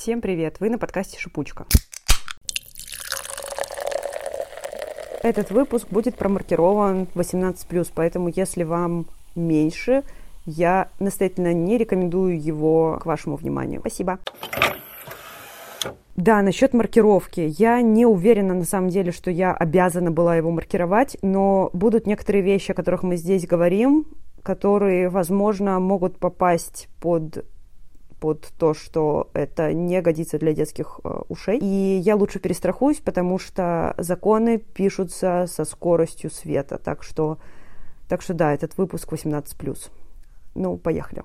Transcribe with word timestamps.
Всем 0.00 0.22
привет! 0.22 0.60
Вы 0.60 0.70
на 0.70 0.78
подкасте 0.78 1.18
«Шипучка». 1.18 1.66
Этот 5.22 5.50
выпуск 5.50 5.88
будет 5.90 6.16
промаркирован 6.16 7.06
18+, 7.14 7.92
поэтому 7.94 8.32
если 8.34 8.62
вам 8.62 9.04
меньше, 9.36 10.02
я 10.46 10.88
настоятельно 11.00 11.52
не 11.52 11.76
рекомендую 11.76 12.42
его 12.42 12.98
к 12.98 13.04
вашему 13.04 13.36
вниманию. 13.36 13.80
Спасибо. 13.80 14.20
Да, 16.16 16.40
насчет 16.40 16.72
маркировки. 16.72 17.52
Я 17.58 17.82
не 17.82 18.06
уверена 18.06 18.54
на 18.54 18.64
самом 18.64 18.88
деле, 18.88 19.12
что 19.12 19.30
я 19.30 19.52
обязана 19.52 20.10
была 20.10 20.34
его 20.34 20.50
маркировать, 20.50 21.18
но 21.20 21.68
будут 21.74 22.06
некоторые 22.06 22.42
вещи, 22.42 22.70
о 22.70 22.74
которых 22.74 23.02
мы 23.02 23.16
здесь 23.16 23.46
говорим, 23.46 24.06
которые, 24.42 25.10
возможно, 25.10 25.78
могут 25.78 26.16
попасть 26.16 26.88
под 27.00 27.44
под 28.20 28.52
то, 28.58 28.74
что 28.74 29.30
это 29.32 29.72
не 29.72 30.00
годится 30.02 30.38
для 30.38 30.52
детских 30.52 31.00
э, 31.02 31.22
ушей. 31.28 31.58
И 31.58 32.00
я 32.04 32.14
лучше 32.14 32.38
перестрахуюсь, 32.38 32.98
потому 32.98 33.38
что 33.38 33.94
законы 33.98 34.58
пишутся 34.58 35.46
со 35.48 35.64
скоростью 35.64 36.30
света. 36.30 36.78
Так 36.78 37.02
что, 37.02 37.38
так 38.08 38.22
что 38.22 38.34
да, 38.34 38.52
этот 38.52 38.76
выпуск 38.76 39.12
18+. 39.12 39.90
Ну, 40.54 40.76
поехали. 40.76 41.24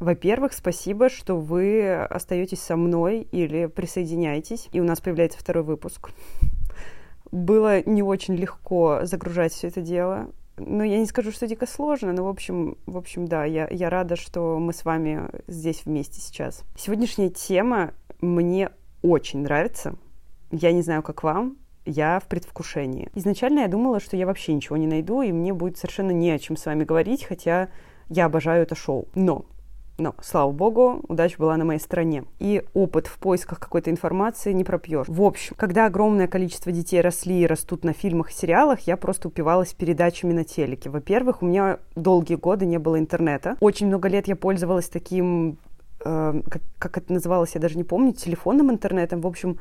Во-первых, 0.00 0.54
спасибо, 0.54 1.10
что 1.10 1.36
вы 1.36 1.94
остаетесь 1.94 2.60
со 2.60 2.76
мной 2.76 3.28
или 3.32 3.66
присоединяетесь, 3.66 4.68
и 4.72 4.80
у 4.80 4.84
нас 4.84 5.00
появляется 5.00 5.38
второй 5.38 5.62
выпуск. 5.62 6.10
Было 7.30 7.82
не 7.82 8.02
очень 8.02 8.34
легко 8.34 9.00
загружать 9.02 9.52
все 9.52 9.68
это 9.68 9.82
дело. 9.82 10.30
Ну, 10.66 10.84
я 10.84 10.98
не 10.98 11.06
скажу, 11.06 11.32
что 11.32 11.46
дико 11.46 11.66
сложно, 11.66 12.12
но, 12.12 12.24
в 12.24 12.28
общем, 12.28 12.76
в 12.86 12.96
общем, 12.96 13.26
да, 13.26 13.44
я, 13.44 13.66
я 13.70 13.88
рада, 13.90 14.16
что 14.16 14.58
мы 14.58 14.72
с 14.72 14.84
вами 14.84 15.28
здесь 15.46 15.82
вместе 15.84 16.20
сейчас. 16.20 16.62
Сегодняшняя 16.76 17.30
тема 17.30 17.94
мне 18.20 18.70
очень 19.02 19.40
нравится. 19.40 19.94
Я 20.50 20.72
не 20.72 20.82
знаю, 20.82 21.02
как 21.02 21.22
вам, 21.22 21.56
я 21.86 22.20
в 22.20 22.28
предвкушении. 22.28 23.08
Изначально 23.14 23.60
я 23.60 23.68
думала, 23.68 24.00
что 24.00 24.16
я 24.16 24.26
вообще 24.26 24.52
ничего 24.52 24.76
не 24.76 24.86
найду, 24.86 25.22
и 25.22 25.32
мне 25.32 25.52
будет 25.52 25.78
совершенно 25.78 26.10
не 26.10 26.30
о 26.30 26.38
чем 26.38 26.56
с 26.56 26.66
вами 26.66 26.84
говорить, 26.84 27.24
хотя 27.24 27.68
я 28.08 28.26
обожаю 28.26 28.62
это 28.62 28.74
шоу. 28.74 29.08
Но 29.14 29.46
но, 30.00 30.14
слава 30.22 30.50
богу, 30.50 31.04
удача 31.08 31.36
была 31.38 31.56
на 31.56 31.64
моей 31.64 31.78
стороне. 31.78 32.24
И 32.38 32.64
опыт 32.74 33.06
в 33.06 33.18
поисках 33.18 33.60
какой-то 33.60 33.90
информации 33.90 34.52
не 34.52 34.64
пропьешь. 34.64 35.06
В 35.08 35.22
общем, 35.22 35.54
когда 35.56 35.86
огромное 35.86 36.26
количество 36.26 36.72
детей 36.72 37.00
росли 37.00 37.42
и 37.42 37.46
растут 37.46 37.84
на 37.84 37.92
фильмах 37.92 38.30
и 38.30 38.34
сериалах, 38.34 38.80
я 38.80 38.96
просто 38.96 39.28
упивалась 39.28 39.74
передачами 39.74 40.32
на 40.32 40.44
телеке. 40.44 40.90
Во-первых, 40.90 41.42
у 41.42 41.46
меня 41.46 41.78
долгие 41.94 42.36
годы 42.36 42.66
не 42.66 42.78
было 42.78 42.98
интернета. 42.98 43.56
Очень 43.60 43.88
много 43.88 44.08
лет 44.08 44.26
я 44.26 44.36
пользовалась 44.36 44.88
таким 44.88 45.58
э, 46.04 46.42
как, 46.48 46.62
как 46.78 46.98
это 46.98 47.12
называлось, 47.12 47.54
я 47.54 47.60
даже 47.60 47.76
не 47.76 47.84
помню, 47.84 48.12
телефонным 48.12 48.70
интернетом. 48.70 49.20
В 49.20 49.26
общем, 49.26 49.58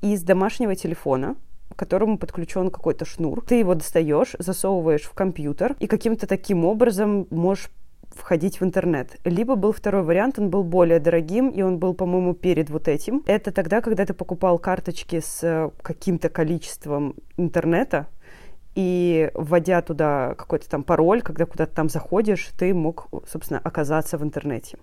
из 0.00 0.22
домашнего 0.22 0.74
телефона 0.74 1.36
к 1.70 1.78
которому 1.78 2.18
подключен 2.18 2.70
какой-то 2.70 3.04
шнур. 3.04 3.42
Ты 3.46 3.54
его 3.54 3.74
достаешь, 3.74 4.34
засовываешь 4.38 5.02
в 5.02 5.12
компьютер 5.12 5.76
и 5.78 5.86
каким-то 5.86 6.26
таким 6.26 6.64
образом 6.64 7.28
можешь 7.30 7.70
входить 8.10 8.60
в 8.60 8.64
интернет. 8.64 9.18
Либо 9.24 9.54
был 9.54 9.72
второй 9.72 10.02
вариант, 10.02 10.38
он 10.38 10.50
был 10.50 10.64
более 10.64 11.00
дорогим, 11.00 11.48
и 11.48 11.62
он 11.62 11.78
был, 11.78 11.94
по-моему, 11.94 12.34
перед 12.34 12.70
вот 12.70 12.88
этим. 12.88 13.22
Это 13.26 13.52
тогда, 13.52 13.80
когда 13.80 14.06
ты 14.06 14.14
покупал 14.14 14.58
карточки 14.58 15.20
с 15.20 15.40
э, 15.42 15.70
каким-то 15.82 16.28
количеством 16.28 17.14
интернета, 17.36 18.06
и 18.74 19.30
вводя 19.34 19.82
туда 19.82 20.34
какой-то 20.36 20.68
там 20.68 20.84
пароль, 20.84 21.22
когда 21.22 21.44
куда-то 21.44 21.74
там 21.74 21.88
заходишь, 21.88 22.50
ты 22.58 22.72
мог, 22.72 23.08
собственно, 23.28 23.60
оказаться 23.60 24.16
в 24.16 24.22
интернете. 24.22 24.78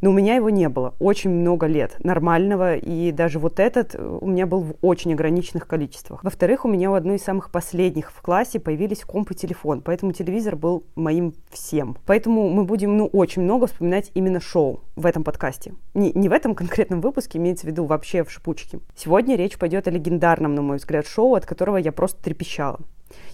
Но 0.00 0.10
у 0.10 0.12
меня 0.12 0.34
его 0.36 0.50
не 0.50 0.68
было 0.68 0.94
очень 0.98 1.30
много 1.30 1.66
лет 1.66 1.96
нормального, 2.04 2.76
и 2.76 3.10
даже 3.12 3.38
вот 3.38 3.60
этот 3.60 3.94
э, 3.94 4.18
у 4.20 4.26
меня 4.26 4.46
был 4.46 4.60
в 4.60 4.74
очень 4.80 5.12
ограниченных 5.12 5.66
количествах. 5.66 6.22
Во-вторых, 6.22 6.64
у 6.64 6.68
меня 6.68 6.90
у 6.90 6.94
одной 6.94 7.16
из 7.16 7.24
самых 7.24 7.50
последних 7.50 8.12
в 8.12 8.20
классе 8.22 8.60
появились 8.60 9.04
комп 9.04 9.32
и 9.32 9.34
телефон, 9.34 9.82
поэтому 9.82 10.12
телевизор 10.12 10.56
был 10.56 10.84
моим 10.94 11.34
всем. 11.50 11.96
Поэтому 12.06 12.48
мы 12.48 12.64
будем, 12.64 12.96
ну, 12.96 13.06
очень 13.06 13.42
много 13.42 13.66
вспоминать 13.66 14.10
именно 14.14 14.40
шоу 14.40 14.80
в 14.96 15.06
этом 15.06 15.24
подкасте. 15.24 15.74
Не, 15.94 16.12
не 16.12 16.28
в 16.28 16.32
этом 16.32 16.54
конкретном 16.54 17.00
выпуске, 17.00 17.38
имеется 17.38 17.66
в 17.66 17.70
виду 17.70 17.84
вообще 17.84 18.24
в 18.24 18.30
шипучке. 18.30 18.80
Сегодня 18.94 19.36
речь 19.36 19.58
пойдет 19.58 19.88
о 19.88 19.90
легендарном, 19.90 20.54
на 20.54 20.62
мой 20.62 20.76
взгляд, 20.76 21.06
шоу, 21.06 21.34
от 21.34 21.46
которого 21.46 21.76
я 21.76 21.92
просто 21.92 22.22
трепещала. 22.22 22.80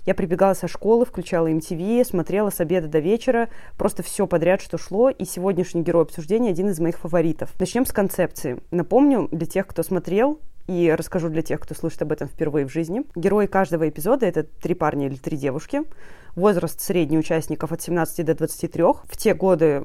Я 0.06 0.14
прибегала 0.14 0.54
со 0.54 0.68
школы, 0.68 1.04
включала 1.04 1.50
MTV, 1.50 2.04
смотрела 2.04 2.50
с 2.50 2.60
обеда 2.60 2.88
до 2.88 2.98
вечера, 2.98 3.48
просто 3.76 4.02
все 4.02 4.26
подряд, 4.26 4.60
что 4.60 4.78
шло, 4.78 5.10
и 5.10 5.24
сегодняшний 5.24 5.82
герой 5.82 6.02
обсуждения 6.02 6.50
один 6.50 6.68
из 6.68 6.80
моих 6.80 6.98
фаворитов. 6.98 7.50
Начнем 7.58 7.86
с 7.86 7.92
концепции. 7.92 8.58
Напомню 8.70 9.28
для 9.30 9.46
тех, 9.46 9.66
кто 9.66 9.82
смотрел, 9.82 10.40
и 10.66 10.94
расскажу 10.96 11.28
для 11.28 11.42
тех, 11.42 11.60
кто 11.60 11.74
слышит 11.74 12.02
об 12.02 12.12
этом 12.12 12.28
впервые 12.28 12.66
в 12.66 12.72
жизни. 12.72 13.02
Герои 13.14 13.46
каждого 13.46 13.88
эпизода— 13.88 14.26
это 14.26 14.44
три 14.44 14.74
парня 14.74 15.06
или 15.06 15.16
три 15.16 15.36
девушки. 15.36 15.82
Возраст 16.36 16.80
средний 16.80 17.18
участников 17.18 17.72
от 17.72 17.82
17 17.82 18.24
до 18.24 18.34
23. 18.34 18.82
В 18.82 19.16
те 19.16 19.34
годы 19.34 19.84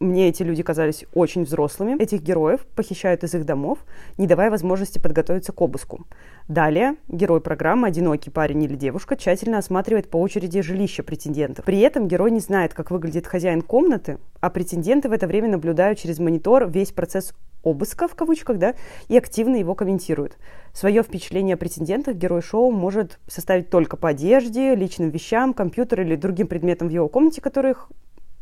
мне 0.00 0.28
эти 0.28 0.42
люди 0.42 0.62
казались 0.62 1.04
очень 1.12 1.44
взрослыми. 1.44 2.00
Этих 2.00 2.22
героев 2.22 2.66
похищают 2.74 3.24
из 3.24 3.34
их 3.34 3.44
домов, 3.44 3.78
не 4.16 4.26
давая 4.26 4.50
возможности 4.50 4.98
подготовиться 4.98 5.52
к 5.52 5.60
обыску. 5.60 6.06
Далее 6.46 6.96
герой 7.08 7.40
программы, 7.40 7.88
одинокий 7.88 8.30
парень 8.30 8.62
или 8.62 8.74
девушка, 8.74 9.16
тщательно 9.16 9.58
осматривает 9.58 10.08
по 10.08 10.18
очереди 10.18 10.62
жилище 10.62 11.02
претендентов. 11.02 11.64
При 11.64 11.80
этом 11.80 12.08
герой 12.08 12.30
не 12.30 12.40
знает, 12.40 12.74
как 12.74 12.90
выглядит 12.90 13.26
хозяин 13.26 13.62
комнаты, 13.62 14.18
а 14.40 14.50
претенденты 14.50 15.08
в 15.08 15.12
это 15.12 15.26
время 15.26 15.48
наблюдают 15.48 15.98
через 15.98 16.18
монитор 16.18 16.68
весь 16.68 16.92
процесс 16.92 17.34
обыска, 17.62 18.08
в 18.08 18.14
кавычках, 18.14 18.58
да, 18.58 18.74
и 19.08 19.16
активно 19.16 19.56
его 19.56 19.74
комментируют. 19.74 20.36
Свое 20.72 21.02
впечатление 21.02 21.54
о 21.54 21.56
претендентах 21.56 22.14
герой 22.14 22.40
шоу 22.40 22.70
может 22.70 23.18
составить 23.26 23.68
только 23.68 23.96
по 23.96 24.10
одежде, 24.10 24.74
личным 24.74 25.10
вещам, 25.10 25.52
компьютеру 25.52 26.02
или 26.02 26.14
другим 26.14 26.46
предметам 26.46 26.88
в 26.88 26.92
его 26.92 27.08
комнате, 27.08 27.40
которых 27.40 27.90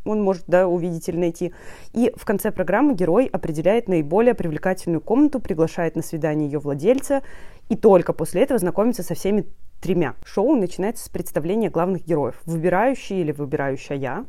он 0.07 0.21
может 0.21 0.43
да, 0.47 0.67
увидеть 0.67 1.07
или 1.09 1.17
найти. 1.17 1.53
И 1.93 2.11
в 2.15 2.25
конце 2.25 2.51
программы 2.51 2.93
герой 2.93 3.25
определяет 3.25 3.87
наиболее 3.87 4.33
привлекательную 4.33 5.01
комнату, 5.01 5.39
приглашает 5.39 5.95
на 5.95 6.01
свидание 6.01 6.49
ее 6.49 6.59
владельца, 6.59 7.21
и 7.69 7.75
только 7.75 8.13
после 8.13 8.43
этого 8.43 8.59
знакомится 8.59 9.03
со 9.03 9.13
всеми 9.13 9.45
тремя. 9.81 10.15
Шоу 10.25 10.55
начинается 10.55 11.05
с 11.05 11.09
представления 11.09 11.69
главных 11.69 12.05
героев. 12.05 12.41
Выбирающий 12.45 13.21
или 13.21 13.31
выбирающая 13.31 14.25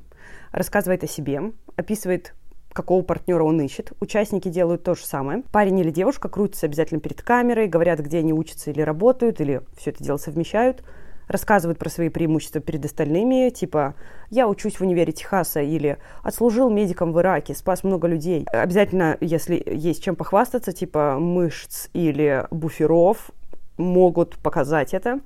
рассказывает 0.53 1.05
о 1.05 1.06
себе, 1.06 1.53
описывает 1.77 2.34
какого 2.72 3.03
партнера 3.03 3.43
он 3.43 3.61
ищет. 3.61 3.93
Участники 4.00 4.49
делают 4.49 4.84
то 4.84 4.94
же 4.94 5.05
самое. 5.05 5.43
Парень 5.53 5.81
или 5.81 5.91
девушка 5.91 6.28
крутятся 6.28 6.67
обязательно 6.67 7.00
перед 7.00 7.22
камерой, 7.22 7.67
говорят, 7.67 7.99
где 8.00 8.19
они 8.19 8.33
учатся 8.33 8.71
или 8.71 8.83
работают, 8.83 9.41
или 9.41 9.62
все 9.77 9.91
это 9.91 10.05
дело 10.05 10.17
совмещают 10.17 10.84
рассказывают 11.28 11.78
про 11.78 11.89
свои 11.89 12.09
преимущества 12.09 12.61
перед 12.61 12.84
остальными, 12.84 13.50
типа 13.50 13.94
«я 14.31 14.49
учусь 14.49 14.77
в 14.77 14.81
универе 14.81 15.12
Техаса» 15.12 15.61
или 15.61 15.99
«отслужил 16.22 16.71
медиком 16.71 17.12
в 17.12 17.21
Ираке, 17.21 17.55
спас 17.55 17.84
много 17.84 18.09
людей». 18.09 18.47
Обязательно, 18.53 19.16
если 19.21 19.62
есть 19.67 20.03
чем 20.03 20.17
похвастаться, 20.17 20.72
типа 20.72 21.19
мышц 21.21 21.88
или 21.93 22.47
буферов, 22.50 23.31
могут 23.77 24.38
показать 24.38 24.94
это. 24.94 25.21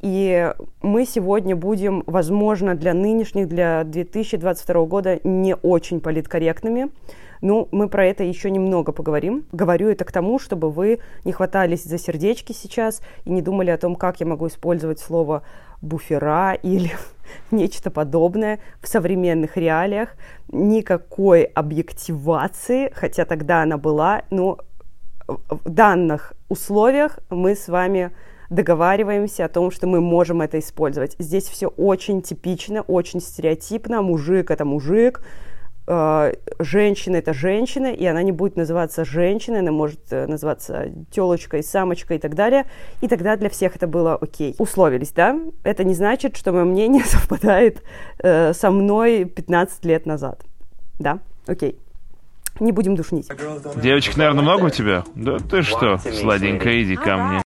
И 0.00 0.54
мы 0.80 1.04
сегодня 1.06 1.56
будем, 1.56 2.04
возможно, 2.06 2.76
для 2.76 2.94
нынешних, 2.94 3.48
для 3.48 3.82
2022 3.84 4.84
года 4.84 5.18
не 5.24 5.56
очень 5.56 6.00
политкорректными, 6.00 6.90
ну, 7.40 7.68
мы 7.72 7.88
про 7.88 8.06
это 8.06 8.24
еще 8.24 8.50
немного 8.50 8.92
поговорим. 8.92 9.46
Говорю 9.52 9.88
это 9.88 10.04
к 10.04 10.12
тому, 10.12 10.38
чтобы 10.38 10.70
вы 10.70 11.00
не 11.24 11.32
хватались 11.32 11.84
за 11.84 11.98
сердечки 11.98 12.52
сейчас 12.52 13.00
и 13.24 13.30
не 13.30 13.42
думали 13.42 13.70
о 13.70 13.78
том, 13.78 13.96
как 13.96 14.20
я 14.20 14.26
могу 14.26 14.46
использовать 14.48 14.98
слово 14.98 15.42
буфера 15.80 16.54
или 16.54 16.90
нечто 17.50 17.90
подобное 17.90 18.60
в 18.80 18.88
современных 18.88 19.56
реалиях. 19.56 20.10
Никакой 20.50 21.44
объективации, 21.44 22.90
хотя 22.94 23.24
тогда 23.24 23.62
она 23.62 23.76
была, 23.76 24.22
но 24.30 24.58
в 25.26 25.68
данных 25.68 26.32
условиях 26.48 27.18
мы 27.28 27.54
с 27.54 27.68
вами 27.68 28.12
договариваемся 28.50 29.44
о 29.44 29.48
том, 29.48 29.70
что 29.70 29.86
мы 29.86 30.00
можем 30.00 30.40
это 30.40 30.58
использовать. 30.58 31.14
Здесь 31.18 31.44
все 31.44 31.68
очень 31.68 32.22
типично, 32.22 32.82
очень 32.82 33.20
стереотипно. 33.20 34.00
Мужик 34.00 34.50
это 34.50 34.64
мужик, 34.64 35.20
э, 35.88 36.34
женщина 36.58 37.16
это 37.16 37.32
женщина, 37.32 37.92
и 37.92 38.04
она 38.04 38.22
не 38.22 38.32
будет 38.32 38.56
называться 38.56 39.04
женщиной, 39.04 39.60
она 39.60 39.72
может 39.72 40.00
э, 40.10 40.26
называться 40.26 40.90
телочкой, 41.10 41.62
самочкой 41.62 42.18
и 42.18 42.20
так 42.20 42.34
далее. 42.34 42.66
И 43.00 43.08
тогда 43.08 43.36
для 43.36 43.48
всех 43.48 43.76
это 43.76 43.86
было 43.86 44.16
окей. 44.16 44.54
Условились, 44.58 45.12
да? 45.12 45.38
Это 45.64 45.84
не 45.84 45.94
значит, 45.94 46.36
что 46.36 46.52
мое 46.52 46.64
мнение 46.64 47.04
совпадает 47.06 47.82
э, 48.18 48.52
со 48.52 48.70
мной 48.70 49.24
15 49.24 49.84
лет 49.84 50.06
назад. 50.06 50.44
Да? 50.98 51.20
Окей. 51.46 51.78
Не 52.60 52.72
будем 52.72 52.96
душнить. 52.96 53.28
Девочек, 53.76 54.16
наверное, 54.16 54.42
много 54.42 54.64
у 54.64 54.70
тебя? 54.70 55.04
Да 55.14 55.38
ты 55.38 55.62
что, 55.62 55.98
сладенькая, 55.98 56.82
иди 56.82 56.96
ко 56.96 57.16
мне. 57.16 57.42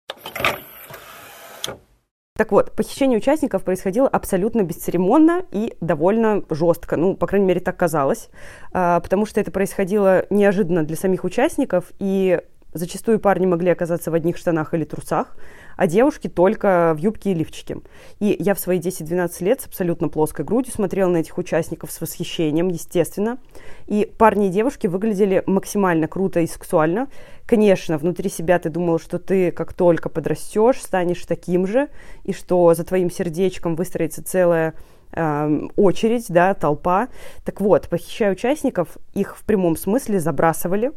Так 2.38 2.52
вот, 2.52 2.72
похищение 2.76 3.18
участников 3.18 3.64
происходило 3.64 4.08
абсолютно 4.08 4.64
бесцеремонно 4.64 5.44
и 5.52 5.76
довольно 5.82 6.44
жестко. 6.50 6.96
Ну, 6.96 7.16
по 7.16 7.28
крайней 7.28 7.46
мере, 7.46 7.60
так 7.60 7.78
казалось. 7.78 8.30
А, 8.72 9.00
потому 9.00 9.26
что 9.26 9.40
это 9.40 9.52
происходило 9.52 10.26
неожиданно 10.30 10.84
для 10.84 10.96
самих 10.96 11.24
участников, 11.24 11.92
и 12.00 12.42
зачастую 12.74 13.20
парни 13.20 13.46
могли 13.46 13.70
оказаться 13.70 14.12
в 14.12 14.14
одних 14.14 14.38
штанах 14.38 14.74
или 14.74 14.84
трусах 14.84 15.36
а 15.82 15.88
девушки 15.88 16.28
только 16.28 16.94
в 16.96 17.00
юбке 17.00 17.32
и 17.32 17.34
лифчике. 17.34 17.78
И 18.20 18.36
я 18.38 18.54
в 18.54 18.60
свои 18.60 18.80
10-12 18.80 19.44
лет 19.44 19.62
с 19.62 19.66
абсолютно 19.66 20.10
плоской 20.10 20.46
грудью 20.46 20.72
смотрела 20.72 21.10
на 21.10 21.18
этих 21.18 21.40
участников 21.40 21.92
с 21.92 22.00
восхищением, 22.00 22.68
естественно. 22.68 23.40
И 23.88 24.12
парни 24.18 24.48
и 24.48 24.52
девушки 24.52 24.86
выглядели 24.86 25.42
максимально 25.48 26.08
круто 26.08 26.40
и 26.40 26.46
сексуально. 26.46 27.08
Конечно, 27.48 27.98
внутри 27.98 28.30
себя 28.30 28.60
ты 28.60 28.70
думал, 28.70 29.00
что 29.00 29.18
ты 29.18 29.52
как 29.52 29.74
только 29.74 30.08
подрастешь, 30.10 30.80
станешь 30.82 31.26
таким 31.26 31.66
же, 31.66 31.90
и 32.24 32.32
что 32.32 32.74
за 32.76 32.84
твоим 32.84 33.10
сердечком 33.10 33.76
выстроится 33.76 34.24
целая 34.24 34.76
эм, 35.14 35.72
очередь, 35.76 36.26
да, 36.30 36.54
толпа. 36.54 37.08
Так 37.44 37.60
вот, 37.60 37.90
похищая 37.90 38.32
участников, 38.32 38.98
их 39.16 39.36
в 39.36 39.44
прямом 39.46 39.76
смысле 39.76 40.20
забрасывали, 40.20 40.92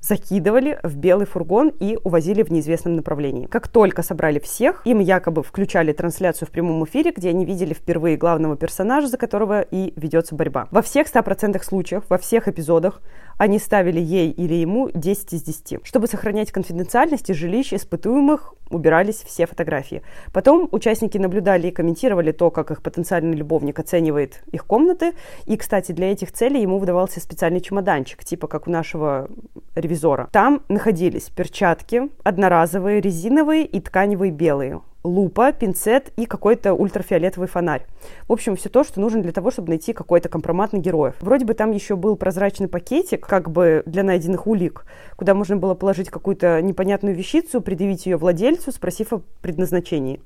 закидывали 0.00 0.78
в 0.82 0.96
белый 0.96 1.26
фургон 1.26 1.68
и 1.68 1.98
увозили 2.02 2.42
в 2.42 2.50
неизвестном 2.50 2.96
направлении. 2.96 3.46
Как 3.46 3.68
только 3.68 4.02
собрали 4.02 4.38
всех, 4.38 4.82
им 4.84 4.98
якобы 4.98 5.42
включали 5.42 5.92
трансляцию 5.92 6.48
в 6.48 6.50
прямом 6.50 6.84
эфире, 6.84 7.12
где 7.12 7.30
они 7.30 7.44
видели 7.44 7.74
впервые 7.74 8.16
главного 8.16 8.56
персонажа, 8.56 9.08
за 9.08 9.18
которого 9.18 9.60
и 9.60 9.92
ведется 9.96 10.34
борьба. 10.34 10.68
Во 10.70 10.82
всех 10.82 11.06
100% 11.06 11.62
случаях, 11.62 12.04
во 12.08 12.18
всех 12.18 12.48
эпизодах 12.48 13.00
они 13.40 13.58
ставили 13.58 14.00
ей 14.00 14.30
или 14.32 14.52
ему 14.52 14.90
10 14.92 15.32
из 15.32 15.42
10. 15.44 15.78
Чтобы 15.86 16.08
сохранять 16.08 16.52
конфиденциальность, 16.52 17.30
из 17.30 17.36
жилищ 17.36 17.72
испытуемых 17.72 18.54
убирались 18.68 19.24
все 19.26 19.46
фотографии. 19.46 20.02
Потом 20.34 20.68
участники 20.72 21.16
наблюдали 21.16 21.68
и 21.68 21.70
комментировали 21.70 22.32
то, 22.32 22.50
как 22.50 22.70
их 22.70 22.82
потенциальный 22.82 23.34
любовник 23.34 23.78
оценивает 23.78 24.42
их 24.52 24.66
комнаты. 24.66 25.14
И, 25.46 25.56
кстати, 25.56 25.92
для 25.92 26.12
этих 26.12 26.32
целей 26.32 26.60
ему 26.60 26.78
выдавался 26.78 27.18
специальный 27.18 27.62
чемоданчик, 27.62 28.22
типа 28.24 28.46
как 28.46 28.68
у 28.68 28.70
нашего 28.70 29.30
ревизора. 29.74 30.28
Там 30.32 30.62
находились 30.68 31.30
перчатки, 31.30 32.10
одноразовые, 32.22 33.00
резиновые 33.00 33.64
и 33.64 33.80
тканевые 33.80 34.32
белые 34.32 34.82
лупа, 35.02 35.52
пинцет 35.52 36.12
и 36.16 36.26
какой-то 36.26 36.74
ультрафиолетовый 36.74 37.48
фонарь. 37.48 37.86
В 38.28 38.32
общем, 38.32 38.56
все 38.56 38.68
то, 38.68 38.84
что 38.84 39.00
нужно 39.00 39.22
для 39.22 39.32
того, 39.32 39.50
чтобы 39.50 39.70
найти 39.70 39.92
какой-то 39.92 40.28
компромат 40.28 40.72
на 40.72 40.78
героев. 40.78 41.14
Вроде 41.20 41.44
бы 41.44 41.54
там 41.54 41.70
еще 41.70 41.96
был 41.96 42.16
прозрачный 42.16 42.68
пакетик, 42.68 43.26
как 43.26 43.50
бы 43.50 43.82
для 43.86 44.02
найденных 44.02 44.46
улик, 44.46 44.84
куда 45.16 45.34
можно 45.34 45.56
было 45.56 45.74
положить 45.74 46.10
какую-то 46.10 46.60
непонятную 46.60 47.14
вещицу, 47.14 47.60
предъявить 47.60 48.06
ее 48.06 48.16
владельцу, 48.16 48.72
спросив 48.72 49.12
о 49.12 49.22
предназначении. 49.40 50.20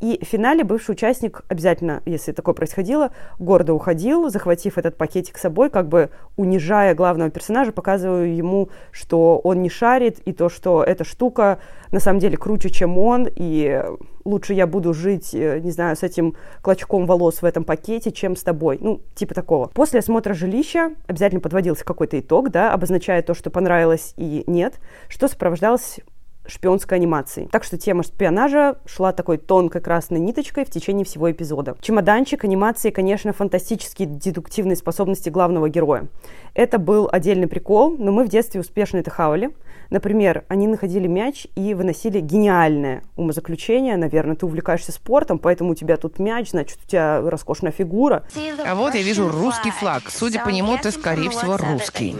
И 0.00 0.18
в 0.22 0.26
финале 0.26 0.64
бывший 0.64 0.92
участник 0.92 1.42
обязательно, 1.48 2.02
если 2.04 2.32
такое 2.32 2.54
происходило, 2.54 3.12
гордо 3.38 3.74
уходил, 3.74 4.28
захватив 4.28 4.76
этот 4.76 4.96
пакетик 4.96 5.38
с 5.38 5.42
собой, 5.42 5.70
как 5.70 5.88
бы 5.88 6.10
унижая 6.36 6.94
главного 6.94 7.30
персонажа, 7.30 7.72
показывая 7.72 8.26
ему, 8.26 8.70
что 8.90 9.38
он 9.38 9.62
не 9.62 9.70
шарит, 9.70 10.18
и 10.20 10.32
то, 10.32 10.48
что 10.48 10.82
эта 10.82 11.04
штука 11.04 11.58
на 11.90 12.00
самом 12.00 12.18
деле 12.18 12.36
круче, 12.36 12.70
чем 12.70 12.98
он, 12.98 13.28
и 13.34 13.82
лучше 14.24 14.54
я 14.54 14.66
буду 14.66 14.94
жить, 14.94 15.34
э, 15.34 15.60
не 15.60 15.70
знаю, 15.70 15.96
с 15.96 16.02
этим 16.02 16.34
клочком 16.62 17.06
волос 17.06 17.42
в 17.42 17.44
этом 17.44 17.64
пакете, 17.64 18.10
чем 18.10 18.36
с 18.36 18.42
тобой. 18.42 18.78
Ну, 18.80 19.00
типа 19.14 19.34
такого. 19.34 19.68
После 19.68 20.00
осмотра 20.00 20.34
жилища 20.34 20.92
обязательно 21.06 21.40
подводился 21.40 21.84
какой-то 21.84 22.18
итог, 22.18 22.50
да, 22.50 22.72
обозначая 22.72 23.22
то, 23.22 23.34
что 23.34 23.50
понравилось 23.50 24.14
и 24.16 24.44
нет, 24.46 24.80
что 25.08 25.28
сопровождалось 25.28 26.00
шпионской 26.46 26.98
анимации. 26.98 27.48
Так 27.50 27.64
что 27.64 27.78
тема 27.78 28.02
шпионажа 28.02 28.76
шла 28.86 29.12
такой 29.12 29.38
тонкой 29.38 29.80
красной 29.80 30.20
ниточкой 30.20 30.64
в 30.64 30.70
течение 30.70 31.04
всего 31.04 31.30
эпизода. 31.30 31.76
Чемоданчик 31.80 32.44
анимации, 32.44 32.90
конечно, 32.90 33.32
фантастические 33.32 34.08
дедуктивные 34.08 34.76
способности 34.76 35.30
главного 35.30 35.68
героя. 35.68 36.08
Это 36.54 36.78
был 36.78 37.08
отдельный 37.10 37.46
прикол, 37.46 37.96
но 37.98 38.12
мы 38.12 38.24
в 38.24 38.28
детстве 38.28 38.60
успешно 38.60 38.98
это 38.98 39.10
хавали. 39.10 39.50
Например, 39.90 40.44
они 40.48 40.66
находили 40.66 41.06
мяч 41.06 41.46
и 41.54 41.74
выносили 41.74 42.20
гениальное 42.20 43.02
умозаключение. 43.16 43.96
Наверное, 43.96 44.36
ты 44.36 44.46
увлекаешься 44.46 44.92
спортом, 44.92 45.38
поэтому 45.38 45.72
у 45.72 45.74
тебя 45.74 45.96
тут 45.96 46.18
мяч, 46.18 46.50
значит, 46.50 46.78
у 46.84 46.88
тебя 46.88 47.20
роскошная 47.20 47.72
фигура. 47.72 48.24
А 48.64 48.74
вот 48.74 48.94
я 48.94 49.02
вижу 49.02 49.28
русский 49.28 49.70
флаг. 49.70 50.04
Судя 50.08 50.44
по 50.44 50.48
нему, 50.48 50.76
ты, 50.78 50.90
скорее 50.90 51.30
всего, 51.30 51.56
русский. 51.56 52.16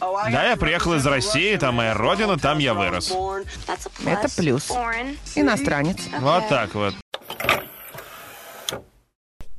Да, 0.00 0.50
я 0.50 0.56
приехал 0.56 0.94
из 0.94 1.06
России, 1.06 1.56
там 1.56 1.76
моя 1.76 1.94
родина, 1.94 2.38
там 2.38 2.58
я 2.58 2.74
вырос. 2.74 3.12
Это 4.04 4.28
плюс. 4.36 4.70
Иностранец. 5.34 5.98
Вот 6.20 6.48
так 6.48 6.74
вот. 6.74 6.94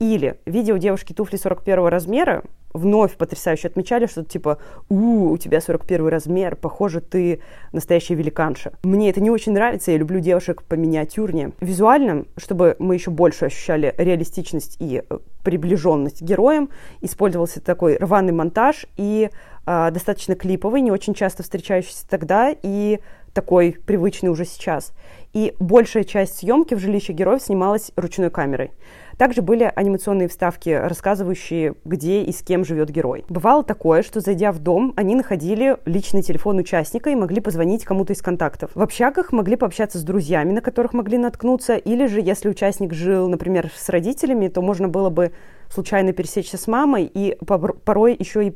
Или, 0.03 0.35
видя 0.45 0.73
у 0.73 0.77
девушки 0.77 1.13
туфли 1.13 1.37
41 1.37 1.85
размера, 1.85 2.43
вновь 2.73 3.15
потрясающе 3.15 3.69
отмечали, 3.69 4.05
что 4.05 4.25
типа, 4.25 4.57
у, 4.89 5.29
у 5.29 5.37
тебя 5.37 5.61
41 5.61 6.07
размер, 6.09 6.57
похоже, 6.57 6.99
ты 6.99 7.39
настоящая 7.71 8.15
великанша. 8.15 8.73
Мне 8.83 9.09
это 9.09 9.21
не 9.21 9.29
очень 9.29 9.53
нравится, 9.53 9.91
я 9.91 9.97
люблю 9.97 10.19
девушек 10.19 10.63
по 10.63 10.73
миниатюрнее. 10.73 11.53
Визуально, 11.61 12.25
чтобы 12.35 12.75
мы 12.79 12.95
еще 12.95 13.11
больше 13.11 13.45
ощущали 13.45 13.95
реалистичность 13.97 14.75
и 14.79 15.03
э, 15.09 15.19
приближенность 15.41 16.21
героям, 16.21 16.69
использовался 16.99 17.61
такой 17.61 17.95
рваный 17.95 18.33
монтаж 18.33 18.87
и 18.97 19.29
э, 19.65 19.91
достаточно 19.91 20.35
клиповый, 20.35 20.81
не 20.81 20.91
очень 20.91 21.13
часто 21.13 21.43
встречающийся 21.43 22.09
тогда 22.09 22.53
и 22.61 22.99
такой 23.33 23.77
привычный 23.85 24.29
уже 24.29 24.45
сейчас. 24.45 24.93
И 25.33 25.55
большая 25.59 26.03
часть 26.03 26.37
съемки 26.37 26.75
в 26.75 26.79
жилище 26.79 27.13
героев 27.13 27.41
снималась 27.41 27.91
ручной 27.95 28.29
камерой. 28.29 28.71
Также 29.17 29.41
были 29.41 29.71
анимационные 29.75 30.27
вставки, 30.27 30.69
рассказывающие, 30.69 31.75
где 31.85 32.23
и 32.23 32.31
с 32.31 32.41
кем 32.41 32.65
живет 32.65 32.89
герой. 32.89 33.25
Бывало 33.29 33.63
такое, 33.63 34.01
что 34.01 34.19
зайдя 34.19 34.51
в 34.51 34.59
дом, 34.59 34.93
они 34.95 35.15
находили 35.15 35.77
личный 35.85 36.21
телефон 36.23 36.57
участника 36.57 37.09
и 37.09 37.15
могли 37.15 37.41
позвонить 37.41 37.83
кому-то 37.83 38.13
из 38.13 38.21
контактов. 38.21 38.71
В 38.73 38.81
общагах 38.81 39.31
могли 39.31 39.55
пообщаться 39.55 39.99
с 39.99 40.03
друзьями, 40.03 40.51
на 40.51 40.61
которых 40.61 40.93
могли 40.93 41.17
наткнуться, 41.17 41.75
или 41.75 42.07
же, 42.07 42.21
если 42.21 42.49
участник 42.49 42.93
жил, 42.93 43.27
например, 43.29 43.71
с 43.75 43.89
родителями, 43.89 44.47
то 44.47 44.61
можно 44.61 44.87
было 44.87 45.09
бы 45.09 45.31
случайно 45.69 46.13
пересечься 46.13 46.57
с 46.57 46.67
мамой 46.67 47.09
и 47.11 47.37
порой 47.85 48.15
еще 48.17 48.47
и 48.47 48.55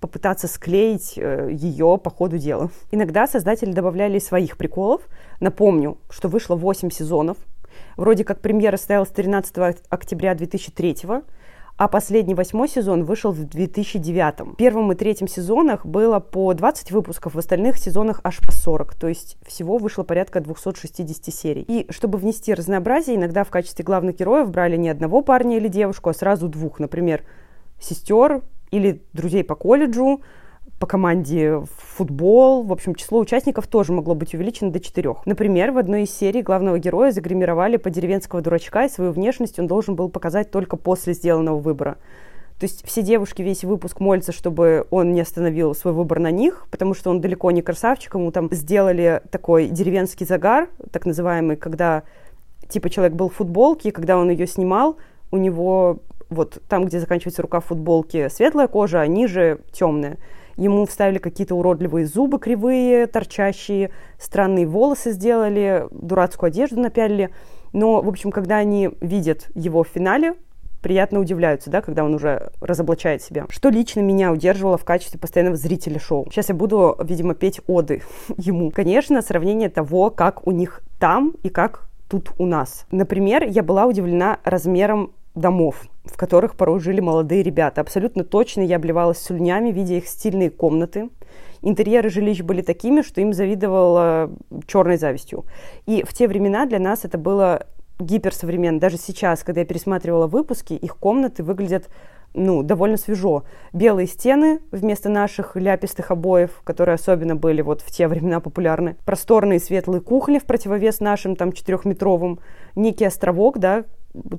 попытаться 0.00 0.48
склеить 0.48 1.14
э, 1.16 1.50
ее 1.52 1.98
по 2.02 2.10
ходу 2.10 2.38
дела. 2.38 2.70
Иногда 2.90 3.26
создатели 3.26 3.72
добавляли 3.72 4.18
своих 4.18 4.56
приколов. 4.56 5.02
Напомню, 5.40 5.98
что 6.10 6.28
вышло 6.28 6.56
8 6.56 6.90
сезонов, 6.90 7.36
Вроде 7.96 8.24
как 8.24 8.40
премьера 8.40 8.76
состоялась 8.76 9.10
13 9.10 9.76
октября 9.88 10.34
2003 10.34 10.96
а 11.76 11.86
последний 11.86 12.34
восьмой 12.34 12.68
сезон 12.68 13.04
вышел 13.04 13.30
в 13.30 13.44
2009. 13.44 14.40
В 14.40 14.56
первом 14.56 14.90
и 14.90 14.96
третьем 14.96 15.28
сезонах 15.28 15.86
было 15.86 16.18
по 16.18 16.52
20 16.52 16.90
выпусков, 16.90 17.36
в 17.36 17.38
остальных 17.38 17.78
сезонах 17.78 18.20
аж 18.24 18.38
по 18.38 18.50
40, 18.50 18.96
то 18.96 19.06
есть 19.06 19.36
всего 19.46 19.78
вышло 19.78 20.02
порядка 20.02 20.40
260 20.40 21.32
серий. 21.32 21.62
И 21.62 21.86
чтобы 21.92 22.18
внести 22.18 22.52
разнообразие, 22.52 23.14
иногда 23.14 23.44
в 23.44 23.50
качестве 23.50 23.84
главных 23.84 24.16
героев 24.16 24.50
брали 24.50 24.76
не 24.76 24.88
одного 24.88 25.22
парня 25.22 25.56
или 25.56 25.68
девушку, 25.68 26.10
а 26.10 26.14
сразу 26.14 26.48
двух, 26.48 26.80
например, 26.80 27.22
сестер 27.78 28.42
или 28.70 29.02
друзей 29.12 29.44
по 29.44 29.54
колледжу, 29.54 30.20
по 30.78 30.86
команде 30.86 31.56
в 31.56 31.68
футбол. 31.96 32.62
В 32.62 32.72
общем, 32.72 32.94
число 32.94 33.18
участников 33.18 33.66
тоже 33.66 33.92
могло 33.92 34.14
быть 34.14 34.34
увеличено 34.34 34.70
до 34.70 34.80
четырех. 34.80 35.26
Например, 35.26 35.72
в 35.72 35.78
одной 35.78 36.04
из 36.04 36.16
серий 36.16 36.42
главного 36.42 36.78
героя 36.78 37.10
загримировали 37.10 37.76
по 37.76 37.90
деревенского 37.90 38.42
дурачка, 38.42 38.84
и 38.84 38.88
свою 38.88 39.12
внешность 39.12 39.58
он 39.58 39.66
должен 39.66 39.96
был 39.96 40.08
показать 40.08 40.50
только 40.50 40.76
после 40.76 41.14
сделанного 41.14 41.58
выбора. 41.58 41.98
То 42.58 42.64
есть 42.64 42.84
все 42.84 43.02
девушки 43.02 43.40
весь 43.40 43.62
выпуск 43.62 44.00
молятся, 44.00 44.32
чтобы 44.32 44.86
он 44.90 45.12
не 45.12 45.20
остановил 45.20 45.74
свой 45.74 45.94
выбор 45.94 46.18
на 46.18 46.32
них, 46.32 46.66
потому 46.72 46.92
что 46.92 47.10
он 47.10 47.20
далеко 47.20 47.52
не 47.52 47.62
красавчик, 47.62 48.14
ему 48.14 48.32
там 48.32 48.48
сделали 48.52 49.22
такой 49.30 49.68
деревенский 49.68 50.26
загар, 50.26 50.68
так 50.90 51.06
называемый, 51.06 51.56
когда 51.56 52.02
типа 52.68 52.90
человек 52.90 53.14
был 53.14 53.28
в 53.28 53.34
футболке, 53.34 53.90
и 53.90 53.92
когда 53.92 54.18
он 54.18 54.30
ее 54.30 54.48
снимал, 54.48 54.96
у 55.30 55.36
него 55.36 56.00
вот 56.30 56.62
там, 56.68 56.84
где 56.84 57.00
заканчивается 57.00 57.42
рука 57.42 57.60
футболки, 57.60 58.28
светлая 58.28 58.68
кожа, 58.68 59.00
а 59.00 59.06
ниже 59.06 59.60
темная. 59.72 60.18
Ему 60.56 60.86
вставили 60.86 61.18
какие-то 61.18 61.54
уродливые 61.54 62.06
зубы 62.06 62.38
кривые, 62.38 63.06
торчащие, 63.06 63.90
странные 64.18 64.66
волосы 64.66 65.12
сделали, 65.12 65.86
дурацкую 65.92 66.48
одежду 66.48 66.80
напялили. 66.80 67.30
Но, 67.72 68.00
в 68.00 68.08
общем, 68.08 68.32
когда 68.32 68.56
они 68.56 68.90
видят 69.00 69.48
его 69.54 69.84
в 69.84 69.88
финале, 69.88 70.34
приятно 70.82 71.20
удивляются, 71.20 71.70
да, 71.70 71.80
когда 71.80 72.04
он 72.04 72.14
уже 72.14 72.50
разоблачает 72.60 73.22
себя. 73.22 73.46
Что 73.50 73.68
лично 73.68 74.00
меня 74.00 74.32
удерживало 74.32 74.78
в 74.78 74.84
качестве 74.84 75.20
постоянного 75.20 75.56
зрителя 75.56 76.00
шоу? 76.00 76.26
Сейчас 76.30 76.48
я 76.48 76.54
буду, 76.54 76.96
видимо, 77.04 77.34
петь 77.34 77.60
оды 77.66 78.02
ему. 78.36 78.70
Конечно, 78.70 79.22
сравнение 79.22 79.68
того, 79.68 80.10
как 80.10 80.46
у 80.46 80.50
них 80.50 80.82
там 80.98 81.34
и 81.42 81.48
как 81.50 81.88
тут 82.08 82.32
у 82.38 82.46
нас. 82.46 82.86
Например, 82.90 83.44
я 83.44 83.62
была 83.62 83.86
удивлена 83.86 84.38
размером 84.44 85.12
домов 85.34 85.84
в 86.10 86.16
которых 86.16 86.56
порой 86.56 86.80
жили 86.80 87.00
молодые 87.00 87.42
ребята. 87.42 87.80
Абсолютно 87.80 88.24
точно 88.24 88.62
я 88.62 88.76
обливалась 88.76 89.18
слюнями, 89.18 89.70
видя 89.70 89.94
их 89.94 90.08
стильные 90.08 90.50
комнаты. 90.50 91.10
Интерьеры 91.62 92.08
жилищ 92.08 92.42
были 92.42 92.62
такими, 92.62 93.02
что 93.02 93.20
им 93.20 93.32
завидовала 93.32 94.30
черной 94.66 94.96
завистью. 94.96 95.44
И 95.86 96.04
в 96.06 96.14
те 96.14 96.28
времена 96.28 96.66
для 96.66 96.78
нас 96.78 97.04
это 97.04 97.18
было 97.18 97.66
гиперсовременно. 97.98 98.78
Даже 98.78 98.96
сейчас, 98.96 99.42
когда 99.42 99.62
я 99.62 99.66
пересматривала 99.66 100.26
выпуски, 100.26 100.74
их 100.74 100.96
комнаты 100.96 101.42
выглядят 101.42 101.88
ну, 102.34 102.62
довольно 102.62 102.96
свежо. 102.96 103.44
Белые 103.72 104.06
стены 104.06 104.60
вместо 104.70 105.08
наших 105.08 105.56
ляпистых 105.56 106.10
обоев, 106.10 106.60
которые 106.62 106.94
особенно 106.94 107.34
были 107.34 107.62
вот 107.62 107.80
в 107.80 107.90
те 107.90 108.06
времена 108.06 108.40
популярны. 108.40 108.96
Просторные 109.04 109.58
светлые 109.58 110.00
кухни 110.00 110.38
в 110.38 110.44
противовес 110.44 111.00
нашим 111.00 111.36
там 111.36 111.52
четырехметровым. 111.52 112.40
Некий 112.76 113.06
островок, 113.06 113.58
да, 113.58 113.84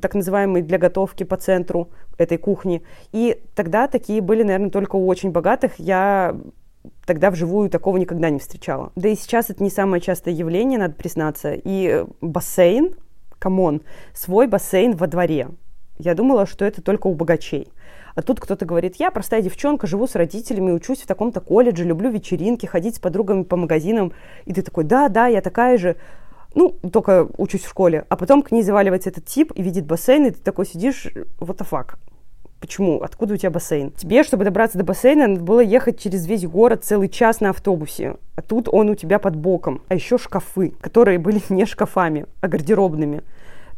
так 0.01 0.15
называемый 0.15 0.61
для 0.61 0.77
готовки 0.77 1.23
по 1.23 1.37
центру 1.37 1.89
этой 2.17 2.37
кухни. 2.37 2.83
И 3.11 3.41
тогда 3.55 3.87
такие 3.87 4.21
были, 4.21 4.43
наверное, 4.43 4.69
только 4.69 4.95
у 4.95 5.07
очень 5.07 5.31
богатых. 5.31 5.73
Я 5.77 6.35
тогда 7.05 7.31
вживую 7.31 7.69
такого 7.69 7.97
никогда 7.97 8.29
не 8.29 8.39
встречала. 8.39 8.91
Да 8.95 9.09
и 9.09 9.15
сейчас 9.15 9.49
это 9.49 9.63
не 9.63 9.69
самое 9.69 10.01
частое 10.01 10.33
явление, 10.33 10.79
надо 10.79 10.95
признаться. 10.95 11.53
И 11.53 12.05
бассейн, 12.21 12.95
come 13.37 13.62
on, 13.62 13.81
свой 14.13 14.47
бассейн 14.47 14.95
во 14.95 15.07
дворе. 15.07 15.49
Я 15.97 16.15
думала, 16.15 16.45
что 16.45 16.65
это 16.65 16.81
только 16.81 17.07
у 17.07 17.13
богачей. 17.13 17.67
А 18.15 18.21
тут 18.21 18.39
кто-то 18.39 18.65
говорит, 18.65 18.95
я 18.97 19.11
простая 19.11 19.41
девчонка, 19.41 19.87
живу 19.87 20.07
с 20.07 20.15
родителями, 20.15 20.71
учусь 20.71 21.01
в 21.01 21.07
таком-то 21.07 21.41
колледже, 21.41 21.83
люблю 21.83 22.09
вечеринки, 22.09 22.65
ходить 22.65 22.95
с 22.95 22.99
подругами 22.99 23.43
по 23.43 23.55
магазинам. 23.55 24.13
И 24.45 24.53
ты 24.53 24.61
такой, 24.61 24.83
да, 24.83 25.09
да, 25.09 25.27
я 25.27 25.41
такая 25.41 25.77
же. 25.77 25.95
Ну, 26.55 26.79
только 26.91 27.27
учусь 27.37 27.63
в 27.63 27.69
школе. 27.69 28.05
А 28.09 28.15
потом 28.15 28.41
к 28.41 28.51
ней 28.51 28.63
заваливается 28.63 29.09
этот 29.09 29.25
тип 29.25 29.51
и 29.55 29.61
видит 29.61 29.85
бассейн, 29.85 30.25
и 30.25 30.31
ты 30.31 30.39
такой 30.39 30.65
сидишь, 30.65 31.07
what 31.39 31.57
the 31.57 31.67
fuck. 31.69 31.95
Почему? 32.59 33.01
Откуда 33.01 33.35
у 33.35 33.37
тебя 33.37 33.51
бассейн? 33.51 33.91
Тебе, 33.91 34.23
чтобы 34.23 34.43
добраться 34.43 34.77
до 34.77 34.83
бассейна, 34.83 35.27
надо 35.27 35.41
было 35.41 35.61
ехать 35.61 35.99
через 35.99 36.25
весь 36.25 36.45
город 36.45 36.83
целый 36.83 37.07
час 37.07 37.39
на 37.39 37.51
автобусе. 37.51 38.15
А 38.35 38.41
тут 38.41 38.67
он 38.67 38.89
у 38.89 38.95
тебя 38.95 39.19
под 39.19 39.35
боком. 39.35 39.81
А 39.87 39.95
еще 39.95 40.17
шкафы, 40.17 40.73
которые 40.81 41.19
были 41.19 41.41
не 41.49 41.65
шкафами, 41.65 42.25
а 42.41 42.47
гардеробными. 42.47 43.23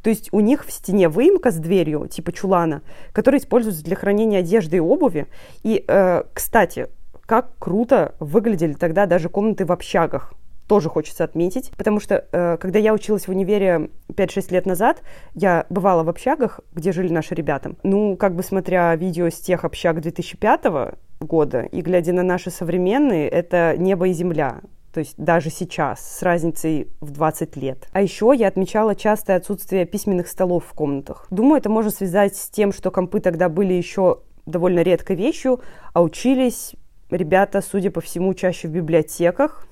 То 0.01 0.10
есть 0.10 0.30
у 0.32 0.40
них 0.40 0.66
в 0.66 0.72
стене 0.72 1.10
выемка 1.10 1.51
с 1.51 1.58
дверью, 1.58 2.08
типа 2.08 2.32
чулана, 2.32 2.82
которая 3.13 3.40
используется 3.40 3.84
для 3.84 3.96
хранения 3.96 4.40
одежды 4.40 4.78
и 4.78 4.80
обуви. 4.80 5.28
И, 5.62 5.84
э, 5.88 6.24
кстати, 6.34 6.88
как 7.28 7.51
круто 7.60 8.16
выглядели 8.20 8.74
тогда 8.74 9.06
даже 9.06 9.30
комнаты 9.30 9.66
в 9.66 9.72
общагах 9.72 10.34
тоже 10.72 10.88
хочется 10.88 11.25
отметить, 11.25 11.70
потому 11.75 12.00
что 12.00 12.25
э, 12.32 12.56
когда 12.56 12.80
я 12.80 12.94
училась 12.94 13.28
в 13.28 13.30
универе 13.30 13.90
5-6 14.08 14.54
лет 14.54 14.66
назад, 14.66 15.04
я 15.34 15.66
бывала 15.70 16.04
в 16.04 16.08
общагах, 16.08 16.62
где 16.72 16.94
жили 16.94 17.12
наши 17.12 17.36
ребята. 17.36 17.75
Ну, 17.84 18.16
как 18.16 18.38
бы 18.38 18.42
смотря 18.42 18.96
видео 18.96 19.30
с 19.30 19.42
тех 19.42 19.66
общаг 19.66 20.00
2005 20.00 20.96
года 21.20 21.63
и 21.63 21.82
глядя 21.82 22.13
на 22.13 22.24
наши 22.24 22.51
современные, 22.51 23.28
это 23.28 23.75
небо 23.78 24.08
и 24.08 24.13
земля. 24.13 24.62
То 24.94 25.01
есть 25.01 25.16
даже 25.18 25.50
сейчас, 25.50 26.20
с 26.20 26.22
разницей 26.22 26.88
в 27.01 27.12
20 27.12 27.58
лет. 27.58 27.90
А 27.92 28.01
еще 28.01 28.32
я 28.34 28.48
отмечала 28.48 28.96
частое 28.96 29.36
отсутствие 29.36 29.86
письменных 29.86 30.30
столов 30.30 30.63
в 30.70 30.74
комнатах. 30.74 31.28
Думаю, 31.32 31.58
это 31.58 31.70
можно 31.70 31.92
связать 31.92 32.38
с 32.38 32.50
тем, 32.50 32.72
что 32.72 32.92
компы 32.92 33.20
тогда 33.20 33.50
были 33.50 33.74
еще 33.74 34.20
довольно 34.46 34.84
редкой 34.84 35.18
вещью, 35.18 35.60
а 35.92 36.01
учились 36.01 36.75
ребята, 37.10 37.62
судя 37.62 37.92
по 37.92 38.00
всему, 38.00 38.34
чаще 38.34 38.70
в 38.70 38.72
библиотеках, 38.72 39.68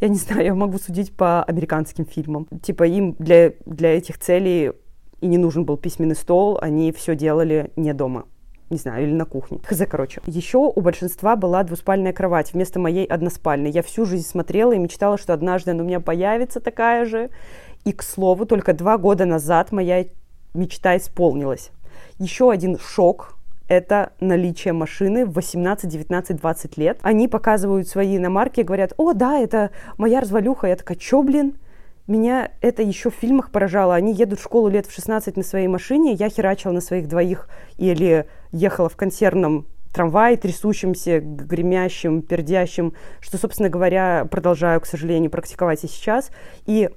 я 0.00 0.08
не 0.08 0.16
знаю, 0.16 0.44
я 0.44 0.54
могу 0.54 0.78
судить 0.78 1.14
по 1.14 1.42
американским 1.42 2.04
фильмам. 2.04 2.46
Типа 2.62 2.84
им 2.84 3.14
для, 3.18 3.52
для 3.66 3.96
этих 3.96 4.18
целей 4.18 4.72
и 5.20 5.26
не 5.26 5.38
нужен 5.38 5.64
был 5.64 5.76
письменный 5.76 6.16
стол, 6.16 6.58
они 6.60 6.92
все 6.92 7.14
делали 7.14 7.70
не 7.76 7.92
дома 7.92 8.24
не 8.70 8.78
знаю, 8.78 9.02
или 9.02 9.12
на 9.12 9.24
кухне. 9.24 9.60
Хз, 9.64 9.82
короче. 9.88 10.22
Еще 10.26 10.58
у 10.58 10.80
большинства 10.80 11.34
была 11.34 11.64
двуспальная 11.64 12.12
кровать 12.12 12.54
вместо 12.54 12.78
моей 12.78 13.04
односпальной. 13.04 13.70
Я 13.70 13.82
всю 13.82 14.06
жизнь 14.06 14.26
смотрела 14.26 14.72
и 14.72 14.78
мечтала, 14.78 15.18
что 15.18 15.34
однажды 15.34 15.72
она 15.72 15.82
у 15.82 15.86
меня 15.86 15.98
появится 15.98 16.60
такая 16.60 17.04
же. 17.04 17.30
И, 17.84 17.92
к 17.92 18.02
слову, 18.02 18.46
только 18.46 18.72
два 18.72 18.96
года 18.96 19.24
назад 19.24 19.72
моя 19.72 20.06
мечта 20.54 20.96
исполнилась. 20.96 21.72
Еще 22.18 22.50
один 22.50 22.78
шок 22.78 23.39
это 23.70 24.12
наличие 24.18 24.72
машины 24.72 25.24
в 25.24 25.34
18, 25.34 25.88
19, 25.88 26.36
20 26.36 26.76
лет. 26.76 26.98
Они 27.02 27.28
показывают 27.28 27.86
свои 27.86 28.16
иномарки 28.16 28.60
и 28.60 28.64
говорят, 28.64 28.94
о, 28.96 29.12
да, 29.12 29.38
это 29.38 29.70
моя 29.96 30.20
развалюха. 30.20 30.66
Я 30.66 30.74
такая, 30.74 30.98
чё, 30.98 31.22
блин? 31.22 31.54
Меня 32.08 32.50
это 32.62 32.82
еще 32.82 33.10
в 33.10 33.14
фильмах 33.14 33.52
поражало. 33.52 33.94
Они 33.94 34.12
едут 34.12 34.40
в 34.40 34.42
школу 34.42 34.68
лет 34.68 34.88
в 34.88 34.92
16 34.92 35.36
на 35.36 35.44
своей 35.44 35.68
машине, 35.68 36.14
я 36.14 36.28
херачила 36.28 36.72
на 36.72 36.80
своих 36.80 37.06
двоих 37.06 37.48
или 37.78 38.26
ехала 38.50 38.88
в 38.88 38.96
консервном 38.96 39.68
трамвае, 39.92 40.36
трясущимся, 40.36 41.20
гремящим, 41.20 42.22
пердящим, 42.22 42.94
что, 43.20 43.38
собственно 43.38 43.68
говоря, 43.68 44.26
продолжаю, 44.28 44.80
к 44.80 44.86
сожалению, 44.86 45.30
практиковать 45.30 45.84
и 45.84 45.88
сейчас. 45.88 46.32
И 46.66 46.90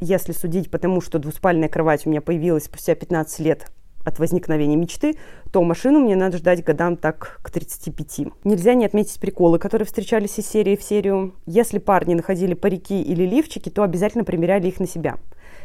если 0.00 0.32
судить 0.32 0.70
по 0.70 0.78
тому, 0.78 1.02
что 1.02 1.18
двуспальная 1.18 1.68
кровать 1.68 2.06
у 2.06 2.10
меня 2.10 2.22
появилась 2.22 2.64
спустя 2.64 2.94
15 2.94 3.40
лет 3.40 3.70
от 4.04 4.18
возникновения 4.18 4.76
мечты, 4.76 5.16
то 5.52 5.62
машину 5.62 6.00
мне 6.00 6.16
надо 6.16 6.38
ждать 6.38 6.62
годам 6.62 6.96
так 6.96 7.40
к 7.42 7.50
35. 7.50 8.26
Нельзя 8.44 8.74
не 8.74 8.84
отметить 8.84 9.18
приколы, 9.18 9.58
которые 9.58 9.86
встречались 9.86 10.38
из 10.38 10.46
серии 10.46 10.76
в 10.76 10.82
серию. 10.82 11.34
Если 11.46 11.78
парни 11.78 12.14
находили 12.14 12.54
парики 12.54 13.02
или 13.02 13.24
лифчики, 13.24 13.68
то 13.68 13.82
обязательно 13.82 14.24
примеряли 14.24 14.68
их 14.68 14.80
на 14.80 14.86
себя. 14.86 15.16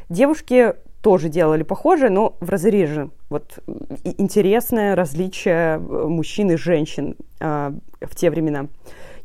Девушки 0.09 0.73
тоже 1.01 1.29
делали 1.29 1.63
похожее, 1.63 2.09
но 2.09 2.35
в 2.39 2.49
разы 2.49 2.69
реже. 2.69 3.09
Вот 3.29 3.59
интересное 4.03 4.95
различие 4.95 5.75
э, 5.77 5.77
мужчин 5.77 6.51
и 6.51 6.57
женщин 6.57 7.15
э, 7.39 7.71
в 8.01 8.15
те 8.15 8.29
времена. 8.29 8.67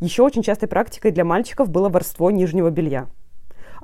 Еще 0.00 0.22
очень 0.22 0.42
частой 0.42 0.68
практикой 0.68 1.10
для 1.10 1.24
мальчиков 1.24 1.70
было 1.70 1.88
воровство 1.88 2.30
нижнего 2.30 2.70
белья. 2.70 3.08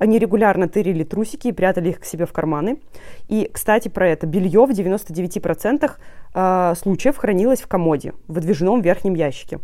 Они 0.01 0.19
регулярно 0.19 0.67
тырили 0.67 1.05
трусики 1.05 1.49
и 1.49 1.53
прятали 1.53 1.91
их 1.91 2.01
к 2.01 2.07
себе 2.07 2.25
в 2.25 2.33
карманы. 2.33 2.81
И, 3.29 3.51
кстати, 3.53 3.89
про 3.89 4.09
это. 4.09 4.27
Белье 4.27 4.65
в 4.65 4.71
99% 4.71 5.91
э, 6.35 6.75
случаев 6.75 7.19
хранилось 7.19 7.61
в 7.61 7.69
комоде, 7.69 8.15
в 8.27 8.33
выдвижном 8.33 8.81
верхнем 8.81 9.13
ящике. 9.13 9.61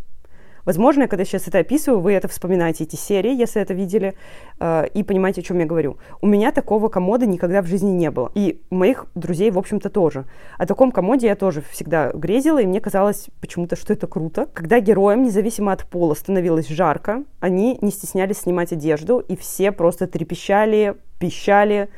Возможно, 0.66 1.06
когда 1.06 1.24
сейчас 1.24 1.46
это 1.46 1.60
описываю, 1.60 2.00
вы 2.00 2.12
это 2.12 2.26
вспоминаете, 2.26 2.82
эти 2.84 2.96
серии, 2.96 3.32
если 3.32 3.62
это 3.62 3.72
видели, 3.72 4.14
э, 4.58 4.88
и 4.92 5.04
понимаете, 5.04 5.40
о 5.40 5.44
чем 5.44 5.60
я 5.60 5.64
говорю. 5.64 5.98
У 6.20 6.26
меня 6.26 6.50
такого 6.50 6.88
комода 6.88 7.24
никогда 7.24 7.62
в 7.62 7.66
жизни 7.66 7.92
не 7.92 8.10
было. 8.10 8.32
И 8.34 8.60
у 8.70 8.74
моих 8.74 9.06
друзей, 9.14 9.52
в 9.52 9.58
общем-то, 9.58 9.90
тоже. 9.90 10.24
О 10.58 10.66
таком 10.66 10.90
комоде 10.90 11.28
я 11.28 11.36
тоже 11.36 11.62
всегда 11.70 12.10
грезила, 12.12 12.60
и 12.60 12.66
мне 12.66 12.80
казалось 12.80 13.28
почему-то, 13.40 13.76
что 13.76 13.92
это 13.92 14.08
круто. 14.08 14.48
Когда 14.52 14.80
героям, 14.80 15.22
независимо 15.22 15.70
от 15.70 15.84
пола, 15.84 16.14
становилось 16.14 16.66
жарко, 16.66 17.22
они 17.38 17.78
не 17.80 17.92
стеснялись 17.92 18.38
снимать 18.38 18.72
одежду, 18.72 19.20
и 19.20 19.36
все 19.36 19.70
просто 19.70 20.08
трепещали, 20.08 20.96
пищали, 21.20 21.90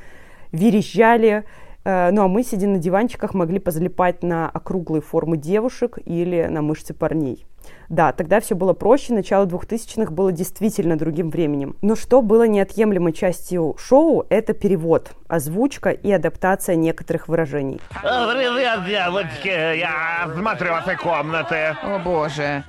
верещали. 0.52 1.44
Э, 1.84 2.10
ну 2.10 2.22
а 2.22 2.28
мы, 2.28 2.42
сидя 2.42 2.68
на 2.68 2.76
диванчиках, 2.76 3.32
могли 3.32 3.60
позалипать 3.60 4.22
на 4.22 4.50
округлые 4.50 5.00
формы 5.00 5.38
девушек 5.38 5.98
или 6.04 6.48
на 6.50 6.60
мышцы 6.60 6.92
парней. 6.92 7.46
Да, 7.88 8.12
тогда 8.12 8.40
все 8.40 8.54
было 8.54 8.75
проще, 8.75 9.14
начало 9.14 9.47
2000-х 9.47 10.12
было 10.12 10.30
действительно 10.30 10.99
другим 10.99 11.30
временем. 11.30 11.76
Но 11.80 11.97
что 11.97 12.21
было 12.21 12.47
неотъемлемой 12.47 13.12
частью 13.12 13.76
шоу, 13.78 14.26
это 14.28 14.52
перевод, 14.52 15.12
озвучка 15.26 15.90
и 15.90 16.12
адаптация 16.12 16.76
некоторых 16.76 17.28
выражений. 17.28 17.80
Привет, 18.02 18.85
девочки, 18.85 19.78
я 19.78 20.30
смотрю 20.37 20.73
ваши 20.73 20.97
комнаты. 20.97 21.76
О 21.83 21.99
боже. 21.99 22.62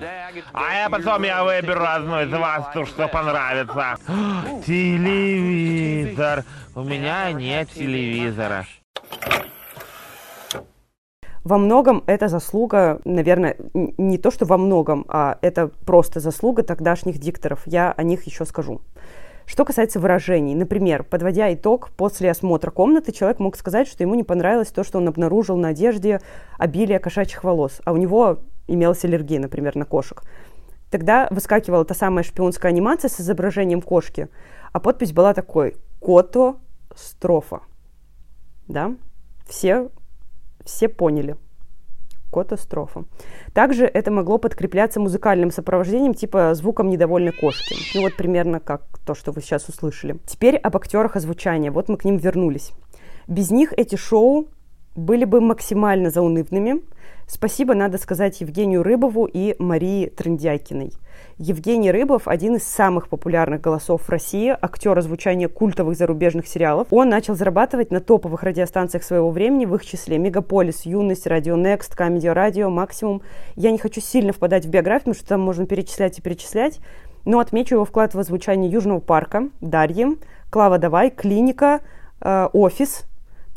А 0.54 0.74
я 0.74 0.90
потом 0.90 1.24
я 1.24 1.44
выберу 1.44 1.84
одну 1.86 2.22
из 2.22 2.32
вас, 2.32 2.70
то, 2.74 2.86
что 2.86 3.08
понравится. 3.10 3.98
Телевизор. 4.66 6.46
У 6.76 6.84
меня 6.84 7.32
нет 7.34 7.70
телевизора. 7.70 8.66
Во 11.44 11.58
многом 11.58 12.04
это 12.06 12.28
заслуга, 12.28 13.00
наверное, 13.06 13.56
не 13.74 14.18
то, 14.18 14.32
что 14.32 14.46
во 14.46 14.58
многом, 14.58 15.06
а 15.08 15.38
это 15.42 15.70
просто 15.86 16.20
заслуга 16.20 16.64
тогдашних 16.64 17.18
дикторов. 17.18 17.62
Я 17.66 17.92
о 17.92 18.04
них 18.04 18.24
еще 18.24 18.46
скажу. 18.46 18.82
Что 19.46 19.66
касается 19.66 20.00
выражений, 20.00 20.54
например, 20.54 21.04
подводя 21.04 21.52
итог, 21.52 21.90
после 21.98 22.30
осмотра 22.30 22.70
комнаты 22.70 23.12
человек 23.12 23.40
мог 23.40 23.56
сказать, 23.56 23.88
что 23.88 24.04
ему 24.04 24.14
не 24.14 24.24
понравилось 24.24 24.68
то, 24.68 24.84
что 24.84 25.00
он 25.00 25.08
обнаружил 25.08 25.58
на 25.58 25.70
одежде 25.70 26.22
обилие 26.60 27.00
кошачьих 27.00 27.44
волос, 27.44 27.82
а 27.84 27.94
у 27.94 27.98
него 27.98 28.40
имелась 28.68 29.04
аллергия, 29.06 29.40
например, 29.40 29.76
на 29.76 29.86
кошек. 29.86 30.22
Тогда 30.92 31.28
выскакивала 31.32 31.84
та 31.84 31.96
самая 31.96 32.24
шпионская 32.24 32.72
анимация 32.72 33.10
с 33.10 33.20
изображением 33.22 33.82
кошки, 33.82 34.28
а 34.72 34.80
подпись 34.80 35.14
была 35.14 35.34
такой 35.34 35.78
«Кото 36.00 36.58
строфа». 36.96 37.62
Да? 38.68 38.94
Все 39.48 39.90
все 40.70 40.88
поняли. 40.88 41.36
Катастрофа. 42.32 43.06
Также 43.54 43.86
это 43.86 44.12
могло 44.12 44.38
подкрепляться 44.38 45.00
музыкальным 45.00 45.50
сопровождением, 45.50 46.14
типа 46.14 46.54
звуком 46.54 46.90
недовольной 46.90 47.32
кошки. 47.32 47.76
Ну 47.96 48.04
вот 48.04 48.16
примерно 48.16 48.60
как 48.60 48.84
то, 49.04 49.16
что 49.16 49.32
вы 49.32 49.42
сейчас 49.42 49.68
услышали. 49.68 50.20
Теперь 50.28 50.56
об 50.56 50.78
актерах 50.78 51.16
озвучания. 51.16 51.72
Вот 51.72 51.90
мы 51.90 51.98
к 51.98 52.06
ним 52.06 52.18
вернулись. 52.18 52.72
Без 53.28 53.50
них 53.50 53.74
эти 53.78 53.96
шоу 53.96 54.48
были 54.96 55.26
бы 55.26 55.42
максимально 55.42 56.12
заунывными. 56.12 56.82
Спасибо 57.32 57.76
надо 57.76 58.00
сказать 58.00 58.42
Евгению 58.42 58.82
Рыбову 58.82 59.30
и 59.32 59.56
Марии 59.60 60.08
Трындякиной. 60.08 60.94
Евгений 61.38 61.92
Рыбов– 61.92 62.24
один 62.28 62.56
из 62.56 62.64
самых 62.64 63.08
популярных 63.08 63.62
голосов 63.62 64.02
в 64.02 64.10
России, 64.10 64.50
актер 64.60 64.98
озвучания 64.98 65.48
культовых 65.48 65.96
зарубежных 65.96 66.48
сериалов. 66.48 66.88
Он 66.90 67.08
начал 67.08 67.36
зарабатывать 67.36 67.92
на 67.92 68.00
топовых 68.00 68.42
радиостанциях 68.42 69.04
своего 69.04 69.30
времени, 69.30 69.66
в 69.66 69.76
их 69.76 69.86
числе 69.86 70.18
«Мегаполис», 70.18 70.88
«Юность», 70.88 71.28
«Радио 71.28 71.56
Next», 71.56 71.96
«Comedy 71.96 72.28
Радио», 72.28 72.72
«Максимум». 72.72 73.22
Я 73.56 73.70
не 73.70 73.78
хочу 73.78 74.02
сильно 74.02 74.34
впадать 74.34 74.66
в 74.66 74.70
биографию, 74.70 75.14
потому 75.14 75.16
что 75.16 75.28
там 75.28 75.42
можно 75.42 75.68
перечислять 75.68 76.18
и 76.18 76.24
перечислять, 76.24 76.80
но 77.26 77.38
отмечу 77.38 77.76
его 77.76 77.86
вклад 77.86 78.16
в 78.16 78.20
озвучание 78.20 78.72
«Южного 78.72 79.02
парка», 79.02 79.50
«Дарьи», 79.62 80.18
«Клава 80.50 80.80
Давай», 80.80 81.12
«Клиника», 81.12 81.82
э, 82.22 82.50
«Офис», 82.54 83.06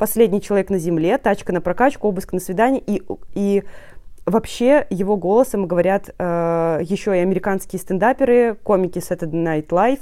«Последний 0.03 0.41
человек 0.41 0.69
на 0.69 0.79
земле», 0.79 1.17
«Тачка 1.17 1.53
на 1.53 1.61
прокачку», 1.61 2.09
«Обыск 2.09 2.33
и 2.33 2.41
свидание» 2.41 2.83
и, 2.85 3.01
и 3.35 3.63
вообще 4.25 4.85
его 4.89 5.15
голосом 5.15 5.65
говорят 5.65 6.09
э, 6.19 6.79
еще 6.83 7.17
и 7.17 7.21
американские 7.21 7.79
стендаперы, 7.79 8.57
комики 8.63 8.99
Saturday 8.99 9.31
Night 9.31 9.67
Live. 9.69 10.01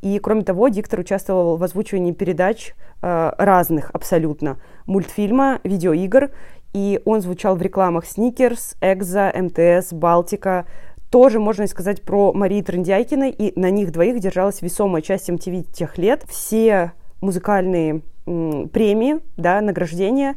И, 0.00 0.18
кроме 0.20 0.42
того, 0.42 0.68
диктор 0.68 1.00
участвовал 1.00 1.58
в 1.58 1.62
озвучивании 1.62 2.12
передач 2.12 2.72
э, 3.02 3.32
разных 3.36 3.90
абсолютно 3.90 4.56
мультфильма, 4.86 5.60
видеоигр. 5.64 6.30
И 6.72 7.02
он 7.04 7.20
звучал 7.20 7.54
в 7.54 7.60
рекламах 7.60 8.06
Сникерс, 8.06 8.76
Экза, 8.80 9.30
МТС, 9.36 9.92
Балтика. 9.92 10.64
Тоже 11.10 11.40
можно 11.40 11.66
сказать 11.66 12.00
про 12.00 12.32
Марии 12.32 12.62
Трындяйкиной. 12.62 13.28
И 13.32 13.60
на 13.60 13.68
них 13.68 13.92
двоих 13.92 14.18
держалась 14.18 14.62
весомая 14.62 15.02
часть 15.02 15.28
MTV 15.28 15.64
тех 15.74 15.98
лет. 15.98 16.24
Все 16.26 16.92
музыкальные 17.20 18.00
премии, 18.24 19.20
да, 19.36 19.60
награждения 19.60 20.36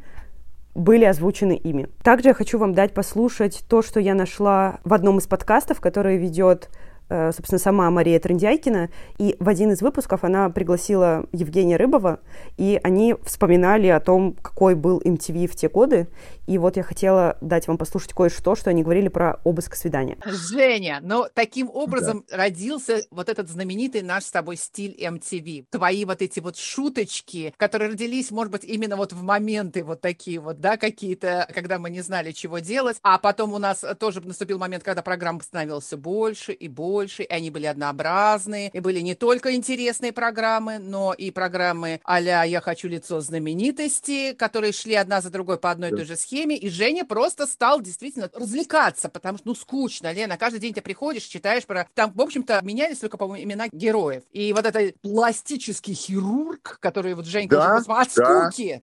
были 0.73 1.05
озвучены 1.05 1.53
ими. 1.53 1.87
Также 2.03 2.29
я 2.29 2.33
хочу 2.33 2.57
вам 2.57 2.73
дать 2.73 2.93
послушать 2.93 3.63
то, 3.69 3.81
что 3.81 3.99
я 3.99 4.13
нашла 4.13 4.79
в 4.83 4.93
одном 4.93 5.19
из 5.19 5.27
подкастов, 5.27 5.79
который 5.79 6.17
ведет 6.17 6.69
собственно, 7.09 7.59
сама 7.59 7.89
Мария 7.91 8.19
Трендяйкина, 8.19 8.89
и 9.17 9.35
в 9.39 9.49
один 9.49 9.71
из 9.71 9.81
выпусков 9.81 10.23
она 10.23 10.49
пригласила 10.49 11.25
Евгения 11.31 11.77
Рыбова, 11.77 12.19
и 12.57 12.79
они 12.83 13.15
вспоминали 13.23 13.87
о 13.87 13.99
том, 13.99 14.33
какой 14.33 14.75
был 14.75 15.01
MTV 15.01 15.47
в 15.47 15.55
те 15.55 15.69
годы, 15.69 16.07
и 16.47 16.57
вот 16.57 16.77
я 16.77 16.83
хотела 16.83 17.37
дать 17.41 17.67
вам 17.67 17.77
послушать 17.77 18.13
кое-что, 18.13 18.55
что 18.55 18.69
они 18.69 18.83
говорили 18.83 19.07
про 19.07 19.39
обыск 19.43 19.75
свидания. 19.75 20.17
Женя, 20.25 20.99
но 21.01 21.27
таким 21.33 21.69
образом 21.69 22.23
да. 22.29 22.37
родился 22.37 23.01
вот 23.11 23.29
этот 23.29 23.49
знаменитый 23.49 24.01
наш 24.01 24.25
с 24.25 24.31
тобой 24.31 24.57
стиль 24.57 24.95
MTV. 24.99 25.65
Твои 25.69 26.05
вот 26.05 26.21
эти 26.21 26.39
вот 26.39 26.57
шуточки, 26.57 27.53
которые 27.57 27.91
родились, 27.91 28.31
может 28.31 28.51
быть, 28.51 28.63
именно 28.63 28.95
вот 28.95 29.13
в 29.13 29.21
моменты 29.23 29.83
вот 29.83 30.01
такие 30.01 30.39
вот, 30.39 30.59
да, 30.59 30.77
какие-то, 30.77 31.47
когда 31.53 31.79
мы 31.79 31.89
не 31.89 32.01
знали, 32.01 32.31
чего 32.31 32.59
делать, 32.59 32.97
а 33.03 33.17
потом 33.17 33.53
у 33.53 33.57
нас 33.57 33.83
тоже 33.99 34.21
наступил 34.21 34.57
момент, 34.57 34.83
когда 34.83 35.01
программа 35.01 35.41
становилась 35.41 35.91
больше 35.93 36.51
и 36.51 36.67
больше, 36.67 36.94
больше, 36.95 37.23
и 37.23 37.33
они 37.33 37.49
были 37.49 37.65
однообразные, 37.65 38.69
и 38.69 38.79
были 38.79 39.01
не 39.01 39.15
только 39.15 39.53
интересные 39.53 40.13
программы, 40.13 40.79
но 40.79 41.13
и 41.13 41.29
программы 41.29 41.99
а-ля 42.05 42.45
«Я 42.45 42.61
хочу 42.61 42.87
лицо 42.87 43.19
знаменитости», 43.19 44.31
которые 44.33 44.71
шли 44.71 44.95
одна 44.95 45.19
за 45.19 45.29
другой 45.29 45.57
по 45.57 45.71
одной 45.71 45.89
и 45.89 45.95
той 45.95 46.05
же 46.05 46.15
схеме, 46.15 46.55
и 46.57 46.69
Женя 46.69 47.03
просто 47.03 47.47
стал 47.47 47.81
действительно 47.81 48.29
развлекаться, 48.33 49.09
потому 49.09 49.37
что, 49.37 49.49
ну, 49.49 49.55
скучно, 49.55 50.13
Лена, 50.13 50.37
каждый 50.37 50.59
день 50.59 50.73
ты 50.73 50.81
приходишь, 50.81 51.23
читаешь 51.23 51.65
про... 51.65 51.85
Там, 51.95 52.13
в 52.13 52.21
общем-то, 52.21 52.61
менялись 52.63 52.99
только, 52.99 53.17
по-моему, 53.17 53.43
имена 53.43 53.65
героев. 53.73 54.23
И 54.31 54.53
вот 54.53 54.65
этот 54.65 54.95
пластический 55.01 55.95
хирург, 55.95 56.77
который 56.79 57.13
вот 57.13 57.25
Женька 57.25 57.57
да, 57.57 57.75
уже 57.75 57.91
от 57.91 58.15
да. 58.15 58.49
скуки 58.51 58.79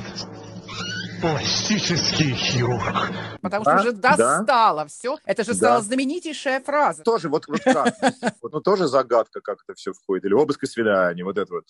пластический 1.23 2.35
хирург. 2.35 3.13
Потому 3.41 3.65
да, 3.65 3.79
что 3.79 3.89
уже 3.89 3.97
достало 3.97 4.83
да. 4.83 4.87
все. 4.89 5.19
Это 5.25 5.45
же 5.45 5.55
стала 5.55 5.79
да. 5.79 5.83
знаменитейшая 5.83 6.61
фраза. 6.61 7.05
Тоже 7.05 7.29
вот, 7.29 7.47
вот 7.47 7.61
как? 7.61 7.95
Вот, 8.43 8.53
ну, 8.53 8.61
тоже 8.61 8.89
загадка, 8.89 9.41
как 9.41 9.59
это 9.63 9.75
все 9.75 9.93
входит. 9.93 10.25
Или 10.25 10.35
обыск 10.35 10.65
и 10.65 10.67
свидание, 10.67 11.25
вот 11.25 11.39
это 11.39 11.55
вот. 11.55 11.65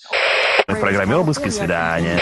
В 0.67 0.81
программе 0.81 1.17
обыск 1.17 1.47
и 1.47 1.51
свидание. 1.51 2.19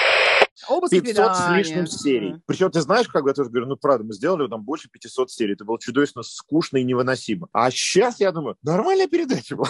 500 0.91 1.37
с 1.37 1.51
лишним 1.51 1.87
серий. 1.87 2.37
Причем, 2.47 2.71
ты 2.71 2.81
знаешь, 2.81 3.09
как 3.09 3.25
я 3.27 3.33
тоже 3.33 3.49
говорю, 3.49 3.67
ну, 3.67 3.77
правда, 3.77 4.05
мы 4.05 4.13
сделали 4.13 4.49
там 4.49 4.63
больше 4.63 4.89
500 4.91 5.31
серий. 5.31 5.55
Это 5.55 5.65
было 5.65 5.79
чудовищно 5.81 6.23
скучно 6.23 6.79
и 6.79 6.85
невыносимо. 6.85 7.49
А 7.53 7.71
сейчас 7.71 8.21
я 8.21 8.33
думаю, 8.33 8.57
нормальная 8.63 9.07
передача 9.07 9.57
была. 9.57 9.69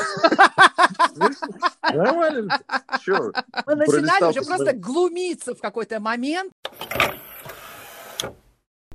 Нормально. 1.82 2.58
Мы 3.66 3.74
начинали 3.76 4.30
уже 4.30 4.42
просто 4.42 4.72
глумиться 4.72 5.54
в 5.54 5.60
какой-то 5.60 6.00
момент. 6.00 6.52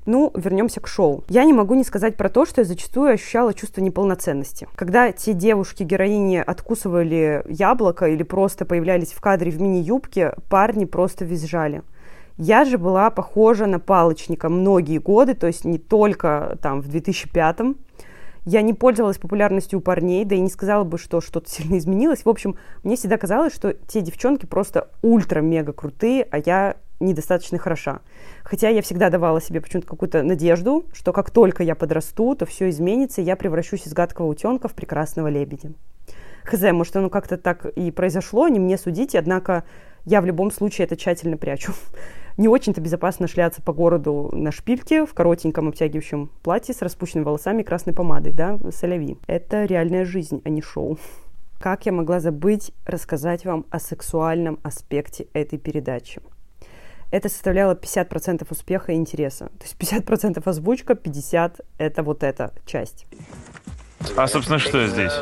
Ну, 0.06 0.32
вернемся 0.36 0.82
к 0.82 0.88
шоу. 0.88 1.24
Я 1.30 1.46
не 1.46 1.54
могу 1.54 1.74
не 1.74 1.84
сказать 1.84 2.16
про 2.16 2.30
то, 2.30 2.46
что 2.46 2.62
я 2.62 2.66
зачастую 2.66 3.12
ощущала 3.12 3.56
чувство 3.56 3.82
неполноценности. 3.82 4.68
Когда 4.76 5.12
те 5.12 5.34
девушки-героини 5.34 6.38
откусывали 6.38 7.44
яблоко 7.50 8.08
или 8.08 8.22
просто 8.22 8.66
появлялись 8.66 9.14
в 9.14 9.22
кадре 9.22 9.50
в 9.50 9.60
мини-юбке, 9.60 10.34
парни 10.48 10.86
просто 10.86 11.26
визжали. 11.26 11.82
Я 12.38 12.66
же 12.66 12.78
была 12.78 13.10
похожа 13.10 13.66
на 13.66 13.80
палочника 13.80 14.50
многие 14.50 15.00
годы, 15.00 15.34
то 15.34 15.48
есть 15.48 15.66
не 15.66 15.80
только 15.80 16.60
там 16.62 16.82
в 16.82 16.90
2005-м. 16.90 17.78
Я 18.46 18.62
не 18.62 18.76
пользовалась 18.76 19.18
популярностью 19.18 19.80
у 19.80 19.82
парней, 19.82 20.24
да 20.24 20.36
и 20.36 20.40
не 20.40 20.50
сказала 20.50 20.84
бы, 20.84 21.00
что 21.00 21.20
что-то 21.20 21.50
сильно 21.50 21.80
изменилось. 21.80 22.26
В 22.26 22.30
общем, 22.30 22.58
мне 22.84 22.96
всегда 22.96 23.18
казалось, 23.18 23.56
что 23.56 23.74
те 23.74 24.02
девчонки 24.02 24.46
просто 24.46 24.90
ультра-мега 25.02 25.74
крутые, 25.74 26.28
а 26.30 26.38
я 26.38 26.76
недостаточно 27.00 27.58
хороша. 27.58 28.02
Хотя 28.44 28.70
я 28.70 28.82
всегда 28.82 29.10
давала 29.10 29.42
себе 29.42 29.62
почему-то 29.62 29.88
какую-то 29.88 30.24
надежду, 30.24 30.86
что 30.94 31.14
как 31.14 31.32
только 31.32 31.64
я 31.64 31.76
подрасту, 31.76 32.36
то 32.36 32.46
все 32.46 32.70
изменится, 32.70 33.22
и 33.22 33.26
я 33.26 33.36
превращусь 33.36 33.88
из 33.88 33.94
гадкого 33.94 34.28
утенка 34.28 34.68
в 34.68 34.74
прекрасного 34.74 35.28
лебедя. 35.28 35.72
Хз, 36.46 36.62
может, 36.74 36.96
оно 36.96 37.10
как-то 37.10 37.38
так 37.38 37.66
и 37.66 37.90
произошло, 37.92 38.48
не 38.48 38.60
мне 38.60 38.78
судить, 38.78 39.16
однако 39.16 39.64
я 40.06 40.22
в 40.22 40.26
любом 40.26 40.52
случае 40.52 40.86
это 40.86 40.96
тщательно 40.96 41.38
прячу. 41.38 41.74
Не 42.38 42.50
очень-то 42.50 42.82
безопасно 42.82 43.30
шляться 43.30 43.62
по 43.62 43.72
городу 43.72 44.30
на 44.34 44.52
шпильке 44.52 45.06
в 45.06 45.14
коротеньком 45.14 45.70
обтягивающем 45.70 46.30
платье 46.44 46.76
с 46.76 46.82
распущенными 46.82 47.24
волосами 47.24 47.62
и 47.62 47.66
красной 47.66 47.94
помадой, 47.94 48.34
да, 48.34 48.60
соляви. 48.72 49.18
Это 49.26 49.64
реальная 49.64 50.04
жизнь, 50.04 50.42
а 50.44 50.50
не 50.50 50.62
шоу. 50.62 51.00
Как 51.60 51.86
я 51.86 51.94
могла 51.94 52.20
забыть 52.20 52.74
рассказать 52.86 53.46
вам 53.46 53.66
о 53.72 53.80
сексуальном 53.80 54.60
аспекте 54.64 55.28
этой 55.32 55.58
передачи? 55.58 56.22
Это 57.16 57.30
составляло 57.30 57.76
50% 57.76 58.46
успеха 58.50 58.92
и 58.92 58.96
интереса. 58.96 59.46
То 59.46 59.64
есть 59.64 59.78
50% 59.80 60.42
озвучка, 60.46 60.94
50% 60.94 61.64
это 61.78 62.04
вот 62.04 62.24
эта 62.24 62.54
часть. 62.66 63.06
А, 64.18 64.28
собственно, 64.28 64.60
что 64.60 64.86
здесь? 64.88 65.14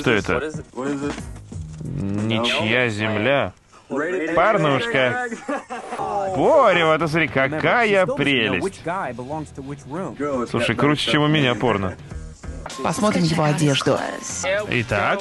Что 0.00 0.10
это? 0.10 0.50
Ничья 1.84 2.88
земля? 2.88 3.52
Парнушка. 3.88 5.28
Порево, 5.96 6.98
ты 6.98 7.06
смотри, 7.06 7.28
какая 7.28 8.04
прелесть. 8.06 8.82
Слушай, 10.50 10.74
круче, 10.74 11.12
чем 11.12 11.22
у 11.22 11.28
меня 11.28 11.54
порно. 11.54 11.94
Посмотрим 12.82 13.22
его 13.22 13.44
одежду. 13.44 13.96
Итак, 14.70 15.20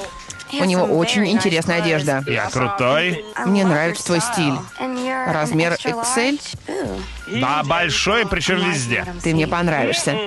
у 0.62 0.66
него 0.66 0.84
очень 0.84 1.28
интересная 1.28 1.82
одежда. 1.82 2.24
Я 2.28 2.50
крутой. 2.50 3.26
Мне 3.46 3.66
нравится 3.66 4.06
твой 4.06 4.20
стиль. 4.22 4.54
Размер 5.28 5.74
XL? 5.74 6.40
Да, 7.40 7.64
большой, 7.64 8.28
причем 8.28 8.58
везде. 8.58 9.06
Ты 9.24 9.34
мне 9.34 9.48
понравишься. 9.48 10.18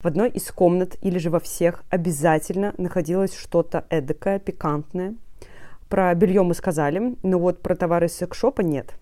В 0.00 0.06
одной 0.06 0.30
из 0.30 0.50
комнат 0.52 0.96
или 1.02 1.18
же 1.18 1.28
во 1.28 1.40
всех 1.40 1.82
обязательно 1.90 2.72
находилось 2.78 3.36
что-то 3.36 3.84
эдакое, 3.90 4.38
пикантное. 4.38 5.14
Про 5.88 6.14
белье 6.14 6.42
мы 6.42 6.54
сказали, 6.54 7.16
но 7.22 7.38
вот 7.38 7.62
про 7.62 7.74
товары 7.74 8.08
секс-шопа 8.08 8.60
нет. 8.60 8.94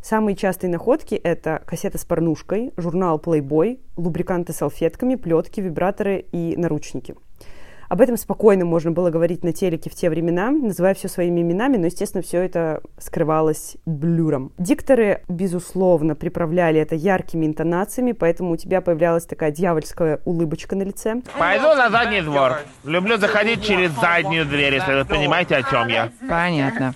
Самые 0.00 0.36
частые 0.36 0.70
находки– 0.70 1.14
это 1.24 1.62
кассета 1.66 1.98
с 1.98 2.04
порнушкой, 2.04 2.72
журнал 2.76 3.18
Playboy, 3.18 3.80
лубриканты 3.96 4.52
с 4.52 4.56
салфетками, 4.56 5.14
плетки, 5.16 5.60
вибраторы 5.60 6.26
и 6.30 6.54
наручники– 6.56 7.14
об 7.88 8.00
этом 8.00 8.16
спокойно 8.16 8.64
можно 8.64 8.90
было 8.90 9.10
говорить 9.10 9.44
на 9.44 9.52
телеке 9.52 9.90
в 9.90 9.94
те 9.94 10.10
времена, 10.10 10.50
называя 10.50 10.94
все 10.94 11.08
своими 11.08 11.40
именами, 11.40 11.76
но, 11.76 11.86
естественно, 11.86 12.22
все 12.22 12.40
это 12.42 12.80
скрывалось 12.98 13.76
блюром. 13.86 14.52
Дикторы, 14.58 15.22
безусловно, 15.28 16.14
приправляли 16.14 16.80
это 16.80 16.94
яркими 16.94 17.46
интонациями, 17.46 18.12
поэтому 18.12 18.52
у 18.52 18.56
тебя 18.56 18.80
появлялась 18.80 19.26
такая 19.26 19.50
дьявольская 19.50 20.20
улыбочка 20.24 20.76
на 20.76 20.82
лице. 20.82 21.22
Пойду 21.38 21.74
на 21.74 21.90
задний 21.90 22.20
двор. 22.20 22.58
Люблю 22.84 23.16
заходить 23.16 23.62
через 23.62 23.90
заднюю 23.92 24.46
дверь, 24.46 24.74
если 24.74 24.94
вы 24.94 25.04
понимаете, 25.04 25.56
о 25.56 25.62
чем 25.62 25.88
я. 25.88 26.10
Понятно. 26.28 26.94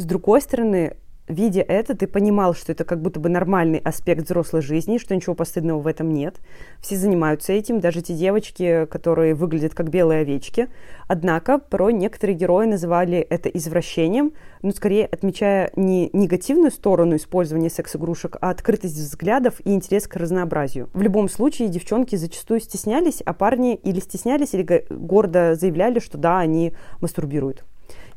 С 0.00 0.04
другой 0.04 0.40
стороны, 0.40 0.96
видя 1.28 1.60
это, 1.62 1.96
ты 1.96 2.06
понимал, 2.06 2.54
что 2.54 2.72
это 2.72 2.84
как 2.84 3.00
будто 3.00 3.20
бы 3.20 3.28
нормальный 3.28 3.78
аспект 3.78 4.24
взрослой 4.24 4.62
жизни, 4.62 4.98
что 4.98 5.14
ничего 5.14 5.34
постыдного 5.34 5.80
в 5.80 5.86
этом 5.86 6.12
нет. 6.12 6.36
Все 6.80 6.96
занимаются 6.96 7.52
этим, 7.52 7.80
даже 7.80 8.02
те 8.02 8.14
девочки, 8.14 8.86
которые 8.86 9.34
выглядят 9.34 9.74
как 9.74 9.90
белые 9.90 10.22
овечки. 10.22 10.68
Однако 11.06 11.58
порой 11.58 11.92
некоторые 11.92 12.36
герои 12.36 12.66
называли 12.66 13.18
это 13.18 13.48
извращением, 13.48 14.32
но 14.62 14.72
скорее 14.72 15.06
отмечая 15.06 15.70
не 15.76 16.10
негативную 16.12 16.70
сторону 16.70 17.16
использования 17.16 17.70
секс-игрушек, 17.70 18.36
а 18.40 18.50
открытость 18.50 18.96
взглядов 18.96 19.60
и 19.64 19.72
интерес 19.72 20.06
к 20.06 20.16
разнообразию. 20.16 20.90
В 20.92 21.02
любом 21.02 21.28
случае, 21.28 21.68
девчонки 21.68 22.16
зачастую 22.16 22.60
стеснялись, 22.60 23.22
а 23.24 23.32
парни 23.32 23.74
или 23.74 24.00
стеснялись, 24.00 24.54
или 24.54 24.84
гордо 24.90 25.54
заявляли, 25.54 25.98
что 25.98 26.18
да, 26.18 26.38
они 26.38 26.72
мастурбируют. 27.00 27.64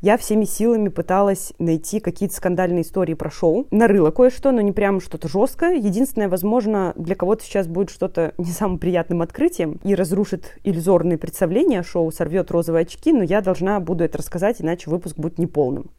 Я 0.02 0.16
всеми 0.16 0.44
силами 0.46 0.88
пыталась 0.88 1.52
найти 1.60 2.00
какие-то 2.00 2.34
скандальные 2.34 2.82
истории 2.82 3.14
про 3.14 3.30
шоу. 3.30 3.68
Нарыла 3.70 4.10
кое-что, 4.10 4.50
но 4.50 4.60
не 4.60 4.72
прям 4.72 5.00
что-то 5.00 5.28
жесткое. 5.28 5.76
Единственное, 5.76 6.28
возможно, 6.28 6.92
для 6.96 7.14
кого-то 7.14 7.44
сейчас 7.44 7.68
будет 7.68 7.88
что-то 7.88 8.34
не 8.38 8.50
самым 8.50 8.80
приятным 8.80 9.22
открытием 9.22 9.78
и 9.84 9.94
разрушит 9.94 10.58
иллюзорные 10.64 11.18
представления 11.18 11.84
шоу, 11.84 12.10
сорвет 12.10 12.50
розовые 12.50 12.82
очки, 12.82 13.12
но 13.12 13.22
я 13.22 13.40
должна 13.42 13.78
буду 13.78 14.02
это 14.02 14.18
рассказать, 14.18 14.60
иначе 14.60 14.90
выпуск 14.90 15.16
будет 15.16 15.38
неполным. 15.38 15.92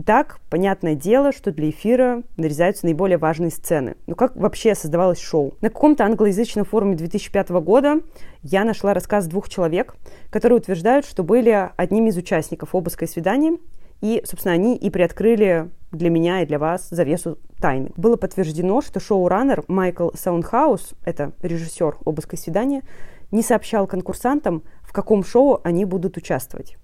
Итак, 0.00 0.38
понятное 0.48 0.94
дело, 0.94 1.32
что 1.32 1.50
для 1.50 1.70
эфира 1.70 2.22
нарезаются 2.36 2.86
наиболее 2.86 3.18
важные 3.18 3.50
сцены. 3.50 3.96
Но 4.06 4.14
как 4.14 4.36
вообще 4.36 4.76
создавалось 4.76 5.18
шоу? 5.18 5.54
На 5.60 5.70
каком-то 5.70 6.04
англоязычном 6.04 6.64
форуме 6.64 6.94
2005 6.94 7.48
года 7.50 8.00
я 8.42 8.64
нашла 8.64 8.94
рассказ 8.94 9.26
двух 9.26 9.48
человек, 9.48 9.96
которые 10.30 10.58
утверждают, 10.58 11.04
что 11.04 11.24
были 11.24 11.70
одними 11.76 12.10
из 12.10 12.16
участников 12.16 12.76
обыска 12.76 13.06
и 13.06 13.08
свидания, 13.08 13.58
и, 14.00 14.22
собственно, 14.24 14.54
они 14.54 14.76
и 14.76 14.88
приоткрыли 14.88 15.68
для 15.90 16.10
меня 16.10 16.42
и 16.42 16.46
для 16.46 16.60
вас 16.60 16.88
завесу 16.88 17.36
тайны. 17.60 17.90
Было 17.96 18.14
подтверждено, 18.14 18.80
что 18.82 19.00
шоураннер 19.00 19.64
Майкл 19.66 20.10
Саундхаус, 20.14 20.94
это 21.04 21.32
режиссер 21.42 21.96
обыска 22.04 22.36
и 22.36 22.38
свидания, 22.38 22.84
не 23.32 23.42
сообщал 23.42 23.88
конкурсантам, 23.88 24.62
в 24.82 24.92
каком 24.92 25.24
шоу 25.24 25.60
они 25.64 25.84
будут 25.84 26.16
участвовать. 26.16 26.76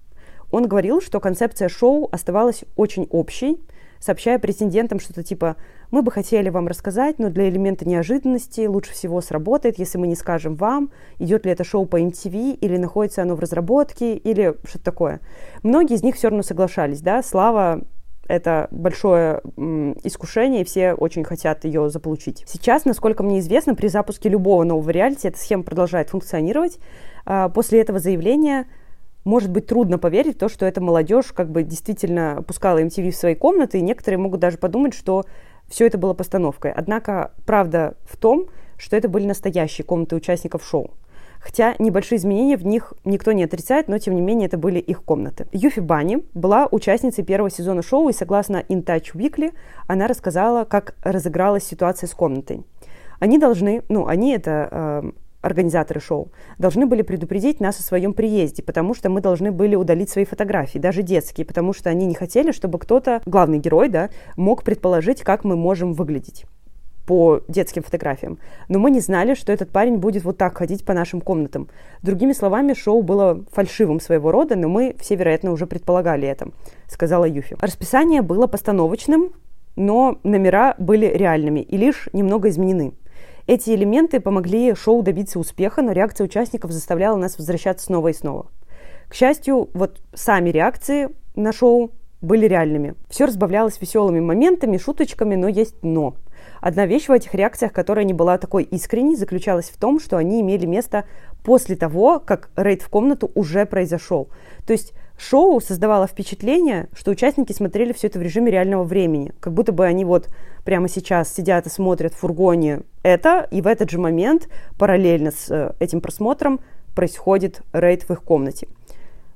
Он 0.55 0.69
говорил, 0.69 1.01
что 1.01 1.19
концепция 1.19 1.67
шоу 1.67 2.07
оставалась 2.13 2.63
очень 2.77 3.09
общей, 3.11 3.61
сообщая 3.99 4.39
претендентам 4.39 5.01
что-то 5.01 5.21
типа 5.21 5.57
«Мы 5.91 6.01
бы 6.01 6.13
хотели 6.13 6.47
вам 6.47 6.67
рассказать, 6.67 7.19
но 7.19 7.29
для 7.29 7.49
элемента 7.49 7.85
неожиданности 7.85 8.65
лучше 8.65 8.93
всего 8.93 9.19
сработает, 9.19 9.77
если 9.79 9.97
мы 9.97 10.07
не 10.07 10.15
скажем 10.15 10.55
вам, 10.55 10.91
идет 11.19 11.45
ли 11.45 11.51
это 11.51 11.65
шоу 11.65 11.85
по 11.85 11.99
MTV, 11.99 12.53
или 12.53 12.77
находится 12.77 13.23
оно 13.23 13.35
в 13.35 13.41
разработке, 13.41 14.15
или 14.15 14.55
что-то 14.63 14.85
такое». 14.85 15.19
Многие 15.61 15.95
из 15.95 16.03
них 16.03 16.15
все 16.15 16.29
равно 16.29 16.41
соглашались, 16.41 17.01
да, 17.01 17.21
слава 17.21 17.81
это 18.29 18.69
большое 18.71 19.41
м, 19.57 19.97
искушение, 20.05 20.61
и 20.61 20.63
все 20.65 20.93
очень 20.93 21.25
хотят 21.25 21.65
ее 21.65 21.89
заполучить. 21.89 22.45
Сейчас, 22.47 22.85
насколько 22.85 23.23
мне 23.23 23.39
известно, 23.39 23.75
при 23.75 23.87
запуске 23.87 24.29
любого 24.29 24.63
нового 24.63 24.89
реалити 24.89 25.27
эта 25.27 25.37
схема 25.37 25.63
продолжает 25.63 26.11
функционировать. 26.11 26.79
А, 27.25 27.49
после 27.49 27.81
этого 27.81 27.99
заявления 27.99 28.67
может 29.25 29.49
быть 29.51 29.65
трудно 29.65 29.97
поверить 29.97 30.37
в 30.37 30.39
то, 30.39 30.47
что 30.47 30.65
эта 30.65 30.79
молодежь 30.79 31.33
как 31.33 31.49
бы 31.49 31.63
действительно 31.63 32.43
пускала 32.47 32.81
MTV 32.81 33.11
в 33.11 33.15
свои 33.15 33.35
комнаты, 33.35 33.79
и 33.79 33.81
некоторые 33.81 34.19
могут 34.19 34.39
даже 34.39 34.57
подумать, 34.57 34.93
что 34.93 35.25
все 35.67 35.87
это 35.87 35.97
было 35.97 36.13
постановкой. 36.13 36.71
Однако 36.71 37.33
правда 37.45 37.97
в 38.05 38.15
том, 38.17 38.45
что 38.77 38.95
это 38.95 39.09
были 39.09 39.25
настоящие 39.25 39.83
комнаты 39.83 40.15
участников 40.15 40.65
шоу. 40.65 40.91
Хотя 41.39 41.75
небольшие 41.77 42.17
изменения 42.17 42.57
в 42.57 42.65
них 42.65 42.93
никто 43.03 43.31
не 43.31 43.43
отрицает, 43.43 43.87
но 43.87 43.99
тем 43.99 44.15
не 44.15 44.21
менее 44.21 44.47
это 44.47 44.57
были 44.57 44.79
их 44.79 45.03
комнаты. 45.03 45.47
Юфи 45.51 45.79
Бани 45.79 46.23
была 46.33 46.67
участницей 46.69 47.23
первого 47.23 47.51
сезона 47.51 47.83
шоу, 47.83 48.09
и 48.09 48.13
согласно 48.13 48.63
In 48.67 48.83
Touch 48.83 49.13
Weekly, 49.13 49.53
она 49.85 50.07
рассказала, 50.07 50.65
как 50.65 50.95
разыгралась 51.03 51.63
ситуация 51.63 52.07
с 52.07 52.13
комнатой. 52.13 52.63
Они 53.19 53.37
должны, 53.37 53.83
ну, 53.89 54.07
они 54.07 54.33
это 54.33 54.69
э, 54.71 55.11
организаторы 55.45 55.99
шоу, 55.99 56.31
должны 56.57 56.87
были 56.87 57.03
предупредить 57.03 57.59
нас 57.59 57.79
о 57.79 57.83
своем 57.83 58.13
приезде, 58.13 58.63
потому 58.63 58.93
что 58.93 59.09
мы 59.09 59.21
должны 59.21 59.51
были 59.51 59.75
удалить 59.75 60.09
свои 60.09 60.25
фотографии, 60.25 60.79
даже 60.79 61.03
детские, 61.03 61.45
потому 61.45 61.73
что 61.73 61.89
они 61.89 62.05
не 62.05 62.15
хотели, 62.15 62.51
чтобы 62.51 62.79
кто-то, 62.79 63.21
главный 63.25 63.59
герой, 63.59 63.89
да, 63.89 64.09
мог 64.35 64.63
предположить, 64.63 65.21
как 65.21 65.43
мы 65.43 65.55
можем 65.55 65.93
выглядеть 65.93 66.45
по 67.05 67.41
детским 67.47 67.83
фотографиям. 67.83 68.39
Но 68.67 68.79
мы 68.79 68.89
не 68.89 68.99
знали, 68.99 69.35
что 69.35 69.51
этот 69.51 69.69
парень 69.69 69.97
будет 69.97 70.23
вот 70.23 70.37
так 70.37 70.57
ходить 70.57 70.83
по 70.83 70.93
нашим 70.93 71.21
комнатам. 71.21 71.69
Другими 72.01 72.33
словами, 72.33 72.73
шоу 72.73 73.03
было 73.03 73.43
фальшивым 73.51 73.99
своего 73.99 74.31
рода, 74.31 74.55
но 74.55 74.67
мы 74.67 74.95
все, 74.99 75.15
вероятно, 75.15 75.51
уже 75.51 75.67
предполагали 75.67 76.27
это, 76.27 76.49
сказала 76.87 77.25
Юфи. 77.25 77.55
Расписание 77.61 78.23
было 78.23 78.47
постановочным, 78.47 79.29
но 79.75 80.17
номера 80.23 80.73
были 80.79 81.05
реальными 81.05 81.59
и 81.59 81.77
лишь 81.77 82.09
немного 82.13 82.49
изменены. 82.49 82.93
Эти 83.47 83.69
элементы 83.69 84.19
помогли 84.19 84.73
шоу 84.73 85.03
добиться 85.03 85.39
успеха, 85.39 85.83
но 85.83 85.91
реакция 85.91 86.25
участников 86.25 86.71
заставляла 86.71 87.15
нас 87.15 87.37
возвращаться 87.37 87.85
снова 87.85 88.07
и 88.07 88.13
снова. 88.13 88.47
К 89.07 89.13
счастью, 89.13 89.69
вот 89.73 90.01
сами 90.13 90.49
реакции 90.49 91.09
на 91.35 91.53
шоу 91.53 91.91
были 92.21 92.47
реальными. 92.47 92.95
Все 93.07 93.25
разбавлялось 93.25 93.79
веселыми 93.79 94.19
моментами, 94.19 94.77
шуточками, 94.77 95.35
но 95.35 95.47
есть 95.47 95.83
но. 95.83 96.15
Одна 96.59 96.87
вещь 96.87 97.07
в 97.07 97.11
этих 97.11 97.35
реакциях, 97.35 97.71
которая 97.71 98.03
не 98.03 98.13
была 98.13 98.39
такой 98.39 98.63
искренней, 98.63 99.15
заключалась 99.15 99.69
в 99.69 99.77
том, 99.77 99.99
что 99.99 100.17
они 100.17 100.41
имели 100.41 100.65
место 100.65 101.05
после 101.45 101.75
того, 101.75 102.19
как 102.19 102.49
рейд 102.55 102.81
в 102.81 102.89
комнату 102.89 103.31
уже 103.35 103.65
произошел. 103.65 104.27
То 104.65 104.73
есть 104.73 104.93
шоу 105.17 105.61
создавало 105.61 106.07
впечатление, 106.07 106.89
что 106.93 107.11
участники 107.11 107.53
смотрели 107.53 107.93
все 107.93 108.07
это 108.07 108.17
в 108.19 108.23
режиме 108.23 108.51
реального 108.51 108.83
времени, 108.83 109.31
как 109.39 109.53
будто 109.53 109.71
бы 109.71 109.85
они 109.85 110.03
вот 110.03 110.27
прямо 110.65 110.89
сейчас 110.89 111.31
сидят 111.31 111.67
и 111.67 111.69
смотрят 111.69 112.13
в 112.13 112.17
фургоне 112.17 112.81
это, 113.03 113.47
и 113.51 113.61
в 113.61 113.67
этот 113.67 113.91
же 113.91 113.99
момент 113.99 114.49
параллельно 114.79 115.31
с 115.31 115.49
э, 115.51 115.73
этим 115.79 116.01
просмотром 116.01 116.59
происходит 116.95 117.61
рейд 117.71 118.03
в 118.03 118.11
их 118.11 118.23
комнате. 118.23 118.67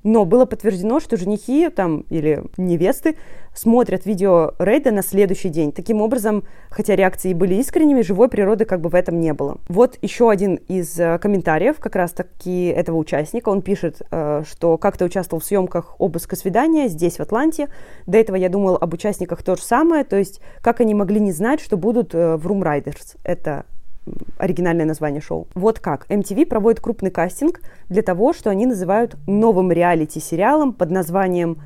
Но 0.03 0.25
было 0.25 0.45
подтверждено, 0.45 0.99
что 0.99 1.17
женихи 1.17 1.69
там, 1.69 2.05
или 2.09 2.43
невесты 2.57 3.15
смотрят 3.53 4.05
видео 4.05 4.53
рейда 4.59 4.91
на 4.91 5.01
следующий 5.01 5.49
день. 5.49 5.71
Таким 5.71 6.01
образом, 6.01 6.43
хотя 6.69 6.95
реакции 6.95 7.33
были 7.33 7.55
искренними, 7.55 8.01
живой 8.01 8.29
природы 8.29 8.65
как 8.65 8.79
бы 8.79 8.89
в 8.89 8.95
этом 8.95 9.19
не 9.19 9.33
было. 9.33 9.57
Вот 9.67 9.97
еще 10.01 10.29
один 10.29 10.55
из 10.55 10.97
э, 10.99 11.17
комментариев 11.19 11.79
как 11.79 11.95
раз-таки 11.95 12.67
этого 12.67 12.97
участника. 12.97 13.49
Он 13.49 13.61
пишет, 13.61 14.01
э, 14.11 14.43
что 14.49 14.77
как-то 14.77 15.05
участвовал 15.05 15.41
в 15.41 15.45
съемках 15.45 15.95
обыска 15.99 16.35
свидания 16.35 16.87
здесь, 16.87 17.17
в 17.17 17.21
Атланте. 17.21 17.67
До 18.05 18.17
этого 18.17 18.37
я 18.37 18.49
думал 18.49 18.77
об 18.79 18.93
участниках 18.93 19.43
то 19.43 19.55
же 19.55 19.61
самое, 19.61 20.03
то 20.03 20.15
есть 20.15 20.41
как 20.61 20.79
они 20.79 20.93
могли 20.93 21.19
не 21.19 21.31
знать, 21.31 21.59
что 21.59 21.75
будут 21.77 22.15
э, 22.15 22.37
в 22.37 22.47
Room 22.47 22.61
Riders. 22.61 23.17
Это 23.23 23.65
оригинальное 24.37 24.85
название 24.85 25.21
шоу. 25.21 25.47
Вот 25.55 25.79
как. 25.79 26.05
MTV 26.09 26.45
проводит 26.45 26.81
крупный 26.81 27.11
кастинг 27.11 27.61
для 27.89 28.01
того, 28.01 28.33
что 28.33 28.49
они 28.49 28.65
называют 28.65 29.15
новым 29.27 29.71
реалити-сериалом 29.71 30.73
под 30.73 30.91
названием 30.91 31.61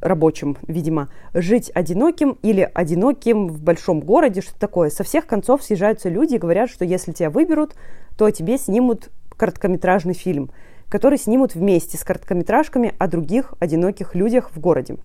рабочим, 0.00 0.56
видимо, 0.68 1.08
жить 1.32 1.70
одиноким 1.74 2.38
или 2.42 2.70
одиноким 2.74 3.48
в 3.48 3.62
большом 3.62 4.00
городе, 4.00 4.42
что 4.42 4.58
такое. 4.58 4.90
Со 4.90 5.02
всех 5.02 5.26
концов 5.26 5.62
съезжаются 5.62 6.08
люди 6.08 6.34
и 6.34 6.38
говорят, 6.38 6.70
что 6.70 6.84
если 6.84 7.12
тебя 7.12 7.30
выберут, 7.30 7.74
то 8.16 8.30
тебе 8.30 8.58
снимут 8.58 9.10
короткометражный 9.36 10.14
фильм, 10.14 10.50
который 10.88 11.18
снимут 11.18 11.54
вместе 11.54 11.96
с 11.96 12.04
короткометражками 12.04 12.94
о 12.98 13.08
других 13.08 13.54
одиноких 13.58 14.14
людях 14.14 14.50
в 14.54 14.60
городе. 14.60 14.98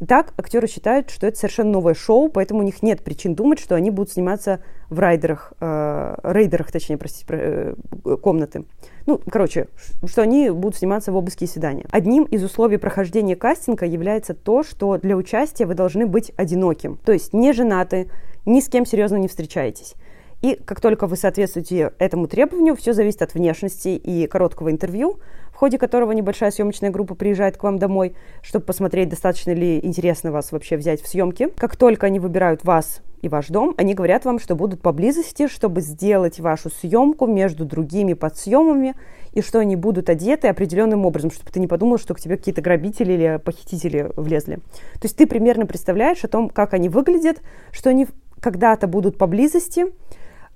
Итак, 0.00 0.34
актеры 0.36 0.66
считают, 0.66 1.10
что 1.10 1.26
это 1.26 1.38
совершенно 1.38 1.70
новое 1.70 1.94
шоу, 1.94 2.28
поэтому 2.28 2.60
у 2.60 2.62
них 2.62 2.82
нет 2.82 3.02
причин 3.02 3.34
думать, 3.34 3.60
что 3.60 3.74
они 3.74 3.90
будут 3.90 4.12
сниматься 4.12 4.60
в 4.90 4.98
райдерах, 4.98 5.52
э, 5.60 6.16
рейдерах, 6.22 6.72
точнее, 6.72 6.96
простите, 6.96 7.24
э, 7.28 7.74
комнаты. 8.20 8.64
Ну, 9.06 9.20
короче, 9.30 9.68
что 10.06 10.22
они 10.22 10.50
будут 10.50 10.76
сниматься 10.76 11.12
в 11.12 11.16
обыске 11.16 11.44
и 11.44 11.48
свидания. 11.48 11.86
Одним 11.90 12.24
из 12.24 12.42
условий 12.42 12.76
прохождения 12.76 13.36
кастинга 13.36 13.86
является 13.86 14.34
то, 14.34 14.62
что 14.62 14.98
для 14.98 15.16
участия 15.16 15.66
вы 15.66 15.74
должны 15.74 16.06
быть 16.06 16.32
одиноким, 16.36 16.98
то 17.04 17.12
есть 17.12 17.32
не 17.32 17.52
женаты, 17.52 18.10
ни 18.46 18.60
с 18.60 18.68
кем 18.68 18.84
серьезно 18.84 19.16
не 19.16 19.28
встречаетесь. 19.28 19.94
И 20.42 20.56
как 20.56 20.80
только 20.80 21.06
вы 21.06 21.16
соответствуете 21.16 21.94
этому 21.98 22.26
требованию, 22.26 22.76
все 22.76 22.92
зависит 22.92 23.22
от 23.22 23.32
внешности 23.32 23.88
и 23.88 24.26
короткого 24.26 24.70
интервью, 24.70 25.18
в 25.54 25.56
ходе 25.56 25.78
которого 25.78 26.10
небольшая 26.12 26.50
съемочная 26.50 26.90
группа 26.90 27.14
приезжает 27.14 27.56
к 27.56 27.62
вам 27.62 27.78
домой, 27.78 28.16
чтобы 28.42 28.66
посмотреть, 28.66 29.08
достаточно 29.08 29.52
ли 29.52 29.78
интересно 29.80 30.32
вас 30.32 30.50
вообще 30.50 30.76
взять 30.76 31.00
в 31.00 31.06
съемки. 31.06 31.48
Как 31.56 31.76
только 31.76 32.06
они 32.06 32.18
выбирают 32.18 32.64
вас 32.64 33.02
и 33.22 33.28
ваш 33.28 33.46
дом, 33.48 33.72
они 33.78 33.94
говорят 33.94 34.24
вам, 34.24 34.40
что 34.40 34.56
будут 34.56 34.82
поблизости, 34.82 35.46
чтобы 35.46 35.80
сделать 35.80 36.40
вашу 36.40 36.70
съемку 36.70 37.26
между 37.26 37.64
другими 37.64 38.14
подсъемами, 38.14 38.94
и 39.32 39.42
что 39.42 39.60
они 39.60 39.76
будут 39.76 40.10
одеты 40.10 40.48
определенным 40.48 41.06
образом, 41.06 41.30
чтобы 41.30 41.50
ты 41.50 41.60
не 41.60 41.66
подумал, 41.68 41.98
что 41.98 42.14
к 42.14 42.20
тебе 42.20 42.36
какие-то 42.36 42.60
грабители 42.60 43.12
или 43.12 43.40
похитители 43.42 44.10
влезли. 44.16 44.56
То 44.94 45.04
есть 45.04 45.16
ты 45.16 45.26
примерно 45.26 45.66
представляешь 45.66 46.24
о 46.24 46.28
том, 46.28 46.48
как 46.48 46.74
они 46.74 46.88
выглядят, 46.88 47.40
что 47.70 47.90
они 47.90 48.06
когда-то 48.40 48.86
будут 48.88 49.18
поблизости, 49.18 49.86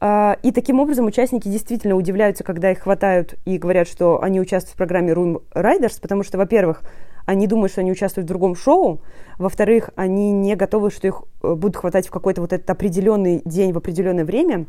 и 0.00 0.52
таким 0.52 0.78
образом 0.78 1.06
участники 1.06 1.48
действительно 1.48 1.96
удивляются, 1.96 2.44
когда 2.44 2.70
их 2.70 2.80
хватают 2.80 3.34
и 3.44 3.58
говорят, 3.58 3.88
что 3.88 4.22
они 4.22 4.40
участвуют 4.40 4.74
в 4.74 4.76
программе 4.76 5.12
Room 5.12 5.42
Riders, 5.54 6.00
потому 6.00 6.22
что, 6.22 6.38
во-первых, 6.38 6.82
они 7.28 7.46
думают, 7.46 7.72
что 7.72 7.82
они 7.82 7.92
участвуют 7.92 8.24
в 8.24 8.28
другом 8.28 8.54
шоу, 8.54 9.02
во-вторых, 9.36 9.90
они 9.96 10.32
не 10.32 10.56
готовы, 10.56 10.90
что 10.90 11.06
их 11.06 11.24
э, 11.42 11.54
будут 11.54 11.76
хватать 11.76 12.08
в 12.08 12.10
какой-то 12.10 12.40
вот 12.40 12.54
этот 12.54 12.70
определенный 12.70 13.42
день 13.44 13.74
в 13.74 13.76
определенное 13.76 14.24
время, 14.24 14.64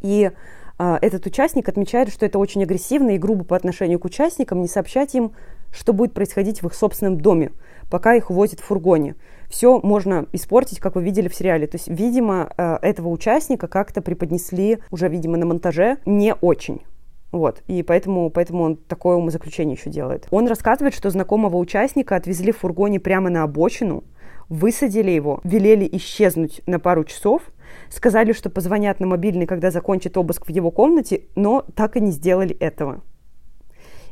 и 0.00 0.32
э, 0.76 0.98
этот 1.00 1.26
участник 1.26 1.68
отмечает, 1.68 2.12
что 2.12 2.26
это 2.26 2.40
очень 2.40 2.64
агрессивно 2.64 3.10
и 3.10 3.18
грубо 3.18 3.44
по 3.44 3.54
отношению 3.54 4.00
к 4.00 4.04
участникам 4.06 4.60
не 4.60 4.66
сообщать 4.66 5.14
им, 5.14 5.30
что 5.70 5.92
будет 5.92 6.14
происходить 6.14 6.62
в 6.62 6.66
их 6.66 6.74
собственном 6.74 7.20
доме, 7.20 7.52
пока 7.88 8.14
их 8.14 8.28
возят 8.28 8.58
в 8.58 8.64
фургоне. 8.64 9.14
Все 9.48 9.80
можно 9.80 10.26
испортить, 10.32 10.78
как 10.78 10.94
вы 10.94 11.02
видели 11.02 11.28
в 11.28 11.34
сериале. 11.34 11.66
То 11.66 11.76
есть, 11.76 11.88
видимо, 11.88 12.52
э, 12.56 12.78
этого 12.82 13.08
участника 13.08 13.66
как-то 13.66 14.02
преподнесли 14.02 14.78
уже, 14.90 15.08
видимо, 15.08 15.36
на 15.36 15.46
монтаже 15.46 15.98
не 16.04 16.34
очень. 16.34 16.82
Вот, 17.30 17.62
и 17.66 17.82
поэтому, 17.82 18.30
поэтому 18.30 18.62
он 18.62 18.76
такое 18.76 19.16
умозаключение 19.16 19.76
еще 19.76 19.90
делает. 19.90 20.26
Он 20.30 20.48
рассказывает, 20.48 20.94
что 20.94 21.10
знакомого 21.10 21.56
участника 21.56 22.16
отвезли 22.16 22.52
в 22.52 22.58
фургоне 22.58 23.00
прямо 23.00 23.28
на 23.28 23.42
обочину, 23.42 24.04
высадили 24.48 25.10
его, 25.10 25.40
велели 25.44 25.86
исчезнуть 25.92 26.62
на 26.66 26.80
пару 26.80 27.04
часов, 27.04 27.42
сказали, 27.90 28.32
что 28.32 28.48
позвонят 28.48 28.98
на 29.00 29.06
мобильный, 29.06 29.46
когда 29.46 29.70
закончат 29.70 30.16
обыск 30.16 30.46
в 30.46 30.50
его 30.50 30.70
комнате, 30.70 31.22
но 31.34 31.64
так 31.74 31.96
и 31.96 32.00
не 32.00 32.12
сделали 32.12 32.56
этого. 32.56 33.02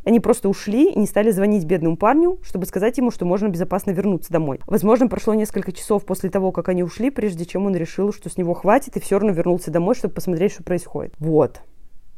Они 0.07 0.21
просто 0.21 0.49
ушли 0.49 0.93
и 0.93 0.99
не 1.01 1.07
стали 1.07 1.33
звонить 1.33 1.65
бедному 1.65 1.97
парню, 1.97 2.39
чтобы 2.43 2.65
сказать 2.67 2.97
ему, 2.97 3.11
что 3.11 3.27
можно 3.27 3.49
безопасно 3.49 3.91
вернуться 3.91 4.33
домой. 4.33 4.61
Возможно, 4.69 5.09
прошло 5.09 5.35
несколько 5.35 5.73
часов 5.73 6.05
после 6.05 6.31
того, 6.31 6.53
как 6.53 6.69
они 6.69 6.85
ушли, 6.85 7.11
прежде 7.11 7.45
чем 7.45 7.67
он 7.67 7.75
решил, 7.75 8.13
что 8.13 8.31
с 8.31 8.37
него 8.37 8.55
хватит, 8.55 8.97
и 8.97 9.01
все 9.01 9.19
равно 9.19 9.35
вернулся 9.35 9.73
домой, 9.73 9.97
чтобы 9.97 10.15
посмотреть, 10.15 10.53
что 10.53 10.63
происходит. 10.63 11.13
Вот 11.19 11.61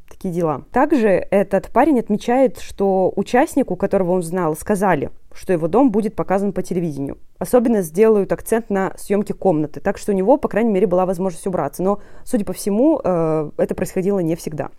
такие 0.09 0.35
дела. 0.35 0.63
Также 0.73 1.09
этот 1.09 1.71
парень 1.71 2.01
отмечает, 2.01 2.59
что 2.59 3.13
участнику, 3.15 3.77
которого 3.77 4.13
он 4.13 4.23
знал, 4.23 4.57
сказали, 4.57 5.11
что 5.33 5.53
его 5.53 5.69
дом 5.69 5.91
будет 5.91 6.17
показан 6.17 6.53
по 6.53 6.63
телевидению. 6.63 7.19
Особенно 7.39 7.83
сделают 7.83 8.33
акцент 8.33 8.71
на 8.71 8.93
съемке 8.97 9.35
комнаты, 9.35 9.81
так 9.81 9.99
что 9.99 10.13
у 10.13 10.15
него, 10.15 10.37
по 10.37 10.49
крайней 10.49 10.73
мере, 10.73 10.87
была 10.87 11.07
возможность 11.07 11.47
убраться. 11.47 11.83
Но, 11.83 12.01
судя 12.25 12.45
по 12.45 12.53
всему, 12.53 13.01
э, 13.03 13.51
это 13.59 13.75
происходило 13.75 14.19
не 14.19 14.35
всегда. 14.35 14.71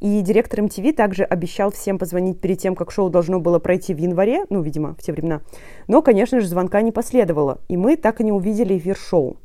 И 0.00 0.20
директор 0.20 0.60
MTV 0.60 0.92
также 0.92 1.24
обещал 1.24 1.70
всем 1.70 1.98
позвонить 1.98 2.40
перед 2.40 2.58
тем, 2.58 2.74
как 2.74 2.90
шоу 2.90 3.10
должно 3.10 3.40
было 3.40 3.58
пройти 3.58 3.94
в 3.94 3.98
январе, 3.98 4.44
ну, 4.50 4.60
видимо, 4.62 4.94
в 4.94 5.02
те 5.02 5.12
времена. 5.12 5.40
Но, 5.88 6.02
конечно 6.02 6.40
же, 6.40 6.46
звонка 6.46 6.82
не 6.82 6.92
последовало, 6.92 7.58
и 7.68 7.76
мы 7.76 7.96
так 7.96 8.20
и 8.20 8.24
не 8.24 8.32
увидели 8.32 8.76
эфир 8.76 8.96
шоу. 8.96 9.36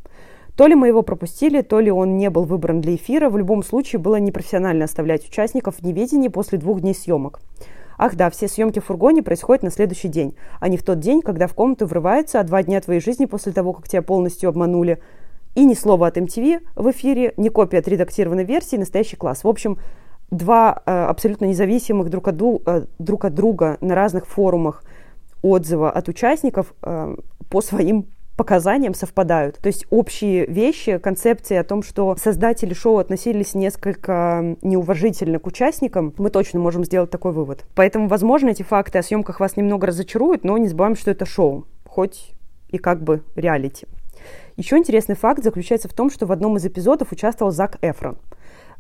То 0.56 0.68
ли 0.68 0.76
мы 0.76 0.88
его 0.88 1.04
пропустили, 1.04 1.62
то 1.62 1.80
ли 1.80 1.90
он 1.90 2.18
не 2.18 2.30
был 2.30 2.44
выбран 2.44 2.82
для 2.82 2.96
эфира. 2.96 3.30
В 3.30 3.38
любом 3.38 3.64
случае, 3.64 4.02
было 4.02 4.18
непрофессионально 4.18 4.86
оставлять 4.86 5.26
участников 5.26 5.78
в 5.78 5.84
неведении 5.84 6.28
после 6.28 6.58
двух 6.58 6.82
дней 6.82 6.94
съемок. 6.94 7.40
Ах 7.98 8.16
да, 8.16 8.30
все 8.30 8.48
съемки 8.48 8.80
в 8.80 8.86
фургоне 8.86 9.24
происходят 9.24 9.64
на 9.64 9.72
следующий 9.72 10.08
день, 10.08 10.36
а 10.60 10.70
не 10.70 10.78
в 10.78 10.84
тот 10.84 11.00
день, 11.00 11.22
когда 11.22 11.48
в 11.48 11.54
комнату 11.54 11.86
врывается, 11.86 12.40
а 12.40 12.44
два 12.44 12.64
дня 12.64 12.80
твоей 12.82 13.00
жизни 13.00 13.26
после 13.26 13.52
того, 13.52 13.74
как 13.74 13.88
тебя 13.88 14.02
полностью 14.02 14.50
обманули. 14.50 15.00
И 15.56 15.66
ни 15.66 15.74
слова 15.74 16.08
от 16.08 16.18
MTV 16.18 16.62
в 16.76 16.92
эфире, 16.92 17.34
ни 17.38 17.50
копия 17.50 17.80
отредактированной 17.80 18.46
версии, 18.46 18.78
настоящий 18.78 19.18
класс. 19.18 19.44
В 19.44 19.48
общем, 19.48 19.78
два 20.32 20.82
э, 20.86 20.92
абсолютно 20.92 21.46
независимых 21.46 22.10
друг 22.10 22.28
от, 22.28 22.42
э, 22.42 22.86
друг 23.00 23.26
от 23.26 23.34
друга 23.34 23.78
на 23.82 23.96
разных 23.96 24.28
форумах 24.28 24.84
отзыва 25.42 25.90
от 25.90 26.08
участников 26.10 26.74
э, 26.84 27.16
по 27.50 27.62
своим 27.62 28.08
показаниям 28.36 28.94
совпадают. 28.94 29.58
То 29.58 29.68
есть 29.68 29.86
общие 29.90 30.46
вещи, 30.46 30.98
концепции 30.98 31.58
о 31.58 31.64
том, 31.66 31.84
что 31.84 32.16
создатели 32.16 32.74
шоу 32.74 32.98
относились 32.98 33.54
несколько 33.54 34.56
неуважительно 34.62 35.40
к 35.40 35.48
участникам, 35.48 36.14
мы 36.18 36.30
точно 36.30 36.60
можем 36.62 36.86
сделать 36.86 37.10
такой 37.10 37.34
вывод. 37.34 37.66
Поэтому, 37.76 38.08
возможно, 38.08 38.50
эти 38.50 38.64
факты 38.64 38.98
о 38.98 39.04
съемках 39.04 39.42
вас 39.42 39.58
немного 39.58 39.88
разочаруют, 39.88 40.46
но 40.46 40.58
не 40.58 40.70
забываем, 40.70 40.96
что 40.96 41.12
это 41.12 41.26
шоу, 41.26 41.66
хоть 41.86 42.32
и 42.70 42.78
как 42.78 43.04
бы 43.04 43.24
реалити. 43.36 43.88
Еще 44.56 44.78
интересный 44.78 45.16
факт 45.16 45.44
заключается 45.44 45.90
в 45.90 45.94
том, 45.94 46.10
что 46.10 46.26
в 46.26 46.32
одном 46.32 46.56
из 46.56 46.66
эпизодов 46.66 47.12
участвовал 47.12 47.52
Зак 47.52 47.78
Эфрон– 47.82 48.18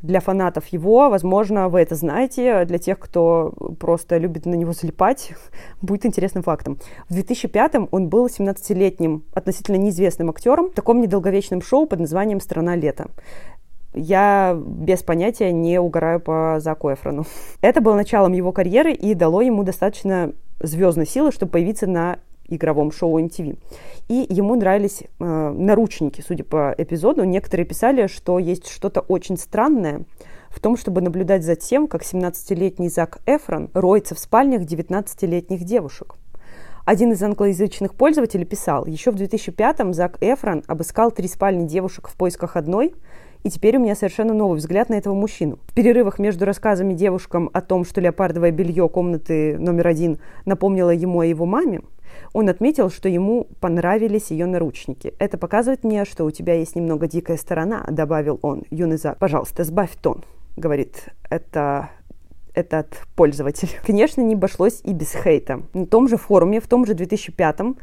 для 0.01 0.19
фанатов 0.21 0.67
его, 0.67 1.09
возможно, 1.09 1.67
вы 1.69 1.81
это 1.81 1.95
знаете, 1.95 2.65
для 2.65 2.77
тех, 2.77 2.99
кто 2.99 3.53
просто 3.79 4.17
любит 4.17 4.45
на 4.45 4.55
него 4.55 4.71
залипать, 4.71 5.33
будет 5.81 6.05
интересным 6.05 6.43
фактом. 6.43 6.77
В 7.09 7.15
2005-м 7.15 7.89
он 7.91 8.07
был 8.07 8.27
17-летним, 8.27 9.23
относительно 9.33 9.75
неизвестным 9.75 10.29
актером 10.29 10.69
в 10.69 10.73
таком 10.73 11.01
недолговечном 11.01 11.61
шоу 11.61 11.85
под 11.85 11.99
названием 11.99 12.39
«Страна 12.39 12.75
лета» 12.75 13.07
я 13.93 14.55
без 14.55 15.01
понятия 15.01 15.51
не 15.51 15.79
угораю 15.79 16.19
по 16.19 16.59
Заку 16.59 16.93
Эфрону. 16.93 17.25
Это 17.61 17.81
было 17.81 17.95
началом 17.95 18.33
его 18.33 18.51
карьеры 18.51 18.93
и 18.93 19.13
дало 19.13 19.41
ему 19.41 19.63
достаточно 19.63 20.33
звездной 20.61 21.07
силы, 21.07 21.31
чтобы 21.31 21.53
появиться 21.53 21.87
на 21.87 22.19
игровом 22.49 22.91
шоу 22.91 23.19
MTV. 23.19 23.57
И 24.07 24.25
ему 24.29 24.55
нравились 24.55 25.03
э, 25.03 25.23
наручники, 25.23 26.23
судя 26.25 26.43
по 26.43 26.73
эпизоду. 26.77 27.23
Некоторые 27.23 27.65
писали, 27.65 28.07
что 28.07 28.39
есть 28.39 28.67
что-то 28.67 29.01
очень 29.01 29.37
странное 29.37 30.03
в 30.49 30.59
том, 30.59 30.77
чтобы 30.77 31.01
наблюдать 31.01 31.43
за 31.43 31.55
тем, 31.55 31.87
как 31.87 32.01
17-летний 32.01 32.89
Зак 32.89 33.19
Эфрон 33.25 33.69
роется 33.73 34.15
в 34.15 34.19
спальнях 34.19 34.63
19-летних 34.63 35.63
девушек. 35.63 36.15
Один 36.85 37.11
из 37.11 37.21
англоязычных 37.21 37.93
пользователей 37.93 38.45
писал, 38.45 38.85
еще 38.85 39.11
в 39.11 39.15
2005-м 39.15 39.93
Зак 39.93 40.17
Эфрон 40.21 40.63
обыскал 40.65 41.11
три 41.11 41.27
спальни 41.27 41.67
девушек 41.67 42.07
в 42.07 42.15
поисках 42.15 42.55
одной, 42.55 42.95
и 43.43 43.49
теперь 43.49 43.77
у 43.77 43.79
меня 43.79 43.95
совершенно 43.95 44.33
новый 44.33 44.57
взгляд 44.57 44.89
на 44.89 44.95
этого 44.95 45.13
мужчину. 45.13 45.59
В 45.67 45.73
перерывах 45.73 46.19
между 46.19 46.45
рассказами 46.45 46.93
девушкам 46.93 47.49
о 47.53 47.61
том, 47.61 47.85
что 47.85 48.01
леопардовое 48.01 48.51
белье 48.51 48.89
комнаты 48.89 49.57
номер 49.57 49.87
один 49.87 50.17
напомнило 50.45 50.89
ему 50.89 51.21
о 51.21 51.25
его 51.25 51.45
маме, 51.45 51.81
он 52.33 52.49
отметил, 52.49 52.89
что 52.89 53.09
ему 53.09 53.47
понравились 53.59 54.31
ее 54.31 54.45
наручники. 54.45 55.13
«Это 55.19 55.37
показывает 55.37 55.83
мне, 55.83 56.05
что 56.05 56.25
у 56.25 56.31
тебя 56.31 56.53
есть 56.55 56.75
немного 56.75 57.07
дикая 57.07 57.37
сторона»,— 57.37 57.85
добавил 57.89 58.39
он. 58.41 58.63
Юный 58.69 58.97
Зак, 58.97 59.17
пожалуйста, 59.17 59.63
сбавь 59.63 59.95
тон,— 60.01 60.23
говорит 60.57 61.09
это 61.29 61.89
этот 62.53 63.03
пользователь. 63.15 63.69
Конечно, 63.85 64.21
не 64.21 64.33
обошлось 64.35 64.81
и 64.83 64.93
без 64.93 65.13
хейта. 65.13 65.61
На 65.73 65.85
том 65.85 66.07
же 66.07 66.17
форуме, 66.17 66.59
в 66.59 66.67
том 66.67 66.85
же 66.85 66.93
2005-м, 66.93 67.77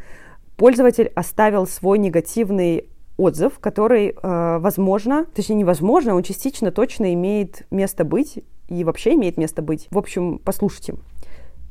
пользователь 0.57 1.11
оставил 1.15 1.67
свой 1.67 1.99
негативный 1.99 2.89
отзыв, 3.17 3.59
который, 3.59 4.11
э, 4.11 4.59
возможно, 4.59 5.25
точнее 5.35 5.57
невозможно, 5.57 6.15
он 6.15 6.23
частично 6.23 6.71
точно 6.71 7.15
имеет 7.15 7.67
место 7.71 8.05
быть 8.05 8.41
и 8.69 8.85
вообще 8.85 9.15
имеет 9.15 9.39
место 9.39 9.63
быть. 9.63 9.89
В 9.91 9.99
общем, 9.99 10.39
послушайте 10.45 10.97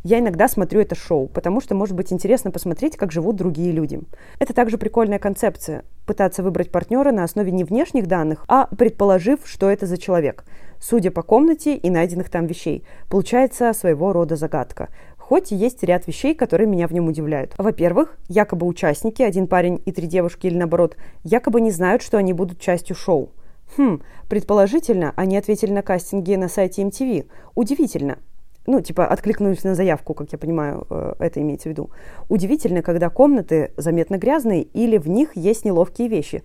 я 0.05 0.19
иногда 0.19 0.47
смотрю 0.47 0.81
это 0.81 0.93
шоу, 0.93 1.27
потому 1.27 1.59
что 1.61 1.73
может 1.73 1.95
быть 1.95 2.13
интересно 2.13 2.51
посмотреть, 2.51 2.95
как 2.95 3.11
живут 3.11 3.37
другие 3.37 3.71
люди. 3.71 3.99
Это 4.37 4.53
также 4.53 4.77
прикольная 4.77 5.17
концепция– 5.17 5.83
пытаться 6.05 6.43
выбрать 6.43 6.71
партнера 6.71 7.11
на 7.11 7.23
основе 7.23 7.51
не 7.51 7.63
внешних 7.63 8.05
данных, 8.05 8.45
а 8.47 8.67
предположив, 8.67 9.39
что 9.45 9.67
это 9.67 9.87
за 9.87 9.97
человек, 9.97 10.45
судя 10.79 11.09
по 11.09 11.23
комнате 11.23 11.75
и 11.75 11.89
найденных 11.89 12.29
там 12.29 12.45
вещей. 12.45 12.85
Получается 13.09 13.73
своего 13.73 14.13
рода 14.13 14.35
загадка. 14.35 14.89
Хоть 15.17 15.51
и 15.51 15.55
есть 15.55 15.81
ряд 15.81 16.05
вещей, 16.05 16.35
которые 16.35 16.67
меня 16.67 16.87
в 16.87 16.93
нем 16.93 17.07
удивляют. 17.07 17.55
Во-первых, 17.57 18.15
якобы 18.29 18.67
участники, 18.67 19.23
один 19.23 19.47
парень 19.47 19.81
и 19.85 19.91
три 19.91 20.05
девушки 20.05 20.45
или 20.45 20.55
наоборот, 20.55 20.97
якобы 21.23 21.61
не 21.61 21.71
знают, 21.71 22.03
что 22.03 22.19
они 22.19 22.31
будут 22.31 22.59
частью 22.59 22.95
шоу. 22.95 23.31
Хм, 23.75 24.03
предположительно, 24.29 25.13
они 25.15 25.35
ответили 25.35 25.71
на 25.71 25.81
кастинге 25.81 26.37
на 26.37 26.47
сайте 26.47 26.83
MTV. 26.83 27.25
Удивительно 27.55 28.19
ну, 28.67 28.82
типа, 28.82 29.06
откликнулись 29.06 29.63
на 29.63 29.75
заявку, 29.75 30.13
как 30.13 30.32
я 30.32 30.38
понимаю, 30.38 30.88
э, 30.89 31.13
это 31.19 31.41
имеется 31.41 31.69
в 31.69 31.71
виду. 31.71 31.89
Удивительно, 32.30 32.82
когда 32.82 33.10
комнаты 33.10 33.71
заметно 33.78 34.17
грязные 34.17 34.63
или 34.63 34.97
в 34.97 35.08
них 35.08 35.36
есть 35.36 35.65
неловкие 35.65 36.08
вещи. 36.08 36.43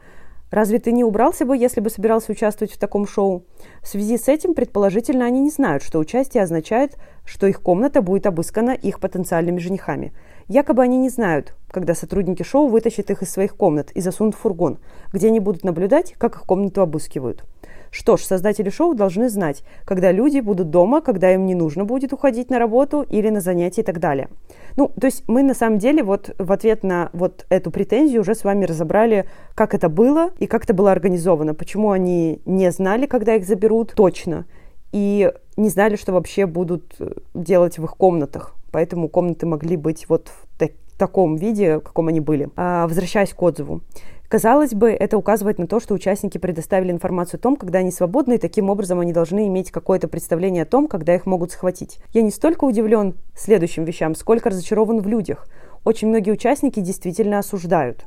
Разве 0.50 0.80
ты 0.80 0.90
не 0.90 1.04
убрался 1.04 1.46
бы, 1.46 1.56
если 1.56 1.80
бы 1.80 1.90
собирался 1.90 2.32
участвовать 2.32 2.72
в 2.72 2.78
таком 2.78 3.06
шоу? 3.06 3.44
В 3.82 3.88
связи 3.88 4.18
с 4.18 4.26
этим, 4.26 4.54
предположительно, 4.54 5.24
они 5.24 5.40
не 5.40 5.50
знают, 5.50 5.82
что 5.84 6.00
участие 6.00 6.42
означает, 6.42 6.96
что 7.24 7.46
их 7.46 7.62
комната 7.62 8.02
будет 8.02 8.26
обыскана 8.26 8.72
их 8.72 8.98
потенциальными 8.98 9.58
женихами. 9.58 10.12
Якобы 10.48 10.82
они 10.82 10.98
не 10.98 11.08
знают, 11.08 11.54
когда 11.70 11.94
сотрудники 11.94 12.42
шоу 12.42 12.66
вытащат 12.66 13.10
их 13.10 13.22
из 13.22 13.30
своих 13.30 13.56
комнат 13.56 13.92
и 13.92 14.00
засунут 14.00 14.34
в 14.34 14.38
фургон, 14.38 14.80
где 15.12 15.28
они 15.28 15.38
будут 15.38 15.62
наблюдать, 15.62 16.14
как 16.18 16.34
их 16.34 16.42
комнату 16.42 16.82
обыскивают. 16.82 17.44
Что 17.90 18.16
ж, 18.16 18.22
создатели 18.22 18.70
шоу 18.70 18.94
должны 18.94 19.28
знать, 19.28 19.64
когда 19.84 20.12
люди 20.12 20.40
будут 20.40 20.70
дома, 20.70 21.00
когда 21.00 21.32
им 21.34 21.44
не 21.46 21.54
нужно 21.54 21.84
будет 21.84 22.12
уходить 22.12 22.50
на 22.50 22.58
работу 22.58 23.02
или 23.02 23.28
на 23.30 23.40
занятия 23.40 23.80
и 23.80 23.84
так 23.84 23.98
далее. 23.98 24.28
Ну, 24.76 24.88
то 24.88 25.06
есть 25.06 25.24
мы 25.26 25.42
на 25.42 25.54
самом 25.54 25.78
деле 25.78 26.02
вот 26.04 26.34
в 26.38 26.52
ответ 26.52 26.84
на 26.84 27.10
вот 27.12 27.46
эту 27.48 27.70
претензию 27.70 28.20
уже 28.20 28.34
с 28.34 28.44
вами 28.44 28.64
разобрали, 28.64 29.26
как 29.54 29.74
это 29.74 29.88
было 29.88 30.30
и 30.38 30.46
как 30.46 30.64
это 30.64 30.74
было 30.74 30.92
организовано, 30.92 31.54
почему 31.54 31.90
они 31.90 32.40
не 32.44 32.70
знали, 32.70 33.06
когда 33.06 33.34
их 33.34 33.44
заберут 33.44 33.92
точно, 33.96 34.46
и 34.92 35.32
не 35.56 35.68
знали, 35.68 35.96
что 35.96 36.12
вообще 36.12 36.46
будут 36.46 36.94
э, 37.00 37.10
делать 37.34 37.78
в 37.78 37.84
их 37.84 37.96
комнатах. 37.96 38.54
Поэтому 38.72 39.08
комнаты 39.08 39.46
могли 39.46 39.76
быть 39.76 40.08
вот 40.08 40.28
в 40.28 40.58
так 40.58 40.72
таком 40.96 41.36
виде, 41.36 41.78
в 41.78 41.80
каком 41.80 42.08
они 42.08 42.20
были. 42.20 42.50
А, 42.56 42.86
возвращаясь 42.86 43.32
к 43.32 43.42
отзыву. 43.42 43.80
Казалось 44.30 44.74
бы, 44.74 44.92
это 44.92 45.18
указывает 45.18 45.58
на 45.58 45.66
то, 45.66 45.80
что 45.80 45.92
участники 45.92 46.38
предоставили 46.38 46.92
информацию 46.92 47.38
о 47.38 47.42
том, 47.42 47.56
когда 47.56 47.80
они 47.80 47.90
свободны, 47.90 48.34
и 48.34 48.38
таким 48.38 48.70
образом 48.70 49.00
они 49.00 49.12
должны 49.12 49.48
иметь 49.48 49.72
какое-то 49.72 50.06
представление 50.06 50.62
о 50.62 50.66
том, 50.66 50.86
когда 50.86 51.16
их 51.16 51.26
могут 51.26 51.50
схватить. 51.50 51.98
Я 52.12 52.22
не 52.22 52.30
столько 52.30 52.62
удивлен 52.62 53.16
следующим 53.36 53.82
вещам, 53.84 54.14
сколько 54.14 54.50
разочарован 54.50 55.00
в 55.00 55.08
людях. 55.08 55.48
очень 55.84 56.06
многие 56.06 56.30
участники 56.30 56.78
действительно 56.78 57.40
осуждают. 57.40 58.06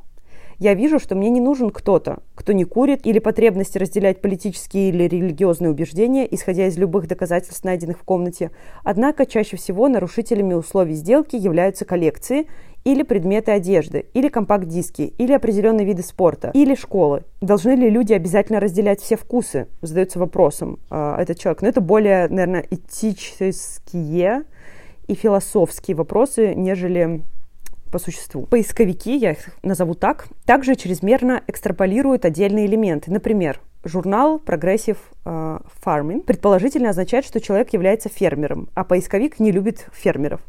Я 0.58 0.74
вижу, 0.74 0.98
что 0.98 1.14
мне 1.14 1.30
не 1.30 1.40
нужен 1.40 1.70
кто-то, 1.70 2.18
кто 2.34 2.52
не 2.52 2.64
курит 2.64 3.06
или 3.06 3.18
потребность 3.18 3.76
разделять 3.76 4.20
политические 4.20 4.90
или 4.90 5.04
религиозные 5.04 5.70
убеждения, 5.70 6.26
исходя 6.30 6.66
из 6.66 6.76
любых 6.76 7.08
доказательств, 7.08 7.64
найденных 7.64 7.98
в 7.98 8.04
комнате. 8.04 8.50
Однако 8.82 9.26
чаще 9.26 9.56
всего 9.56 9.88
нарушителями 9.88 10.54
условий 10.54 10.94
сделки 10.94 11.36
являются 11.36 11.84
коллекции 11.84 12.46
или 12.84 13.02
предметы 13.02 13.52
одежды, 13.52 14.06
или 14.12 14.28
компакт-диски, 14.28 15.14
или 15.16 15.32
определенные 15.32 15.86
виды 15.86 16.02
спорта, 16.02 16.50
или 16.54 16.74
школы. 16.74 17.24
Должны 17.40 17.70
ли 17.72 17.88
люди 17.88 18.12
обязательно 18.12 18.60
разделять 18.60 19.00
все 19.00 19.16
вкусы? 19.16 19.68
Задается 19.80 20.18
вопросом 20.18 20.78
э, 20.90 21.16
этот 21.18 21.38
человек. 21.38 21.62
Но 21.62 21.68
это 21.68 21.80
более, 21.80 22.28
наверное, 22.28 22.66
этические 22.70 24.42
и 25.06 25.14
философские 25.14 25.96
вопросы, 25.96 26.54
нежели 26.54 27.22
по 27.94 28.00
существу. 28.00 28.46
Поисковики, 28.46 29.16
я 29.16 29.30
их 29.30 29.50
назову 29.62 29.94
так, 29.94 30.26
также 30.46 30.74
чрезмерно 30.74 31.44
экстраполируют 31.46 32.24
отдельные 32.24 32.66
элементы. 32.66 33.12
Например, 33.12 33.60
журнал 33.84 34.42
Progressive 34.44 34.96
э, 35.24 35.58
Farming 35.84 36.24
предположительно 36.24 36.90
означает, 36.90 37.24
что 37.24 37.40
человек 37.40 37.72
является 37.72 38.08
фермером, 38.08 38.68
а 38.74 38.82
поисковик 38.82 39.38
не 39.38 39.52
любит 39.52 39.86
фермеров. 39.92 40.40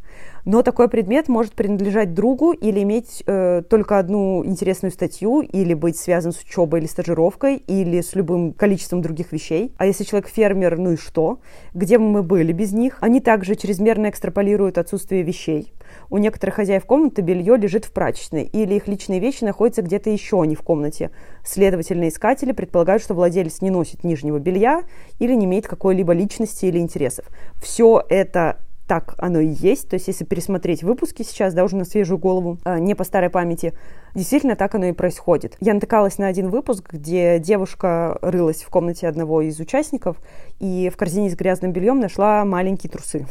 Но 0.45 0.61
такой 0.61 0.89
предмет 0.89 1.27
может 1.27 1.53
принадлежать 1.53 2.13
другу 2.13 2.51
или 2.51 2.83
иметь 2.83 3.23
э, 3.25 3.63
только 3.67 3.97
одну 3.97 4.45
интересную 4.45 4.91
статью, 4.91 5.41
или 5.41 5.73
быть 5.73 5.97
связан 5.97 6.31
с 6.31 6.39
учебой 6.39 6.81
или 6.81 6.87
стажировкой, 6.87 7.55
или 7.57 8.01
с 8.01 8.13
любым 8.13 8.53
количеством 8.53 9.01
других 9.01 9.31
вещей. 9.31 9.73
А 9.77 9.87
если 9.87 10.03
человек 10.03 10.29
фермер, 10.29 10.77
ну 10.77 10.91
и 10.91 10.97
что? 10.97 11.39
Где 11.73 11.97
бы 11.97 12.05
мы 12.05 12.21
были 12.21 12.51
без 12.53 12.73
них? 12.73 12.99
Они 13.01 13.21
также 13.21 13.55
чрезмерно 13.55 14.09
экстраполируют 14.09 14.77
отсутствие 14.77 15.23
вещей. 15.23 15.73
У 16.11 16.19
некоторых 16.19 16.55
хозяев 16.55 16.85
комнаты 16.85 17.23
белье 17.23 17.57
лежит 17.57 17.85
в 17.85 17.91
прачечной, 17.91 18.43
или 18.43 18.75
их 18.75 18.87
личные 18.87 19.19
вещи 19.19 19.43
находятся 19.43 19.81
где-то 19.81 20.11
еще, 20.11 20.41
а 20.41 20.45
не 20.45 20.55
в 20.55 20.61
комнате. 20.61 21.09
Следовательно, 21.43 22.07
искатели 22.07 22.51
предполагают, 22.51 23.01
что 23.01 23.15
владелец 23.15 23.61
не 23.61 23.71
носит 23.71 24.03
нижнего 24.03 24.37
белья 24.37 24.83
или 25.17 25.33
не 25.33 25.45
имеет 25.45 25.67
какой-либо 25.67 26.13
личности 26.13 26.65
или 26.65 26.77
интересов. 26.77 27.25
Все 27.61 28.03
это 28.09 28.59
так 28.87 29.15
оно 29.17 29.39
и 29.39 29.47
есть. 29.47 29.89
То 29.89 29.95
есть, 29.95 30.07
если 30.07 30.25
пересмотреть 30.25 30.83
выпуски 30.83 31.23
сейчас, 31.23 31.53
да, 31.53 31.63
уже 31.63 31.75
на 31.75 31.85
свежую 31.85 32.17
голову, 32.17 32.57
а, 32.63 32.79
не 32.79 32.95
по 32.95 33.03
старой 33.03 33.29
памяти, 33.29 33.73
действительно 34.13 34.55
так 34.55 34.75
оно 34.75 34.85
и 34.87 34.91
происходит. 34.91 35.57
Я 35.59 35.73
натыкалась 35.73 36.17
на 36.17 36.27
один 36.27 36.49
выпуск, 36.49 36.93
где 36.93 37.39
девушка 37.39 38.17
рылась 38.21 38.63
в 38.63 38.69
комнате 38.69 39.07
одного 39.07 39.41
из 39.41 39.59
участников 39.59 40.17
и 40.59 40.91
в 40.93 40.97
корзине 40.97 41.29
с 41.29 41.35
грязным 41.35 41.71
бельем 41.71 41.99
нашла 41.99 42.45
маленькие 42.45 42.91
трусы. 42.91 43.25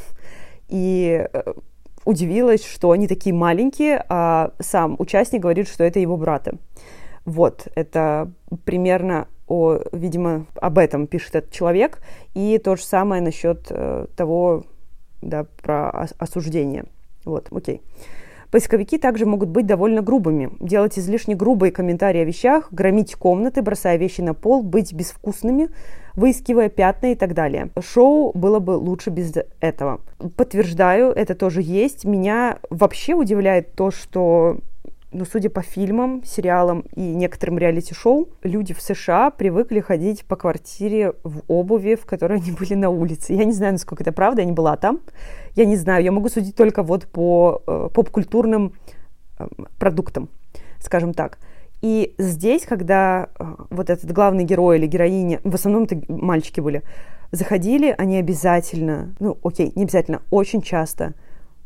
И 0.69 1.27
э, 1.33 1.53
удивилась, 2.05 2.65
что 2.65 2.91
они 2.91 3.07
такие 3.07 3.35
маленькие, 3.35 4.05
а 4.09 4.53
сам 4.59 4.97
участник 4.99 5.43
говорит, 5.43 5.69
что 5.69 5.85
это 5.85 5.99
его 6.01 6.17
брата. 6.17 6.57
Вот, 7.25 7.69
это 7.75 8.31
примерно 8.65 9.29
о, 9.47 9.79
видимо, 9.93 10.47
об 10.61 10.79
этом 10.79 11.07
пишет 11.07 11.35
этот 11.35 11.53
человек. 11.53 12.01
И 12.35 12.59
то 12.63 12.77
же 12.77 12.83
самое 12.85 13.23
насчет 13.23 13.67
э, 13.71 14.07
того, 14.17 14.65
да, 15.29 15.47
про 15.63 15.91
осуждение. 16.19 16.85
Вот, 17.25 17.49
окей. 17.51 17.83
Поисковики 18.55 18.99
также 18.99 19.27
могут 19.27 19.49
быть 19.49 19.67
довольно 19.67 20.01
грубыми, 20.01 20.53
делать 20.61 20.97
излишне 20.97 21.35
грубые 21.35 21.73
комментарии 21.73 22.21
о 22.21 22.25
вещах, 22.25 22.69
громить 22.71 23.17
комнаты, 23.17 23.63
бросая 23.63 23.97
вещи 23.97 24.21
на 24.21 24.33
пол, 24.33 24.63
быть 24.63 24.93
безвкусными, 24.93 25.71
выискивая 26.15 26.69
пятна 26.69 27.11
и 27.11 27.15
так 27.17 27.35
далее. 27.35 27.71
Шоу 27.81 28.31
было 28.33 28.61
бы 28.61 28.73
лучше 28.73 29.11
без 29.11 29.33
этого. 29.59 30.01
Подтверждаю, 30.37 31.11
это 31.11 31.35
тоже 31.35 31.63
есть. 31.63 32.05
Меня 32.05 32.59
вообще 32.71 33.15
удивляет 33.15 33.73
то, 33.73 33.91
что 33.91 34.59
ну, 35.15 35.25
судя 35.25 35.49
по 35.49 35.63
фильмам, 35.63 36.23
сериалам 36.25 36.85
и 36.97 37.01
некоторым 37.01 37.57
реалити-шоу, 37.57 38.29
люди 38.43 38.75
в 38.75 38.83
США 38.83 39.31
привыкли 39.31 39.79
ходить 39.79 40.25
по 40.25 40.35
квартире 40.35 41.15
в 41.23 41.43
обуви, 41.47 41.95
в 41.95 42.05
которой 42.05 42.41
они 42.41 42.51
были 42.51 42.75
на 42.75 42.91
улице. 42.91 43.33
Я 43.33 43.45
не 43.45 43.53
знаю, 43.53 43.75
насколько 43.75 44.03
это 44.03 44.13
правда, 44.13 44.43
я 44.43 44.47
не 44.47 44.53
была 44.53 44.77
там. 44.77 45.01
Я 45.55 45.67
не 45.67 45.77
знаю, 45.77 46.03
я 46.03 46.11
могу 46.11 46.29
судить 46.29 46.57
только 46.57 46.83
вот 46.83 47.07
по 47.07 47.63
э, 47.67 47.89
поп-культурным 47.95 48.75
э, 49.39 49.47
продуктам, 49.79 50.29
скажем 50.81 51.15
так. 51.15 51.39
И 51.81 52.15
здесь, 52.19 52.67
когда 52.67 53.29
э, 53.39 53.45
вот 53.71 53.91
этот 53.91 54.11
главный 54.11 54.43
герой 54.43 54.79
или 54.79 54.87
героиня, 54.87 55.41
в 55.45 55.55
основном 55.55 55.85
это 55.85 56.01
мальчики 56.09 56.59
были, 56.59 56.83
заходили, 57.31 57.95
они 57.97 58.19
обязательно, 58.19 59.15
ну 59.21 59.39
окей, 59.45 59.71
не 59.77 59.85
обязательно, 59.85 60.23
очень 60.31 60.61
часто 60.61 61.15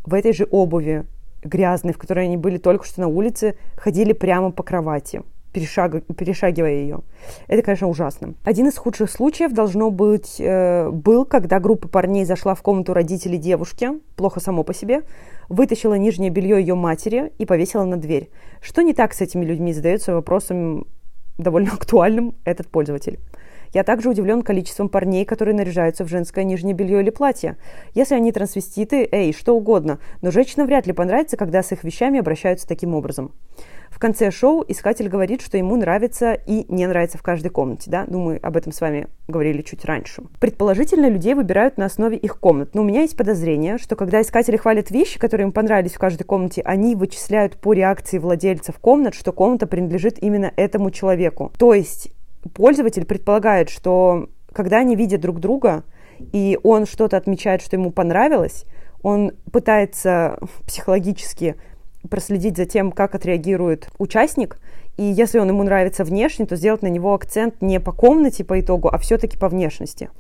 в 0.04 0.12
этой 0.12 0.34
же 0.34 0.46
обуви, 0.50 1.06
грязной, 1.48 1.92
в 1.92 1.98
которой 1.98 2.26
они 2.26 2.36
были 2.36 2.58
только 2.58 2.84
что 2.84 3.00
на 3.00 3.08
улице, 3.08 3.56
ходили 3.76 4.12
прямо 4.12 4.50
по 4.50 4.62
кровати, 4.62 5.22
перешаг... 5.52 6.04
перешагивая 6.16 6.74
ее. 6.74 7.00
Это, 7.46 7.62
конечно, 7.62 7.88
ужасно. 7.88 8.34
Один 8.44 8.68
из 8.68 8.76
худших 8.76 9.10
случаев 9.10 9.52
должно 9.52 9.90
быть 9.90 10.36
э, 10.38 10.90
был, 10.90 11.24
когда 11.24 11.60
группа 11.60 11.88
парней 11.88 12.24
зашла 12.24 12.54
в 12.54 12.62
комнату 12.62 12.94
родителей 12.94 13.38
девушки, 13.38 13.90
плохо 14.16 14.40
само 14.40 14.62
по 14.62 14.74
себе, 14.74 15.02
вытащила 15.48 15.94
нижнее 15.94 16.30
белье 16.30 16.60
ее 16.60 16.74
матери 16.74 17.32
и 17.38 17.46
повесила 17.46 17.84
на 17.84 17.96
дверь. 17.96 18.30
Что 18.60 18.82
не 18.82 18.94
так 18.94 19.14
с 19.14 19.20
этими 19.20 19.44
людьми, 19.44 19.72
задается 19.72 20.14
вопросом 20.14 20.86
довольно 21.38 21.72
актуальным 21.72 22.34
этот 22.44 22.68
пользователь. 22.68 23.18
Я 23.72 23.84
также 23.84 24.10
удивлен 24.10 24.42
количеством 24.42 24.88
парней, 24.88 25.24
которые 25.24 25.54
наряжаются 25.54 26.04
в 26.04 26.08
женское 26.08 26.44
нижнее 26.44 26.74
белье 26.74 27.00
или 27.00 27.10
платье. 27.10 27.56
Если 27.94 28.14
они 28.14 28.32
трансвеститы, 28.32 29.08
эй, 29.10 29.32
что 29.32 29.56
угодно, 29.56 29.98
но 30.22 30.30
женщинам 30.30 30.66
вряд 30.66 30.86
ли 30.86 30.92
понравится, 30.92 31.36
когда 31.36 31.62
с 31.62 31.72
их 31.72 31.84
вещами 31.84 32.18
обращаются 32.18 32.66
таким 32.66 32.94
образом. 32.94 33.32
В 33.90 33.98
конце 33.98 34.30
шоу 34.30 34.64
искатель 34.68 35.08
говорит, 35.08 35.40
что 35.40 35.56
ему 35.56 35.76
нравится 35.76 36.34
и 36.34 36.66
не 36.72 36.86
нравится 36.86 37.18
в 37.18 37.22
каждой 37.22 37.48
комнате. 37.48 37.90
Да? 37.90 38.04
Ну, 38.06 38.20
мы 38.20 38.36
об 38.36 38.56
этом 38.56 38.72
с 38.72 38.80
вами 38.80 39.08
говорили 39.26 39.62
чуть 39.62 39.84
раньше. 39.84 40.22
Предположительно, 40.40 41.08
людей 41.08 41.34
выбирают 41.34 41.78
на 41.78 41.86
основе 41.86 42.16
их 42.16 42.38
комнат. 42.38 42.74
Но 42.74 42.82
у 42.82 42.84
меня 42.84 43.02
есть 43.02 43.16
подозрение, 43.16 43.78
что 43.78 43.96
когда 43.96 44.20
искатели 44.20 44.56
хвалят 44.56 44.90
вещи, 44.90 45.18
которые 45.18 45.46
им 45.46 45.52
понравились 45.52 45.94
в 45.94 45.98
каждой 45.98 46.24
комнате, 46.24 46.62
они 46.64 46.94
вычисляют 46.94 47.56
по 47.56 47.72
реакции 47.72 48.18
владельцев 48.18 48.78
комнат, 48.78 49.14
что 49.14 49.32
комната 49.32 49.66
принадлежит 49.66 50.22
именно 50.22 50.52
этому 50.56 50.90
человеку. 50.90 51.52
То 51.58 51.74
есть 51.74 52.12
пользователь 52.54 53.04
предполагает, 53.04 53.70
что 53.70 54.28
когда 54.52 54.78
они 54.78 54.96
видят 54.96 55.20
друг 55.20 55.40
друга, 55.40 55.84
и 56.18 56.58
он 56.62 56.86
что-то 56.86 57.16
отмечает, 57.16 57.62
что 57.62 57.76
ему 57.76 57.90
понравилось, 57.90 58.64
он 59.02 59.32
пытается 59.52 60.38
психологически 60.66 61.56
проследить 62.10 62.56
за 62.56 62.64
тем, 62.64 62.92
как 62.92 63.14
отреагирует 63.14 63.88
участник, 63.98 64.58
и 64.96 65.04
если 65.04 65.38
он 65.38 65.48
ему 65.48 65.62
нравится 65.62 66.04
внешне, 66.04 66.44
то 66.44 66.56
сделать 66.56 66.82
на 66.82 66.88
него 66.88 67.14
акцент 67.14 67.62
не 67.62 67.78
по 67.78 67.92
комнате 67.92 68.44
по 68.44 68.58
итогу, 68.58 68.88
а 68.88 68.98
все-таки 68.98 69.38
по 69.38 69.48
внешности. 69.48 70.10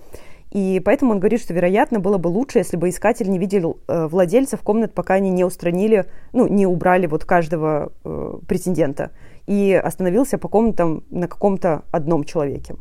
И 0.50 0.80
поэтому 0.82 1.12
он 1.12 1.18
говорит, 1.18 1.40
что, 1.40 1.52
вероятно, 1.52 2.00
было 2.00 2.16
бы 2.16 2.28
лучше, 2.28 2.58
если 2.58 2.76
бы 2.76 2.88
искатель 2.88 3.28
не 3.28 3.38
видел 3.38 3.80
э, 3.86 4.06
владельцев 4.06 4.62
комнат, 4.62 4.94
пока 4.94 5.14
они 5.14 5.30
не 5.30 5.44
устранили, 5.44 6.06
ну, 6.32 6.46
не 6.46 6.66
убрали 6.66 7.06
вот 7.06 7.24
каждого 7.24 7.92
э, 8.04 8.38
претендента 8.46 9.10
и 9.48 9.72
остановился 9.72 10.36
по 10.36 10.46
комнатам 10.48 11.04
на 11.10 11.26
каком-то 11.26 11.82
одном 11.90 12.24
человеке. 12.24 12.76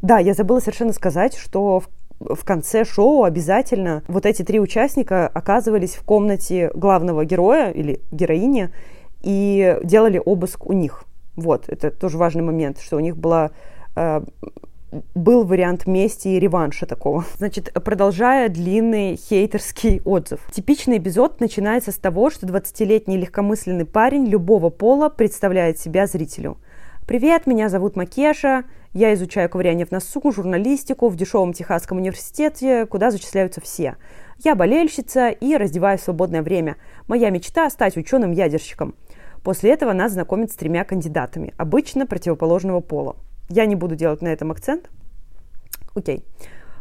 Да, 0.00 0.18
я 0.18 0.32
забыла 0.32 0.60
совершенно 0.60 0.92
сказать, 0.92 1.36
что 1.36 1.80
в, 1.80 2.34
в 2.36 2.44
конце 2.44 2.84
шоу 2.84 3.24
обязательно 3.24 4.04
вот 4.06 4.24
эти 4.24 4.44
три 4.44 4.60
участника 4.60 5.26
оказывались 5.26 5.96
в 5.96 6.04
комнате 6.04 6.70
главного 6.72 7.24
героя 7.24 7.70
или 7.70 8.00
героини 8.12 8.70
и 9.22 9.76
делали 9.82 10.22
обыск 10.24 10.66
у 10.66 10.72
них. 10.72 11.02
Вот, 11.34 11.68
это 11.68 11.90
тоже 11.90 12.16
важный 12.16 12.42
момент, 12.42 12.78
что 12.80 12.96
у 12.96 13.00
них 13.00 13.16
была 13.16 13.50
э, 13.96 14.22
был 15.14 15.44
вариант 15.44 15.86
мести 15.86 16.28
и 16.28 16.38
реванша 16.38 16.86
такого. 16.86 17.24
Значит, 17.36 17.72
продолжая 17.72 18.48
длинный 18.48 19.16
хейтерский 19.16 20.00
отзыв. 20.04 20.40
Типичный 20.52 20.98
эпизод 20.98 21.40
начинается 21.40 21.92
с 21.92 21.96
того, 21.96 22.30
что 22.30 22.46
20-летний 22.46 23.16
легкомысленный 23.18 23.84
парень 23.84 24.26
любого 24.26 24.70
пола 24.70 25.08
представляет 25.08 25.78
себя 25.78 26.06
зрителю. 26.06 26.58
«Привет, 27.06 27.46
меня 27.46 27.68
зовут 27.68 27.96
Макеша, 27.96 28.64
я 28.92 29.14
изучаю 29.14 29.48
ковыряние 29.48 29.86
в 29.86 29.92
носу, 29.92 30.20
журналистику 30.30 31.08
в 31.08 31.16
дешевом 31.16 31.52
Техасском 31.52 31.98
университете, 31.98 32.86
куда 32.86 33.10
зачисляются 33.10 33.60
все. 33.60 33.96
Я 34.44 34.54
болельщица 34.54 35.28
и 35.28 35.56
раздеваю 35.56 35.98
свободное 35.98 36.42
время. 36.42 36.76
Моя 37.06 37.30
мечта– 37.30 37.68
стать 37.70 37.96
ученым-ядерщиком». 37.96 38.94
После 39.42 39.70
этого 39.70 39.92
нас 39.92 40.12
знакомят 40.12 40.50
с 40.50 40.56
тремя 40.56 40.84
кандидатами, 40.84 41.54
обычно 41.56 42.06
противоположного 42.06 42.80
пола. 42.80 43.16
Я 43.48 43.66
не 43.66 43.74
буду 43.74 43.96
делать 43.96 44.22
на 44.22 44.28
этом 44.28 44.50
акцент. 44.50 44.90
Окей. 45.94 46.24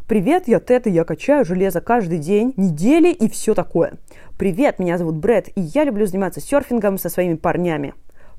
Привет, 0.08 0.48
я 0.48 0.60
Тета, 0.60 0.90
я 0.90 1.04
качаю 1.04 1.44
железо 1.44 1.82
каждый 1.82 2.20
день, 2.20 2.54
недели 2.56 3.12
и 3.12 3.30
все 3.30 3.54
такое. 3.54 3.94
Привет, 4.38 4.80
меня 4.80 4.98
зовут 4.98 5.16
Брэд, 5.18 5.50
и 5.56 5.62
я 5.62 5.84
люблю 5.84 6.06
заниматься 6.06 6.40
серфингом 6.40 6.98
со 6.98 7.10
своими 7.10 7.36
парнями. 7.36 7.94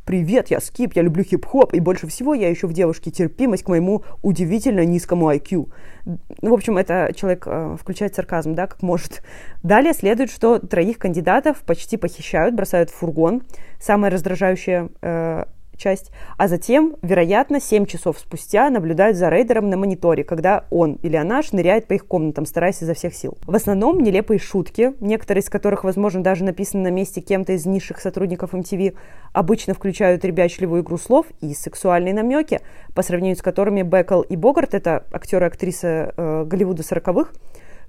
«Привет, 0.08 0.48
я 0.48 0.60
Скип, 0.60 0.94
я 0.94 1.02
люблю 1.02 1.22
хип-хоп, 1.22 1.74
и 1.74 1.80
больше 1.80 2.06
всего 2.06 2.32
я 2.32 2.50
ищу 2.50 2.66
в 2.66 2.72
девушке 2.72 3.10
терпимость 3.10 3.64
к 3.64 3.68
моему 3.68 4.04
удивительно 4.22 4.82
низкому 4.86 5.30
IQ». 5.30 5.70
Ну, 6.06 6.50
в 6.50 6.54
общем, 6.54 6.78
это 6.78 7.12
человек 7.14 7.42
э, 7.46 7.76
включает 7.78 8.14
сарказм, 8.14 8.54
да, 8.54 8.66
как 8.66 8.80
может. 8.80 9.22
Далее 9.62 9.92
следует, 9.92 10.30
что 10.30 10.60
троих 10.60 10.96
кандидатов 10.96 11.58
почти 11.58 11.98
похищают, 11.98 12.54
бросают 12.54 12.88
в 12.88 12.94
фургон. 12.94 13.42
Самое 13.78 14.10
раздражающее 14.10 14.88
э, 15.02 15.44
часть, 15.78 16.10
а 16.36 16.48
затем, 16.48 16.96
вероятно, 17.02 17.60
7 17.60 17.86
часов 17.86 18.18
спустя 18.18 18.68
наблюдают 18.68 19.16
за 19.16 19.28
рейдером 19.28 19.70
на 19.70 19.76
мониторе, 19.76 20.24
когда 20.24 20.66
он 20.70 20.94
или 21.02 21.16
она 21.16 21.42
шныряет 21.42 21.86
по 21.86 21.94
их 21.94 22.06
комнатам, 22.06 22.44
стараясь 22.44 22.82
изо 22.82 22.94
всех 22.94 23.14
сил. 23.14 23.38
В 23.46 23.54
основном 23.54 24.00
нелепые 24.00 24.38
шутки, 24.38 24.92
некоторые 25.00 25.42
из 25.42 25.48
которых, 25.48 25.84
возможно, 25.84 26.22
даже 26.22 26.44
написаны 26.44 26.82
на 26.82 26.92
месте 26.92 27.20
кем-то 27.20 27.52
из 27.52 27.64
низших 27.64 28.00
сотрудников 28.00 28.52
MTV, 28.52 28.96
обычно 29.32 29.74
включают 29.74 30.24
ребячливую 30.24 30.82
игру 30.82 30.98
слов 30.98 31.26
и 31.40 31.54
сексуальные 31.54 32.14
намеки, 32.14 32.60
по 32.94 33.02
сравнению 33.02 33.36
с 33.36 33.42
которыми 33.42 33.82
Бекл 33.82 34.20
и 34.22 34.36
Богарт, 34.36 34.74
это 34.74 35.04
актеры 35.12 35.46
и 35.46 35.48
актрисы 35.48 36.12
э, 36.16 36.44
Голливуда 36.44 36.82
40-х, 36.82 37.30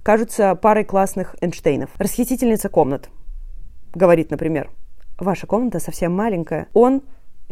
кажутся 0.02 0.54
парой 0.54 0.84
классных 0.84 1.36
Эйнштейнов. 1.40 1.90
Расхитительница 1.98 2.68
комнат 2.68 3.08
говорит, 3.94 4.30
например, 4.30 4.70
«Ваша 5.18 5.46
комната 5.46 5.80
совсем 5.80 6.14
маленькая». 6.14 6.68
Он 6.72 7.02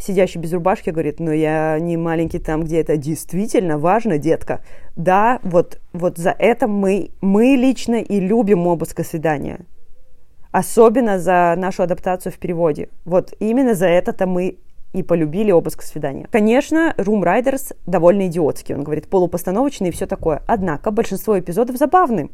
сидящий 0.01 0.41
без 0.41 0.53
рубашки 0.53 0.91
говорит, 0.91 1.21
но 1.21 1.33
я 1.33 1.79
не 1.79 1.97
маленький 1.97 2.39
там, 2.39 2.65
где 2.65 2.81
это 2.81 2.97
действительно 2.97 3.79
важно, 3.79 4.19
детка. 4.19 4.63
Да, 4.97 5.41
вот, 5.43 5.81
вот 5.93 6.19
за 6.19 6.31
это 6.31 6.67
мы, 6.69 7.11
мы 7.21 7.57
лично 7.57 7.97
и 7.97 8.21
любим 8.21 8.67
обыск 8.67 9.05
свидания. 9.05 9.61
Особенно 10.51 11.19
за 11.19 11.55
нашу 11.57 11.83
адаптацию 11.83 12.33
в 12.33 12.39
переводе. 12.39 12.89
Вот 13.05 13.35
именно 13.39 13.75
за 13.75 13.87
это-то 13.87 14.27
мы 14.27 14.59
и 14.95 15.03
полюбили 15.03 15.51
обыск 15.51 15.83
свидания. 15.83 16.27
Конечно, 16.31 16.95
Room 16.97 17.23
Riders 17.23 17.77
довольно 17.87 18.27
идиотский. 18.27 18.75
Он 18.75 18.85
говорит 18.85 19.09
полупостановочный 19.09 19.89
и 19.89 19.93
все 19.93 20.07
такое. 20.07 20.43
Однако 20.47 20.91
большинство 20.91 21.39
эпизодов 21.39 21.77
забавны 21.77 22.31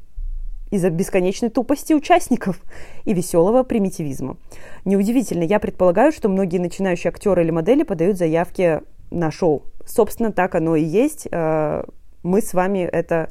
из-за 0.75 0.91
бесконечной 0.91 1.51
тупости 1.51 1.93
участников 1.93 2.61
и 3.05 3.15
веселого 3.15 3.63
примитивизма. 3.63 4.37
Неудивительно, 4.85 5.45
я 5.45 5.61
предполагаю, 5.61 6.11
что 6.11 6.29
многие 6.29 6.59
начинающие 6.59 7.11
актеры 7.11 7.45
или 7.45 7.51
модели 7.51 7.85
подают 7.85 8.19
заявки 8.19 8.81
на 9.11 9.31
шоу. 9.31 9.63
Собственно, 9.87 10.33
так 10.33 10.55
оно 10.57 10.75
и 10.75 10.83
есть. 10.83 11.29
Э, 11.31 11.85
мы 12.25 12.41
с 12.41 12.55
вами 12.55 12.81
это 12.81 13.31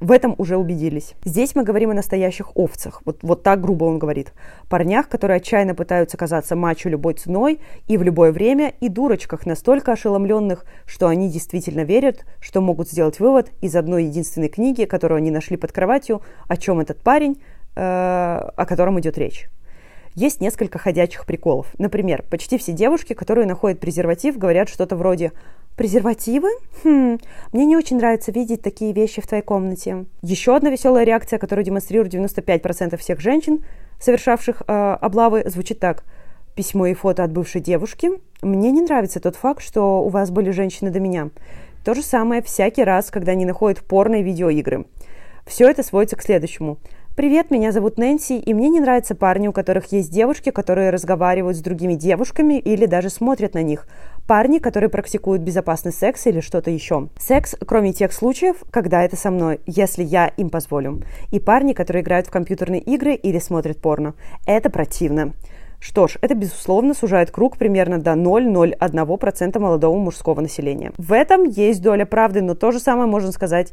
в 0.00 0.12
этом 0.12 0.34
уже 0.38 0.56
убедились. 0.56 1.14
Здесь 1.24 1.54
мы 1.54 1.64
говорим 1.64 1.90
о 1.90 1.94
настоящих 1.94 2.56
овцах. 2.56 3.02
Вот, 3.04 3.18
вот 3.22 3.42
так 3.42 3.60
грубо 3.60 3.84
он 3.84 3.98
говорит. 3.98 4.32
Парнях, 4.68 5.08
которые 5.08 5.38
отчаянно 5.38 5.74
пытаются 5.74 6.16
казаться 6.16 6.54
мачо 6.54 6.88
любой 6.88 7.14
ценой 7.14 7.60
и 7.88 7.96
в 7.96 8.02
любое 8.02 8.32
время, 8.32 8.74
и 8.80 8.88
дурочках, 8.88 9.44
настолько 9.46 9.92
ошеломленных, 9.92 10.64
что 10.86 11.08
они 11.08 11.28
действительно 11.28 11.82
верят, 11.82 12.24
что 12.40 12.60
могут 12.60 12.88
сделать 12.88 13.18
вывод 13.18 13.50
из 13.60 13.74
одной 13.74 14.04
единственной 14.04 14.48
книги, 14.48 14.84
которую 14.84 15.18
они 15.18 15.30
нашли 15.30 15.56
под 15.56 15.72
кроватью, 15.72 16.22
о 16.46 16.56
чем 16.56 16.80
этот 16.80 17.00
парень, 17.00 17.42
э, 17.74 17.80
о 17.80 18.66
котором 18.66 19.00
идет 19.00 19.18
речь. 19.18 19.48
Есть 20.14 20.40
несколько 20.40 20.78
ходячих 20.78 21.26
приколов. 21.26 21.68
Например, 21.78 22.24
почти 22.28 22.58
все 22.58 22.72
девушки, 22.72 23.12
которые 23.12 23.46
находят 23.46 23.78
презерватив, 23.78 24.36
говорят 24.36 24.68
что-то 24.68 24.96
вроде 24.96 25.32
«Презервативы? 25.78 26.48
Хм, 26.82 27.20
мне 27.52 27.64
не 27.64 27.76
очень 27.76 27.98
нравится 27.98 28.32
видеть 28.32 28.62
такие 28.62 28.92
вещи 28.92 29.22
в 29.22 29.28
твоей 29.28 29.44
комнате». 29.44 30.06
Еще 30.22 30.56
одна 30.56 30.70
веселая 30.70 31.04
реакция, 31.04 31.38
которую 31.38 31.64
демонстрируют 31.64 32.12
95% 32.12 32.96
всех 32.96 33.20
женщин, 33.20 33.64
совершавших 34.00 34.62
э, 34.66 34.72
облавы, 35.00 35.44
звучит 35.46 35.78
так. 35.78 36.02
Письмо 36.56 36.86
и 36.86 36.94
фото 36.94 37.22
от 37.22 37.30
бывшей 37.30 37.60
девушки. 37.60 38.10
Мне 38.42 38.72
не 38.72 38.80
нравится 38.80 39.20
тот 39.20 39.36
факт, 39.36 39.62
что 39.62 40.02
у 40.02 40.08
вас 40.08 40.32
были 40.32 40.50
женщины 40.50 40.90
до 40.90 40.98
меня. 40.98 41.30
То 41.84 41.94
же 41.94 42.02
самое 42.02 42.42
всякий 42.42 42.82
раз, 42.82 43.12
когда 43.12 43.30
они 43.30 43.46
находят 43.46 43.78
порно 43.78 44.16
и 44.16 44.24
видеоигры. 44.24 44.84
Все 45.46 45.70
это 45.70 45.84
сводится 45.84 46.16
к 46.16 46.22
следующему– 46.22 46.78
«Привет, 47.18 47.50
меня 47.50 47.72
зовут 47.72 47.98
Нэнси, 47.98 48.38
и 48.38 48.54
мне 48.54 48.68
не 48.68 48.78
нравятся 48.78 49.16
парни, 49.16 49.48
у 49.48 49.52
которых 49.52 49.90
есть 49.90 50.12
девушки, 50.12 50.52
которые 50.52 50.90
разговаривают 50.90 51.56
с 51.56 51.60
другими 51.60 51.94
девушками 51.94 52.60
или 52.60 52.86
даже 52.86 53.10
смотрят 53.10 53.54
на 53.54 53.62
них. 53.64 53.88
Парни, 54.28 54.58
которые 54.58 54.90
практикуют 54.90 55.40
безопасный 55.40 55.90
секс 55.90 56.26
или 56.26 56.40
что-то 56.40 56.70
еще. 56.70 57.08
Секс, 57.18 57.54
кроме 57.66 57.94
тех 57.94 58.12
случаев, 58.12 58.62
когда 58.70 59.02
это 59.02 59.16
со 59.16 59.30
мной, 59.30 59.58
если 59.64 60.02
я 60.02 60.26
им 60.26 60.50
позволю. 60.50 61.02
И 61.30 61.40
парни, 61.40 61.72
которые 61.72 62.02
играют 62.02 62.26
в 62.26 62.30
компьютерные 62.30 62.82
игры 62.82 63.14
или 63.14 63.38
смотрят 63.38 63.80
порно. 63.80 64.12
Это 64.46 64.68
противно. 64.68 65.32
Что 65.80 66.08
ж, 66.08 66.18
это, 66.20 66.34
безусловно, 66.34 66.92
сужает 66.92 67.30
круг 67.30 67.56
примерно 67.56 67.98
до 67.98 68.12
0,01% 68.12 69.58
молодого 69.58 69.96
мужского 69.96 70.42
населения. 70.42 70.92
В 70.98 71.14
этом 71.14 71.44
есть 71.44 71.80
доля 71.80 72.04
правды, 72.04 72.42
но 72.42 72.54
то 72.54 72.70
же 72.70 72.80
самое 72.80 73.08
можно 73.08 73.32
сказать 73.32 73.72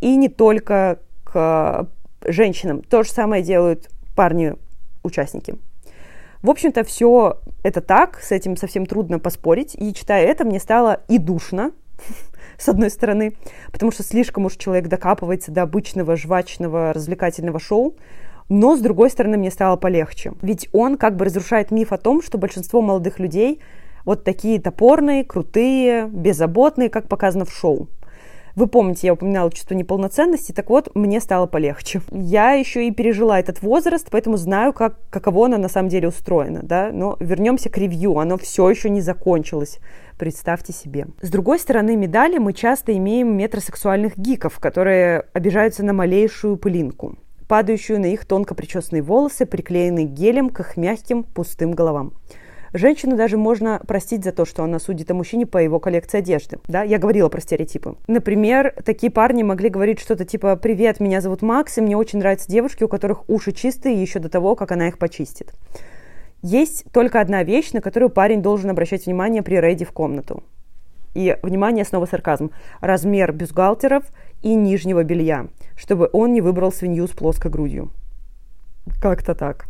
и 0.00 0.16
не 0.16 0.28
только 0.28 0.98
к 1.22 1.86
женщинам. 2.26 2.82
То 2.82 3.04
же 3.04 3.10
самое 3.10 3.44
делают 3.44 3.88
парни-участники. 4.16 5.54
В 6.42 6.50
общем-то, 6.50 6.84
все 6.84 7.38
это 7.62 7.80
так, 7.80 8.20
с 8.20 8.32
этим 8.32 8.56
совсем 8.56 8.86
трудно 8.86 9.18
поспорить. 9.18 9.74
И 9.74 9.92
читая 9.94 10.24
это, 10.24 10.44
мне 10.44 10.60
стало 10.60 11.00
и 11.08 11.18
душно, 11.18 11.72
с 12.58 12.68
одной 12.68 12.90
стороны, 12.90 13.34
потому 13.72 13.92
что 13.92 14.02
слишком 14.02 14.44
уж 14.44 14.56
человек 14.56 14.88
докапывается 14.88 15.52
до 15.52 15.62
обычного 15.62 16.16
жвачного 16.16 16.92
развлекательного 16.92 17.58
шоу, 17.58 17.96
но, 18.48 18.76
с 18.76 18.80
другой 18.80 19.10
стороны, 19.10 19.38
мне 19.38 19.50
стало 19.50 19.76
полегче. 19.76 20.32
Ведь 20.40 20.68
он 20.72 20.96
как 20.96 21.16
бы 21.16 21.24
разрушает 21.24 21.70
миф 21.70 21.92
о 21.92 21.98
том, 21.98 22.22
что 22.22 22.38
большинство 22.38 22.80
молодых 22.80 23.18
людей 23.18 23.60
вот 24.04 24.22
такие 24.22 24.60
топорные, 24.60 25.24
крутые, 25.24 26.06
беззаботные, 26.06 26.88
как 26.88 27.08
показано 27.08 27.44
в 27.44 27.52
шоу. 27.52 27.88
Вы 28.56 28.68
помните, 28.68 29.08
я 29.08 29.12
упоминала 29.12 29.52
чувство 29.52 29.74
неполноценности, 29.74 30.52
так 30.52 30.70
вот, 30.70 30.90
мне 30.94 31.20
стало 31.20 31.46
полегче. 31.46 32.00
Я 32.10 32.52
еще 32.52 32.88
и 32.88 32.90
пережила 32.90 33.38
этот 33.38 33.60
возраст, 33.60 34.08
поэтому 34.10 34.38
знаю, 34.38 34.72
как, 34.72 34.96
каково 35.10 35.44
оно 35.44 35.58
на 35.58 35.68
самом 35.68 35.90
деле 35.90 36.08
устроено, 36.08 36.60
да, 36.62 36.90
но 36.90 37.18
вернемся 37.20 37.68
к 37.68 37.76
ревью, 37.76 38.18
оно 38.18 38.38
все 38.38 38.70
еще 38.70 38.88
не 38.88 39.02
закончилось. 39.02 39.78
Представьте 40.16 40.72
себе. 40.72 41.08
С 41.20 41.28
другой 41.28 41.58
стороны 41.58 41.96
медали 41.96 42.38
мы 42.38 42.54
часто 42.54 42.96
имеем 42.96 43.36
метросексуальных 43.36 44.16
гиков, 44.16 44.58
которые 44.58 45.26
обижаются 45.34 45.84
на 45.84 45.92
малейшую 45.92 46.56
пылинку 46.56 47.16
падающую 47.48 48.00
на 48.00 48.06
их 48.06 48.24
тонко 48.24 48.56
причесанные 48.56 49.02
волосы, 49.02 49.46
приклеенные 49.46 50.06
гелем 50.06 50.50
к 50.50 50.58
их 50.58 50.76
мягким 50.76 51.22
пустым 51.22 51.72
головам. 51.72 52.12
Женщину 52.72 53.16
даже 53.16 53.36
можно 53.36 53.80
простить 53.86 54.24
за 54.24 54.32
то, 54.32 54.44
что 54.44 54.64
она 54.64 54.78
судит 54.78 55.10
о 55.10 55.14
мужчине 55.14 55.46
по 55.46 55.58
его 55.58 55.80
коллекции 55.80 56.18
одежды. 56.18 56.58
Да, 56.66 56.82
я 56.82 56.98
говорила 56.98 57.28
про 57.28 57.40
стереотипы. 57.40 57.96
Например, 58.06 58.74
такие 58.84 59.10
парни 59.10 59.42
могли 59.42 59.68
говорить 59.68 60.00
что-то 60.00 60.24
типа 60.24 60.56
«Привет, 60.56 61.00
меня 61.00 61.20
зовут 61.20 61.42
Макс, 61.42 61.78
и 61.78 61.80
мне 61.80 61.96
очень 61.96 62.18
нравятся 62.18 62.50
девушки, 62.50 62.84
у 62.84 62.88
которых 62.88 63.28
уши 63.28 63.52
чистые 63.52 64.00
еще 64.00 64.18
до 64.18 64.28
того, 64.28 64.54
как 64.54 64.72
она 64.72 64.88
их 64.88 64.98
почистит». 64.98 65.52
Есть 66.42 66.84
только 66.92 67.20
одна 67.20 67.42
вещь, 67.42 67.72
на 67.72 67.80
которую 67.80 68.10
парень 68.10 68.42
должен 68.42 68.70
обращать 68.70 69.06
внимание 69.06 69.42
при 69.42 69.56
рейде 69.56 69.84
в 69.84 69.92
комнату. 69.92 70.42
И, 71.14 71.36
внимание, 71.42 71.84
снова 71.84 72.04
сарказм. 72.06 72.50
Размер 72.80 73.32
бюстгальтеров 73.32 74.04
и 74.42 74.54
нижнего 74.54 75.02
белья, 75.02 75.46
чтобы 75.76 76.10
он 76.12 76.34
не 76.34 76.42
выбрал 76.42 76.72
свинью 76.72 77.08
с 77.08 77.12
плоской 77.12 77.50
грудью. 77.50 77.90
Как-то 79.00 79.34
так. 79.34 79.66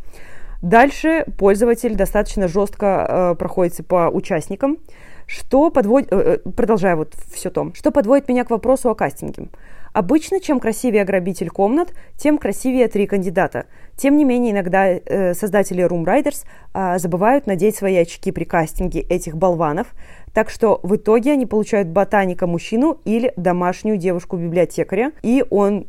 Дальше 0.63 1.25
пользователь 1.39 1.95
достаточно 1.95 2.49
жестко 2.49 3.07
э, 3.09 3.35
проходится 3.37 3.83
по 3.83 4.09
участникам, 4.09 4.79
что 5.27 5.71
подводит, 5.71 6.13
э, 6.13 6.39
э, 6.45 6.51
продолжая 6.51 6.97
вот 6.97 7.15
все 7.33 7.51
то, 7.51 7.73
что 7.75 7.91
подводит 7.91 8.29
меня 8.29 8.45
к 8.45 8.51
вопросу 8.51 8.91
о 8.91 8.95
кастинге. 8.95 9.49
Обычно, 9.93 10.41
чем 10.41 10.61
красивее 10.61 11.05
грабитель 11.05 11.49
комнат, 11.49 11.95
тем 12.17 12.37
красивее 12.37 12.87
три 12.89 13.07
кандидата. 13.07 13.65
Тем 13.97 14.19
не 14.19 14.25
менее, 14.25 14.53
иногда 14.53 14.89
э, 14.89 15.33
создатели 15.33 15.83
Room 15.85 16.05
Riders 16.05 16.45
э, 16.75 16.99
забывают 16.99 17.47
надеть 17.47 17.77
свои 17.77 17.97
очки 17.97 18.31
при 18.31 18.45
кастинге 18.45 19.01
этих 19.01 19.39
болванов, 19.39 19.87
так 20.35 20.51
что 20.51 20.81
в 20.83 20.97
итоге 20.97 21.33
они 21.33 21.47
получают 21.47 21.89
ботаника-мужчину 21.89 23.01
или 23.07 23.33
домашнюю 23.37 23.97
девушку-библиотекаря, 23.97 25.13
и 25.23 25.43
он 25.49 25.87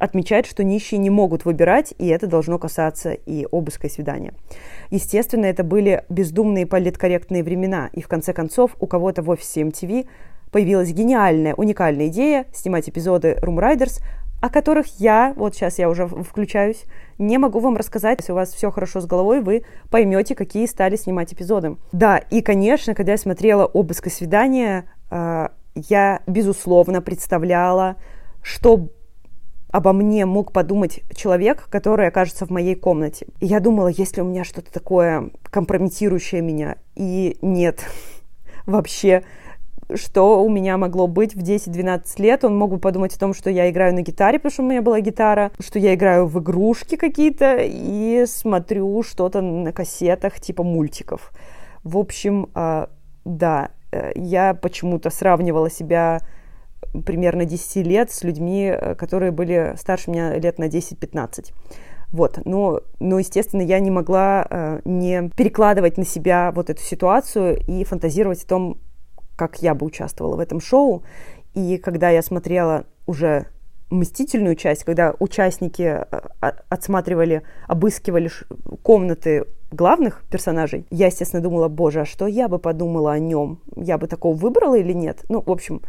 отмечает, 0.00 0.46
что 0.46 0.64
нищие 0.64 0.98
не 0.98 1.10
могут 1.10 1.44
выбирать, 1.44 1.94
и 1.98 2.08
это 2.08 2.26
должно 2.26 2.58
касаться 2.58 3.12
и 3.12 3.46
обыска 3.50 3.86
и 3.86 3.90
свидания. 3.90 4.32
Естественно, 4.90 5.44
это 5.44 5.62
были 5.62 6.04
бездумные 6.08 6.66
политкорректные 6.66 7.44
времена, 7.44 7.90
и 7.92 8.00
в 8.00 8.08
конце 8.08 8.32
концов 8.32 8.74
у 8.80 8.86
кого-то 8.86 9.22
в 9.22 9.28
офисе 9.30 9.60
MTV 9.60 10.08
появилась 10.50 10.90
гениальная, 10.90 11.54
уникальная 11.54 12.08
идея 12.08 12.46
снимать 12.52 12.88
эпизоды 12.88 13.38
Room 13.42 13.58
Riders, 13.58 14.02
о 14.40 14.48
которых 14.48 14.86
я, 14.98 15.34
вот 15.36 15.54
сейчас 15.54 15.78
я 15.78 15.90
уже 15.90 16.06
включаюсь, 16.06 16.84
не 17.18 17.36
могу 17.36 17.60
вам 17.60 17.76
рассказать. 17.76 18.20
Если 18.20 18.32
у 18.32 18.36
вас 18.36 18.52
все 18.54 18.70
хорошо 18.70 19.00
с 19.02 19.06
головой, 19.06 19.42
вы 19.42 19.64
поймете, 19.90 20.34
какие 20.34 20.64
стали 20.64 20.96
снимать 20.96 21.34
эпизоды. 21.34 21.76
Да, 21.92 22.16
и, 22.16 22.40
конечно, 22.40 22.94
когда 22.94 23.12
я 23.12 23.18
смотрела 23.18 23.66
обыск 23.66 24.06
и 24.06 24.10
свидания, 24.10 24.86
э, 25.10 25.48
я, 25.74 26.20
безусловно, 26.26 27.02
представляла, 27.02 27.96
что 28.42 28.88
обо 29.70 29.92
мне 29.92 30.26
мог 30.26 30.52
подумать 30.52 31.00
человек, 31.14 31.68
который 31.70 32.08
окажется 32.08 32.46
в 32.46 32.50
моей 32.50 32.74
комнате. 32.74 33.26
И 33.40 33.46
я 33.46 33.60
думала, 33.60 33.88
есть 33.88 34.16
ли 34.16 34.22
у 34.22 34.26
меня 34.26 34.44
что-то 34.44 34.72
такое 34.72 35.30
компрометирующее 35.44 36.42
меня. 36.42 36.76
И 36.96 37.36
нет, 37.40 37.84
вообще 38.66 39.22
что 39.94 40.42
у 40.44 40.48
меня 40.48 40.76
могло 40.76 41.08
быть 41.08 41.34
в 41.34 41.38
10-12 41.38 42.02
лет. 42.18 42.44
Он 42.44 42.56
мог 42.56 42.70
бы 42.70 42.78
подумать 42.78 43.14
о 43.16 43.18
том, 43.18 43.34
что 43.34 43.50
я 43.50 43.68
играю 43.70 43.94
на 43.94 44.02
гитаре, 44.02 44.38
потому 44.38 44.52
что 44.52 44.62
у 44.62 44.66
меня 44.66 44.82
была 44.82 45.00
гитара, 45.00 45.50
что 45.58 45.78
я 45.78 45.94
играю 45.94 46.26
в 46.26 46.38
игрушки 46.38 46.96
какие-то 46.96 47.58
и 47.60 48.24
смотрю 48.26 49.02
что-то 49.02 49.40
на 49.40 49.72
кассетах 49.72 50.40
типа 50.40 50.62
мультиков. 50.62 51.32
В 51.82 51.98
общем, 51.98 52.50
а, 52.54 52.88
да, 53.24 53.70
э, 53.90 54.12
я 54.14 54.54
почему-то 54.54 55.10
сравнивала 55.10 55.70
себя 55.70 56.20
примерно 57.04 57.44
10 57.44 57.86
лет 57.86 58.10
с 58.10 58.22
людьми, 58.22 58.66
э, 58.66 58.94
которые 58.94 59.32
были 59.32 59.74
старше 59.76 60.10
меня 60.10 60.36
лет 60.36 60.58
на 60.58 60.68
10-15. 60.68 61.52
Вот, 62.12 62.40
но, 62.44 62.80
но, 62.98 63.18
естественно, 63.18 63.62
я 63.62 63.78
не 63.78 63.90
могла 63.90 64.46
э, 64.48 64.80
не 64.84 65.30
перекладывать 65.36 65.96
на 65.96 66.04
себя 66.04 66.50
вот 66.54 66.68
эту 66.68 66.82
ситуацию 66.82 67.60
и 67.68 67.84
фантазировать 67.84 68.42
о 68.42 68.48
том, 68.48 68.78
как 69.36 69.62
я 69.62 69.74
бы 69.74 69.86
участвовала 69.86 70.36
в 70.36 70.40
этом 70.40 70.60
шоу. 70.60 71.04
И 71.54 71.78
когда 71.78 72.10
я 72.10 72.22
смотрела 72.22 72.84
уже 73.06 73.46
мстительную 73.90 74.56
часть, 74.56 74.84
когда 74.84 75.14
участники 75.18 75.82
э, 75.82 76.04
отсматривали, 76.68 77.42
обыскивали 77.66 78.30
комнаты 78.82 79.46
главных 79.70 80.24
персонажей, 80.30 80.86
я, 80.90 81.06
естественно, 81.06 81.42
думала, 81.42 81.68
боже, 81.68 82.00
а 82.00 82.04
что 82.04 82.26
я 82.26 82.48
бы 82.48 82.58
подумала 82.58 83.12
о 83.12 83.18
нем? 83.18 83.60
Я 83.76 83.98
бы 83.98 84.06
такого 84.06 84.34
выбрала 84.34 84.76
или 84.76 84.92
нет? 84.92 85.24
Ну, 85.28 85.42
в 85.42 85.50
общем, 85.50 85.82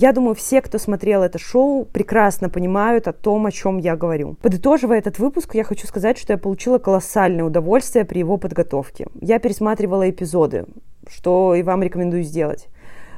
я 0.00 0.12
думаю, 0.12 0.36
все, 0.36 0.62
кто 0.62 0.78
смотрел 0.78 1.24
это 1.24 1.38
шоу, 1.38 1.84
прекрасно 1.84 2.48
понимают 2.48 3.08
о 3.08 3.12
том, 3.12 3.46
о 3.46 3.50
чем 3.50 3.78
я 3.78 3.96
говорю. 3.96 4.36
Подытоживая 4.40 4.98
этот 4.98 5.18
выпуск, 5.18 5.56
я 5.56 5.64
хочу 5.64 5.88
сказать, 5.88 6.18
что 6.18 6.32
я 6.34 6.38
получила 6.38 6.78
колоссальное 6.78 7.44
удовольствие 7.44 8.04
при 8.04 8.20
его 8.20 8.36
подготовке. 8.36 9.08
Я 9.20 9.40
пересматривала 9.40 10.08
эпизоды, 10.08 10.66
что 11.08 11.56
и 11.56 11.64
вам 11.64 11.82
рекомендую 11.82 12.22
сделать. 12.22 12.68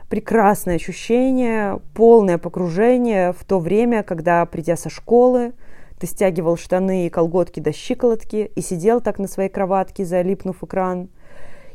Прекрасное 0.08 0.76
ощущение, 0.76 1.80
полное 1.94 2.38
погружение 2.38 3.34
в 3.34 3.44
то 3.44 3.58
время, 3.58 4.02
когда, 4.02 4.46
придя 4.46 4.76
со 4.76 4.88
школы, 4.88 5.52
ты 5.98 6.06
стягивал 6.06 6.56
штаны 6.56 7.06
и 7.06 7.10
колготки 7.10 7.60
до 7.60 7.72
щиколотки 7.72 8.50
и 8.54 8.60
сидел 8.62 9.02
так 9.02 9.18
на 9.18 9.28
своей 9.28 9.50
кроватке, 9.50 10.06
залипнув 10.06 10.64
экран– 10.64 11.10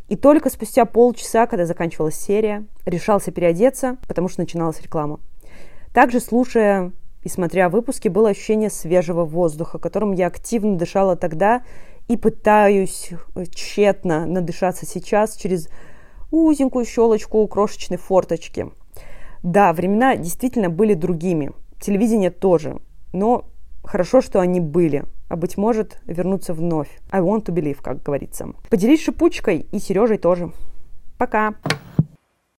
и 0.07 0.15
только 0.15 0.49
спустя 0.49 0.85
полчаса, 0.85 1.47
когда 1.47 1.65
заканчивалась 1.65 2.15
серия, 2.15 2.65
решался 2.85 3.31
переодеться, 3.31 3.97
потому 4.07 4.29
что 4.29 4.41
начиналась 4.41 4.81
реклама. 4.81 5.19
Также, 5.93 6.19
слушая 6.19 6.91
и 7.23 7.29
смотря 7.29 7.69
выпуски, 7.69 8.07
было 8.07 8.29
ощущение 8.29 8.69
свежего 8.69 9.25
воздуха, 9.25 9.79
которым 9.79 10.11
я 10.11 10.27
активно 10.27 10.77
дышала 10.77 11.15
тогда 11.15 11.63
и 12.07 12.17
пытаюсь 12.17 13.09
тщетно 13.49 14.25
надышаться 14.25 14.85
сейчас 14.85 15.35
через 15.35 15.69
узенькую 16.29 16.85
щелочку 16.85 17.39
у 17.39 17.47
крошечной 17.47 17.97
форточки. 17.97 18.71
Да, 19.41 19.73
времена 19.73 20.15
действительно 20.17 20.69
были 20.69 20.93
другими. 20.93 21.51
Телевидение 21.79 22.29
тоже. 22.29 22.79
Но 23.13 23.45
хорошо, 23.85 24.21
что 24.21 24.39
они 24.39 24.59
были 24.59 25.05
а 25.27 25.35
быть 25.35 25.57
может 25.57 25.99
вернуться 26.05 26.53
вновь. 26.53 26.89
I 27.11 27.21
want 27.21 27.45
to 27.45 27.53
believe, 27.53 27.81
как 27.81 28.03
говорится. 28.03 28.47
Поделись 28.69 29.03
шипучкой 29.03 29.65
и 29.71 29.79
Сережей 29.79 30.17
тоже. 30.17 30.51
Пока! 31.17 31.55